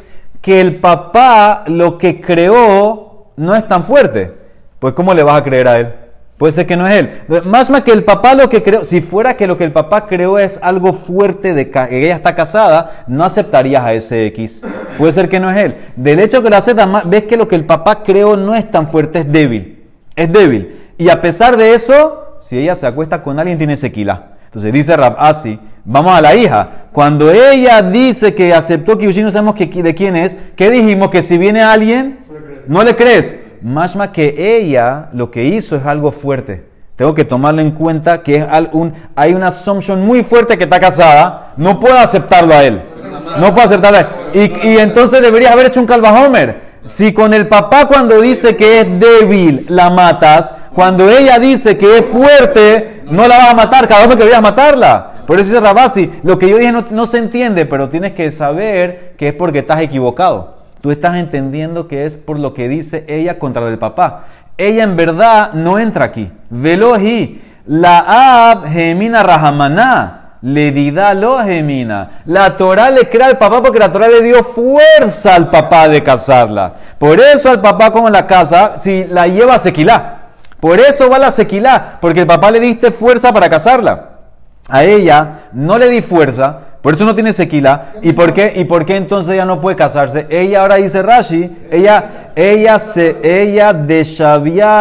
que 0.42 0.62
el 0.62 0.76
papá 0.76 1.64
lo 1.66 1.98
que 1.98 2.22
creó 2.22 3.32
no 3.36 3.56
es 3.56 3.68
tan 3.68 3.84
fuerte. 3.84 4.45
Pues 4.80 4.94
¿cómo 4.94 5.14
le 5.14 5.24
vas 5.24 5.40
a 5.40 5.44
creer 5.44 5.68
a 5.68 5.80
él? 5.80 5.94
Puede 6.38 6.52
ser 6.52 6.66
que 6.66 6.76
no 6.76 6.86
es 6.86 6.94
él. 6.96 7.12
Más 7.46 7.70
más 7.70 7.84
que 7.84 7.92
el 7.92 8.04
papá 8.04 8.34
lo 8.34 8.50
que 8.50 8.62
creó, 8.62 8.84
si 8.84 9.00
fuera 9.00 9.38
que 9.38 9.48
lo 9.48 9.58
que 9.58 9.64
el 9.64 9.72
papá 9.72 10.06
creó 10.06 10.38
es 10.38 10.60
algo 10.62 10.92
fuerte 10.92 11.54
de 11.54 11.70
que 11.70 11.88
ella 11.92 12.16
está 12.16 12.36
casada, 12.36 13.06
no 13.08 13.24
aceptarías 13.24 13.84
a 13.84 13.94
ese 13.94 14.26
X. 14.28 14.62
Puede 14.98 15.14
ser 15.14 15.30
que 15.30 15.40
no 15.40 15.50
es 15.50 15.58
él. 15.58 15.76
Del 15.96 16.20
hecho 16.20 16.44
que 16.44 16.50
lo 16.50 16.58
aceptas, 16.58 16.90
ves 17.06 17.24
que 17.24 17.38
lo 17.38 17.48
que 17.48 17.56
el 17.56 17.66
papá 17.66 18.04
creó 18.04 18.36
no 18.36 18.54
es 18.54 18.70
tan 18.70 18.88
fuerte, 18.88 19.20
es 19.20 19.32
débil. 19.32 19.86
Es 20.14 20.32
débil. 20.32 20.76
Y 20.98 21.08
a 21.08 21.22
pesar 21.22 21.56
de 21.56 21.74
eso, 21.74 22.36
si 22.38 22.60
ella 22.60 22.76
se 22.76 22.86
acuesta 22.86 23.24
con 23.24 23.40
alguien, 23.40 23.58
tiene 23.58 23.78
sequila. 23.78 24.32
Entonces 24.46 24.74
dice 24.74 24.96
Rab 24.96 25.16
Asi, 25.18 25.58
vamos 25.86 26.18
a 26.18 26.22
la 26.22 26.36
hija. 26.36 26.88
Cuando 26.92 27.32
ella 27.32 27.82
dice 27.82 28.34
que 28.34 28.54
aceptó 28.54 28.98
que 28.98 29.08
no 29.22 29.32
sabemos 29.32 29.56
que, 29.56 29.68
de 29.68 29.96
quién 29.96 30.18
es, 30.18 30.36
¿qué 30.56 30.70
dijimos? 30.70 31.10
Que 31.12 31.22
si 31.22 31.38
viene 31.38 31.62
alguien, 31.62 32.20
no 32.68 32.84
le 32.84 32.96
crees. 32.96 33.34
Más 33.34 33.45
más 33.62 33.96
que 34.14 34.36
ella 34.58 35.10
lo 35.14 35.32
que 35.32 35.44
hizo 35.44 35.76
es 35.76 35.86
algo 35.86 36.12
fuerte. 36.12 36.66
Tengo 36.96 37.14
que 37.14 37.26
tomarlo 37.26 37.62
en 37.62 37.72
cuenta 37.72 38.24
que 38.24 38.46
hay 39.16 39.34
una 39.34 39.48
assumption 39.48 40.06
muy 40.06 40.24
fuerte 40.24 40.58
que 40.58 40.64
está 40.64 40.80
casada. 40.80 41.54
No 41.58 41.78
puedo 41.80 41.98
aceptarlo 41.98 42.54
a 42.54 42.64
él. 42.64 42.82
No 43.38 43.54
puedo 43.54 43.66
aceptarlo 43.66 43.98
a 43.98 44.02
él. 44.34 44.54
Y, 44.64 44.78
entonces 44.78 45.22
deberías 45.22 45.52
haber 45.52 45.68
hecho 45.68 45.82
un 45.82 45.86
calvajomer. 45.86 46.64
Si 46.86 47.12
con 47.12 47.34
el 47.34 47.48
papá 47.48 47.88
cuando 47.88 48.22
dice 48.22 48.56
que 48.56 48.80
es 48.80 49.00
débil 49.00 49.66
la 49.68 49.90
matas, 49.90 50.54
cuando 50.74 51.10
ella 51.10 51.38
dice 51.38 51.78
que 51.78 51.98
es 51.98 52.06
fuerte, 52.06 53.04
no 53.10 53.28
la 53.28 53.40
vas 53.40 53.50
a 53.50 53.56
matar. 53.56 53.88
Cada 53.90 54.02
vez 54.02 54.12
que 54.12 54.16
deberías 54.16 54.42
matarla. 54.42 55.16
Por 55.28 55.38
eso 55.38 55.50
dice 55.50 55.60
Rabasi, 55.60 56.12
lo 56.24 56.40
que 56.40 56.48
yo 56.48 56.58
dije 56.58 56.72
no 56.72 57.08
se 57.08 57.18
entiende, 57.18 57.66
pero 57.66 57.90
tienes 57.90 58.14
que 58.14 58.32
saber 58.32 59.16
que 59.18 59.30
es 59.30 59.34
porque 59.34 59.60
estás 59.60 59.82
equivocado. 59.82 60.65
Tú 60.86 60.92
estás 60.92 61.16
entendiendo 61.16 61.88
que 61.88 62.06
es 62.06 62.16
por 62.16 62.38
lo 62.38 62.54
que 62.54 62.70
dice 62.70 63.06
ella 63.08 63.40
contra 63.40 63.68
el 63.68 63.80
papá 63.80 64.26
ella 64.58 64.84
en 64.84 64.96
verdad 64.96 65.54
no 65.54 65.78
entra 65.80 66.06
aquí. 66.06 66.32
Veloji, 66.50 67.42
la 67.68 68.52
ab 68.52 68.68
gemina 68.68 69.24
rahamana, 69.24 70.38
le 70.42 70.72
dida 70.72 71.14
lo 71.14 71.40
gemina. 71.40 72.22
La 72.26 72.56
Torah 72.56 72.90
le 72.90 73.10
crea 73.10 73.28
al 73.28 73.38
papá 73.38 73.62
porque 73.62 73.80
la 73.80 73.92
Torah 73.92 74.08
le 74.08 74.22
dio 74.22 74.44
fuerza 74.44 75.36
al 75.36 75.50
papá 75.50 75.90
de 75.90 76.04
casarla. 76.04 76.74
Por 76.98 77.20
eso 77.20 77.50
al 77.50 77.62
papá 77.62 77.92
con 77.92 78.12
la 78.12 78.28
casa, 78.28 78.78
si 78.80 79.06
la 79.06 79.28
lleva 79.28 79.56
a 79.56 79.60
sequilá. 79.60 80.22
Por 80.60 80.80
eso 80.80 81.10
va 81.10 81.18
a 81.18 81.20
la 81.20 81.32
sequilá, 81.32 81.98
porque 82.00 82.22
el 82.22 82.28
papá 82.28 82.50
le 82.50 82.60
diste 82.60 82.92
fuerza 82.92 83.34
para 83.34 83.50
casarla. 83.50 84.12
A 84.70 84.84
ella 84.84 85.50
no 85.54 85.78
le 85.78 85.90
di 85.90 86.02
fuerza, 86.02 86.60
por 86.86 86.94
eso 86.94 87.04
no 87.04 87.16
tiene 87.16 87.34
sequila. 87.34 87.94
¿Y 88.04 88.14
por 88.14 88.32
qué? 88.32 88.54
¿Y 88.58 88.66
por 88.66 88.86
qué 88.86 88.96
entonces 88.96 89.34
ella 89.34 89.46
no 89.46 89.60
puede 89.60 89.76
casarse? 89.76 90.28
Ella 90.30 90.62
ahora 90.62 90.76
dice 90.76 91.02
Rashi, 91.02 91.50
ella, 91.72 92.30
ella 92.36 92.78
se, 92.78 93.18
ella 93.24 93.74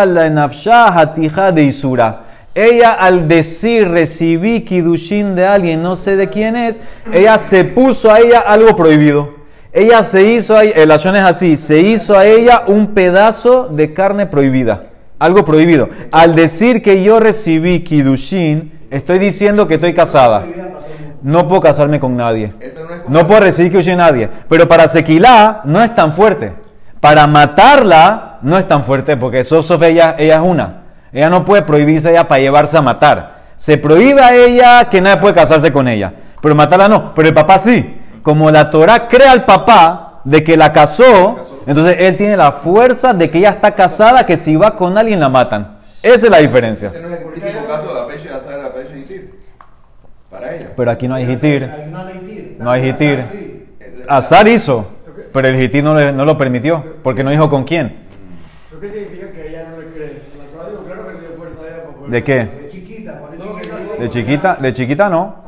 la 0.04 0.26
enafsha 0.26 1.00
hatija 1.00 1.50
de 1.50 1.62
Isura. 1.62 2.24
Ella 2.54 2.92
al 2.92 3.26
decir 3.26 3.88
recibí 3.88 4.60
kidushin 4.66 5.34
de 5.34 5.46
alguien, 5.46 5.82
no 5.82 5.96
sé 5.96 6.16
de 6.16 6.28
quién 6.28 6.56
es, 6.56 6.82
ella 7.10 7.38
se 7.38 7.64
puso 7.64 8.12
a 8.12 8.20
ella 8.20 8.40
algo 8.40 8.76
prohibido. 8.76 9.36
Ella 9.72 10.04
se 10.04 10.24
hizo, 10.24 10.60
el 10.60 10.90
acción 10.90 11.16
es 11.16 11.24
así, 11.24 11.56
se 11.56 11.78
hizo 11.78 12.18
a 12.18 12.26
ella 12.26 12.64
un 12.66 12.88
pedazo 12.88 13.68
de 13.68 13.94
carne 13.94 14.26
prohibida. 14.26 14.90
Algo 15.18 15.42
prohibido. 15.42 15.88
Al 16.12 16.34
decir 16.34 16.82
que 16.82 17.02
yo 17.02 17.18
recibí 17.18 17.82
kidushin, 17.82 18.72
estoy 18.90 19.18
diciendo 19.18 19.66
que 19.66 19.76
estoy 19.76 19.94
casada 19.94 20.44
no 21.24 21.48
puedo 21.48 21.62
casarme 21.62 21.98
con 21.98 22.14
nadie. 22.18 22.52
No 23.08 23.26
puedo 23.26 23.40
recibir 23.40 23.72
que 23.72 23.78
huye 23.78 23.96
nadie. 23.96 24.28
Pero 24.46 24.68
para 24.68 24.86
Sequilá 24.86 25.62
no 25.64 25.82
es 25.82 25.94
tan 25.94 26.12
fuerte. 26.12 26.52
Para 27.00 27.26
matarla 27.26 28.38
no 28.42 28.58
es 28.58 28.68
tan 28.68 28.84
fuerte 28.84 29.16
porque 29.16 29.42
Sosof 29.42 29.82
ella, 29.82 30.16
ella 30.18 30.34
es 30.34 30.42
una. 30.42 30.82
Ella 31.12 31.30
no 31.30 31.42
puede 31.42 31.62
prohibirse 31.62 32.10
ella 32.10 32.28
para 32.28 32.42
llevarse 32.42 32.76
a 32.76 32.82
matar. 32.82 33.36
Se 33.56 33.78
prohíbe 33.78 34.20
a 34.20 34.34
ella 34.34 34.84
que 34.90 35.00
nadie 35.00 35.16
puede 35.16 35.32
casarse 35.32 35.72
con 35.72 35.88
ella. 35.88 36.12
Pero 36.42 36.54
matarla 36.54 36.88
no. 36.88 37.14
Pero 37.14 37.28
el 37.28 37.34
papá 37.34 37.56
sí. 37.56 38.02
Como 38.22 38.50
la 38.50 38.68
Torah 38.68 39.08
crea 39.08 39.32
al 39.32 39.46
papá 39.46 40.20
de 40.24 40.44
que 40.44 40.58
la 40.58 40.72
casó, 40.72 41.62
entonces 41.66 41.96
él 42.00 42.18
tiene 42.18 42.36
la 42.36 42.52
fuerza 42.52 43.14
de 43.14 43.30
que 43.30 43.38
ella 43.38 43.50
está 43.50 43.74
casada, 43.74 44.26
que 44.26 44.36
si 44.36 44.56
va 44.56 44.76
con 44.76 44.98
alguien 44.98 45.20
la 45.20 45.30
matan. 45.30 45.78
Esa 46.02 46.26
es 46.26 46.30
la 46.30 46.38
diferencia. 46.38 46.88
Este 46.88 47.00
no 47.00 47.14
es 47.14 47.20
el 47.54 47.66
caso 47.66 47.94
de 47.94 48.00
pero 50.76 50.90
aquí 50.90 51.08
no 51.08 51.14
hay 51.14 51.30
hitir. 51.30 51.70
No 52.58 52.70
hay 52.70 52.88
hitir. 52.88 53.66
Azar 54.08 54.46
hizo, 54.48 54.86
pero 55.32 55.48
el 55.48 55.60
hitir 55.60 55.82
no, 55.82 56.12
no 56.12 56.24
lo 56.24 56.36
permitió, 56.36 56.84
porque 57.02 57.24
no 57.24 57.30
dijo 57.30 57.48
con 57.48 57.64
quién. 57.64 58.04
qué 58.80 58.88
significa 58.88 59.30
que 59.30 59.48
ella 59.48 59.66
no 59.70 59.80
le 59.80 59.86
crees? 59.88 60.22
claro 60.86 61.06
que 61.06 61.14
le 61.14 61.20
dio 61.20 61.36
fuerza 61.36 61.60
a 61.62 61.66
ella 61.66 62.08
¿De 62.08 62.24
qué? 62.24 62.48
De 63.98 64.08
chiquita, 64.08 64.56
de 64.56 64.72
chiquita 64.72 65.08
no. 65.08 65.44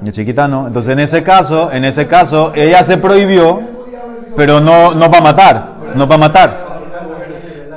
De 0.00 0.12
chiquita 0.12 0.48
no. 0.48 0.66
Entonces 0.66 0.92
en 0.92 0.98
ese 1.00 1.22
caso, 1.22 1.72
en 1.72 1.84
ese 1.84 2.06
caso, 2.06 2.52
ella 2.54 2.84
se 2.84 2.98
prohibió, 2.98 3.60
pero 4.36 4.60
no, 4.60 4.94
no 4.94 5.10
va 5.10 5.18
a 5.18 5.22
matar. 5.22 5.74
No 5.94 6.06
va 6.06 6.16
a 6.16 6.18
matar. 6.18 6.63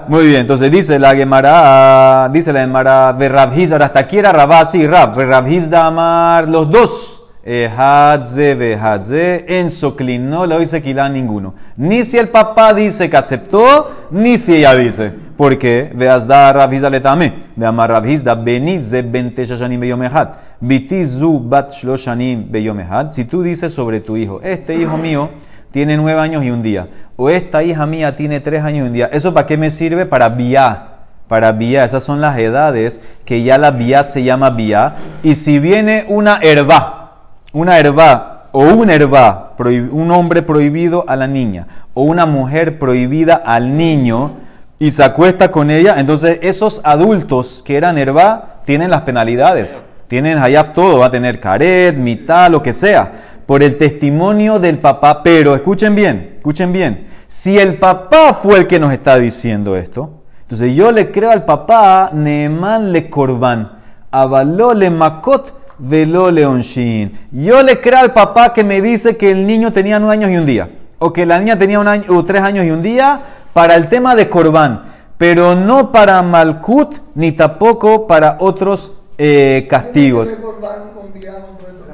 Muy 0.09 0.27
bien, 0.27 0.41
entonces 0.41 0.71
dice 0.71 0.97
la 0.99 1.13
Gemara, 1.13 2.29
dice 2.31 2.53
la 2.53 2.61
Gemara, 2.61 3.11
Verrabhizda, 3.11 3.75
hasta 3.75 3.99
aquí 3.99 4.17
era 4.17 4.31
Rabasi 4.31 4.87
Rab, 4.87 5.15
Verrabhizda 5.15 5.87
Amar, 5.87 6.49
los 6.49 6.71
dos, 6.71 7.23
Hadze, 7.45 8.55
Behadze, 8.55 9.45
en 9.47 9.69
Soklin, 9.69 10.29
no 10.29 10.45
le 10.45 10.59
dice 10.59 10.81
Kilá 10.81 11.09
ninguno. 11.09 11.55
Ni 11.75 12.05
si 12.05 12.17
el 12.17 12.29
papá 12.29 12.73
dice 12.73 13.09
que 13.09 13.17
aceptó, 13.17 13.91
ni 14.11 14.37
si 14.37 14.55
ella 14.55 14.75
dice. 14.75 15.11
¿Por 15.35 15.57
qué? 15.57 15.91
Veas 15.93 16.25
da 16.25 16.51
Rabhizda 16.53 16.89
le 16.89 16.99
tame. 16.99 17.33
De 17.55 17.65
Amar 17.65 17.89
Rabhizda, 17.89 18.35
Benize 18.35 19.01
bente 19.01 19.45
shashanim 19.45 19.79
beyomehat. 19.79 20.35
Bitizu 20.61 21.39
bat 21.39 21.71
shloshanim 21.71 22.49
beyomehat. 22.49 23.11
Si 23.11 23.25
tú 23.25 23.43
dices 23.43 23.73
sobre 23.73 23.99
tu 23.99 24.17
hijo, 24.17 24.39
este 24.41 24.75
hijo 24.75 24.97
mío, 24.97 25.29
tiene 25.71 25.97
nueve 25.97 26.19
años 26.19 26.43
y 26.43 26.51
un 26.51 26.61
día. 26.61 26.87
O 27.15 27.29
esta 27.29 27.63
hija 27.63 27.85
mía 27.85 28.15
tiene 28.15 28.39
tres 28.39 28.63
años 28.63 28.85
y 28.85 28.87
un 28.87 28.93
día. 28.93 29.09
¿Eso 29.11 29.33
para 29.33 29.47
qué 29.47 29.57
me 29.57 29.71
sirve? 29.71 30.05
Para 30.05 30.29
vía. 30.29 30.89
Para 31.27 31.51
vía. 31.51 31.83
Esas 31.83 32.03
son 32.03 32.21
las 32.21 32.37
edades 32.37 33.01
que 33.25 33.43
ya 33.43 33.57
la 33.57 33.71
vía 33.71 34.03
se 34.03 34.23
llama 34.23 34.49
vía. 34.49 34.95
Y 35.23 35.35
si 35.35 35.59
viene 35.59 36.05
una 36.07 36.39
herba, 36.41 37.13
una 37.53 37.77
herba 37.77 38.37
o 38.51 38.63
un 38.63 38.89
herba, 38.89 39.55
un 39.91 40.09
hombre 40.11 40.41
prohibido 40.41 41.05
a 41.07 41.15
la 41.15 41.27
niña, 41.27 41.67
o 41.93 42.03
una 42.03 42.25
mujer 42.25 42.79
prohibida 42.79 43.35
al 43.35 43.77
niño, 43.77 44.31
y 44.79 44.91
se 44.91 45.03
acuesta 45.03 45.51
con 45.51 45.69
ella, 45.69 45.95
entonces 45.99 46.39
esos 46.41 46.81
adultos 46.83 47.61
que 47.65 47.77
eran 47.77 47.97
herba 47.97 48.61
tienen 48.65 48.89
las 48.89 49.01
penalidades. 49.01 49.79
Tienen 50.07 50.37
hayaf 50.37 50.73
todo, 50.73 50.99
va 50.99 51.07
a 51.07 51.11
tener 51.11 51.39
caret, 51.39 51.97
mitad, 51.97 52.49
lo 52.49 52.63
que 52.63 52.73
sea 52.73 53.11
por 53.47 53.63
el 53.63 53.77
testimonio 53.77 54.59
del 54.59 54.77
papá, 54.77 55.23
pero 55.23 55.55
escuchen 55.55 55.95
bien, 55.95 56.35
escuchen 56.37 56.71
bien, 56.71 57.07
si 57.27 57.57
el 57.57 57.75
papá 57.75 58.33
fue 58.33 58.59
el 58.59 58.67
que 58.67 58.79
nos 58.79 58.93
está 58.93 59.17
diciendo 59.17 59.75
esto, 59.75 60.21
entonces 60.41 60.75
yo 60.75 60.91
le 60.91 61.11
creo 61.11 61.31
al 61.31 61.45
papá, 61.45 62.11
Neeman 62.13 62.91
le 62.91 63.09
corban, 63.09 63.79
avaló 64.11 64.73
le 64.73 64.89
makot, 64.89 65.53
veló 65.77 66.31
le 66.31 66.45
onshin. 66.45 67.11
Yo 67.31 67.63
le 67.63 67.81
creo 67.81 67.99
al 67.99 68.13
papá 68.13 68.53
que 68.53 68.63
me 68.63 68.81
dice 68.81 69.17
que 69.17 69.31
el 69.31 69.45
niño 69.45 69.71
tenía 69.71 69.99
nueve 69.99 70.13
años 70.13 70.31
y 70.31 70.37
un 70.37 70.45
día, 70.45 70.69
o 70.99 71.11
que 71.11 71.25
la 71.25 71.39
niña 71.39 71.57
tenía 71.57 71.79
un 71.79 71.87
año, 71.87 72.05
o 72.09 72.23
tres 72.23 72.41
años 72.43 72.65
y 72.65 72.71
un 72.71 72.81
día, 72.81 73.21
para 73.53 73.75
el 73.75 73.87
tema 73.87 74.15
de 74.15 74.29
corban, 74.29 74.83
pero 75.17 75.55
no 75.55 75.91
para 75.91 76.21
malkut, 76.21 76.95
ni 77.15 77.31
tampoco 77.31 78.07
para 78.07 78.37
otros 78.39 78.93
eh, 79.17 79.67
castigos. 79.69 80.33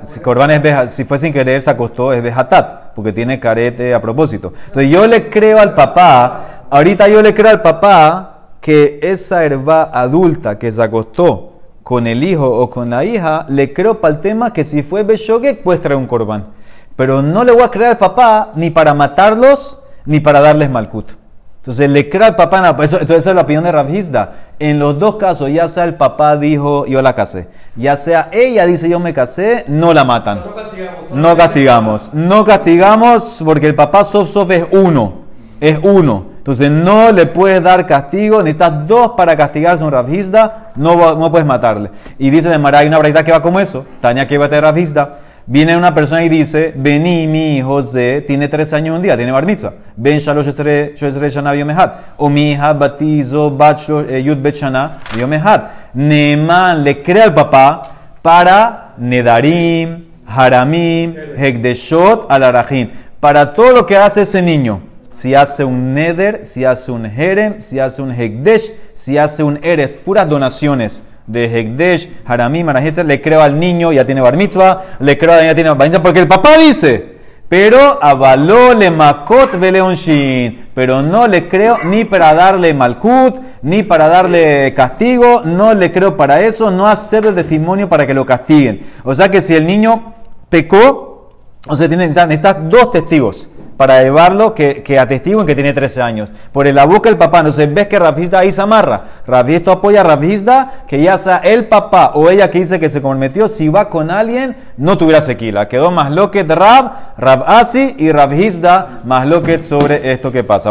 Si 0.06 0.20
Corban 0.20 0.52
es 0.52 0.92
si 0.92 1.04
fue 1.04 1.18
sin 1.18 1.32
querer 1.32 1.62
se 1.62 1.70
acostó, 1.70 2.14
es 2.14 2.22
bejatat, 2.22 2.94
porque 2.94 3.14
tiene 3.14 3.40
carete 3.40 3.94
a 3.94 4.02
propósito. 4.02 4.54
Entonces 4.68 4.92
yo 4.92 5.08
le 5.08 5.30
creo 5.30 5.60
al 5.60 5.76
papá, 5.76 6.66
ahorita 6.70 7.08
yo 7.08 7.22
le 7.22 7.34
creo 7.34 7.52
al 7.52 7.62
papá 7.62 8.50
que 8.60 9.00
esa 9.02 9.44
herba 9.44 9.90
adulta 9.94 10.58
que 10.58 10.72
se 10.72 10.82
acostó 10.82 11.60
con 11.84 12.08
el 12.08 12.24
hijo 12.24 12.50
o 12.50 12.70
con 12.70 12.90
la 12.90 13.04
hija, 13.04 13.46
le 13.50 13.74
creo 13.74 14.00
para 14.00 14.16
el 14.16 14.22
tema 14.22 14.54
que 14.54 14.64
si 14.64 14.84
fue 14.84 15.04
Beshogek, 15.04 15.64
puede 15.64 15.80
traer 15.80 15.98
un 15.98 16.08
Corban. 16.08 16.48
Pero 16.96 17.22
no 17.22 17.44
le 17.44 17.52
voy 17.52 17.64
a 17.64 17.70
creer 17.70 17.92
al 17.92 17.98
papá 17.98 18.52
ni 18.56 18.70
para 18.70 18.94
matarlos, 18.94 19.82
ni 20.06 20.20
para 20.20 20.40
darles 20.40 20.70
malkut. 20.70 21.23
Entonces 21.64 21.90
le 21.90 22.10
creo 22.10 22.26
al 22.26 22.36
papá, 22.36 22.76
eso, 22.84 23.00
entonces 23.00 23.20
esa 23.20 23.30
es 23.30 23.36
la 23.38 23.44
opinión 23.44 23.64
de 23.64 23.72
Rabhizda. 23.72 24.34
En 24.60 24.80
los 24.80 25.00
dos 25.00 25.16
casos, 25.16 25.50
ya 25.50 25.70
sea 25.70 25.86
el 25.86 25.96
papá 25.96 26.36
dijo 26.36 26.86
yo 26.88 27.02
la 27.02 27.16
casé, 27.16 27.48
ya 27.78 27.96
sea 27.96 28.28
ella 28.34 28.66
dice 28.66 28.90
yo 28.90 29.00
me 29.00 29.14
casé, 29.14 29.64
no 29.70 29.94
la 29.94 30.04
matan. 30.04 30.44
No 30.44 30.54
castigamos. 30.54 31.12
No 31.14 31.38
castigamos, 31.38 32.10
no 32.12 32.44
castigamos 32.44 33.42
porque 33.46 33.68
el 33.68 33.76
papá 33.76 34.04
Sof 34.04 34.30
Sof 34.30 34.52
es 34.52 34.66
uno, 34.72 35.22
es 35.62 35.80
uno. 35.84 36.34
Entonces 36.40 36.70
no 36.70 37.14
le 37.14 37.28
puedes 37.28 37.64
dar 37.64 37.88
castigo, 37.88 38.40
necesitas 38.40 38.86
dos 38.86 39.12
para 39.16 39.38
castigarse 39.38 39.86
a 39.86 39.88
un 39.88 39.94
Rabhizda, 39.94 40.74
no, 40.76 41.16
no 41.16 41.32
puedes 41.32 41.48
matarle. 41.48 41.92
Y 42.18 42.30
dice 42.30 42.50
de 42.50 42.58
Mara, 42.58 42.80
hay 42.80 42.88
una 42.88 43.00
verdad 43.00 43.24
que 43.24 43.32
va 43.32 43.42
como 43.42 43.62
eso, 43.62 43.86
Tania 44.02 44.28
que 44.28 44.38
va 44.38 44.48
a 44.48 44.50
tener 44.50 44.66
Rabhizda. 44.66 45.20
Viene 45.46 45.76
una 45.76 45.94
persona 45.94 46.24
y 46.24 46.30
dice, 46.30 46.74
vení, 46.74 47.28
mi 47.28 47.62
José, 47.62 48.24
tiene 48.26 48.48
tres 48.48 48.72
años 48.72 48.96
un 48.96 49.02
día, 49.02 49.18
tiene 49.18 49.32
bar 49.34 49.46
mitzvah. 49.46 49.74
Ben 49.98 50.18
shalosh 50.18 50.48
esre 50.48 51.30
shana 51.30 51.54
yomehat. 51.54 52.16
O 52.18 52.30
mi 52.30 52.52
hija 52.54 52.72
batizo 52.72 53.52
bat 53.52 53.78
eh, 54.10 54.22
yud 54.24 54.38
bet 54.38 54.56
shana 54.56 55.00
yomehat. 55.20 55.94
Neman 55.96 56.86
le 56.86 57.04
crea 57.04 57.26
al 57.26 57.34
papá 57.34 57.82
para 58.22 58.94
nedarim, 58.98 60.06
haramim, 60.26 61.14
hekdeshot, 61.36 62.28
alarajim. 62.30 62.92
Para 63.20 63.54
todo 63.54 63.74
lo 63.74 63.86
que 63.86 63.98
hace 63.98 64.22
ese 64.22 64.42
niño. 64.42 64.82
Si 65.10 65.36
hace 65.36 65.66
un 65.66 65.94
neder, 65.94 66.46
si 66.46 66.64
hace 66.64 66.90
un 66.90 67.06
herem, 67.06 67.60
si 67.60 67.80
hace 67.80 68.02
un 68.02 68.12
hekdesh, 68.12 68.72
si 68.94 69.18
hace 69.18 69.44
un 69.44 69.60
eres, 69.62 69.90
puras 69.90 70.28
donaciones 70.28 71.02
de 71.28 71.46
Hekdesh, 71.46 72.10
Haramim, 72.26 72.66
Marajetzer, 72.66 73.06
le 73.06 73.22
creo 73.22 73.42
al 73.42 73.60
niño, 73.60 73.92
ya 73.92 74.06
tiene 74.06 74.22
bar 74.22 74.38
mitzvah, 74.38 74.98
le 75.00 75.18
creo 75.18 75.34
a 75.34 75.36
la 75.38 75.42
niña, 75.44 75.56
tiene 75.56 75.70
bar 75.70 75.88
mitzvah, 75.88 76.04
porque 76.04 76.20
el 76.20 76.28
papá 76.28 76.58
dice, 76.58 77.14
pero 77.48 78.00
avaló 78.02 78.74
le 78.74 78.90
makot 78.90 79.52
shin, 79.94 80.70
pero 80.74 81.02
no 81.02 81.28
le 81.28 81.48
creo 81.48 81.78
ni 81.86 82.04
para 82.04 82.34
darle 82.34 82.74
malkut, 82.74 83.36
ni 83.62 83.84
para 83.84 84.08
darle 84.08 84.74
castigo, 84.74 85.44
no 85.46 85.74
le 85.74 85.92
creo 85.92 86.18
para 86.18 86.42
eso, 86.42 86.72
no 86.72 86.88
hacer 86.88 87.26
el 87.26 87.36
testimonio 87.36 87.88
para 87.88 88.08
que 88.08 88.14
lo 88.14 88.26
castiguen. 88.26 88.82
O 89.04 89.14
sea 89.14 89.30
que 89.30 89.42
si 89.42 89.54
el 89.54 89.68
niño 89.68 90.16
pecó, 90.50 91.32
o 91.68 91.76
sea, 91.76 91.88
necesitas 91.88 92.58
dos 92.70 92.92
testigos 92.92 93.50
para 93.84 94.02
llevarlo 94.02 94.56
que, 94.56 94.82
que 94.82 94.98
atestiguen 94.98 95.46
que 95.46 95.56
tiene 95.56 95.74
13 95.74 96.02
años. 96.02 96.32
Por 96.54 96.68
el 96.68 96.80
boca 96.88 97.10
el 97.10 97.18
papá. 97.18 97.40
Entonces 97.40 97.74
ves 97.74 97.88
que 97.88 98.00
Rafizda 98.00 98.40
ahí 98.40 98.50
se 98.50 98.62
amarra. 98.62 99.08
Rafizda 99.28 99.74
apoya 99.74 100.00
a 100.00 100.04
Rafizda 100.06 100.72
que 100.88 101.02
ya 101.02 101.18
sea 101.18 101.40
el 101.40 101.66
papá 101.66 102.12
o 102.14 102.30
ella 102.30 102.50
que 102.50 102.60
dice 102.60 102.80
que 102.80 102.90
se 102.90 103.02
comprometió, 103.02 103.50
si 103.50 103.68
va 103.68 103.90
con 103.90 104.10
alguien, 104.10 104.56
no 104.78 104.98
tuviera 104.98 105.20
sequila. 105.20 105.68
Quedó 105.68 105.92
más 105.92 106.12
loquet 106.12 106.50
Rab, 106.50 106.92
Rab 107.18 107.44
Asi 107.46 107.94
y 108.00 108.10
Rafizda 108.14 109.02
más 109.04 109.28
loquet 109.28 109.64
sobre 109.64 110.14
esto 110.14 110.32
que 110.32 110.46
pasa. 110.46 110.70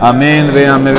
Amén. 0.00 0.50
Amén. 0.70 0.94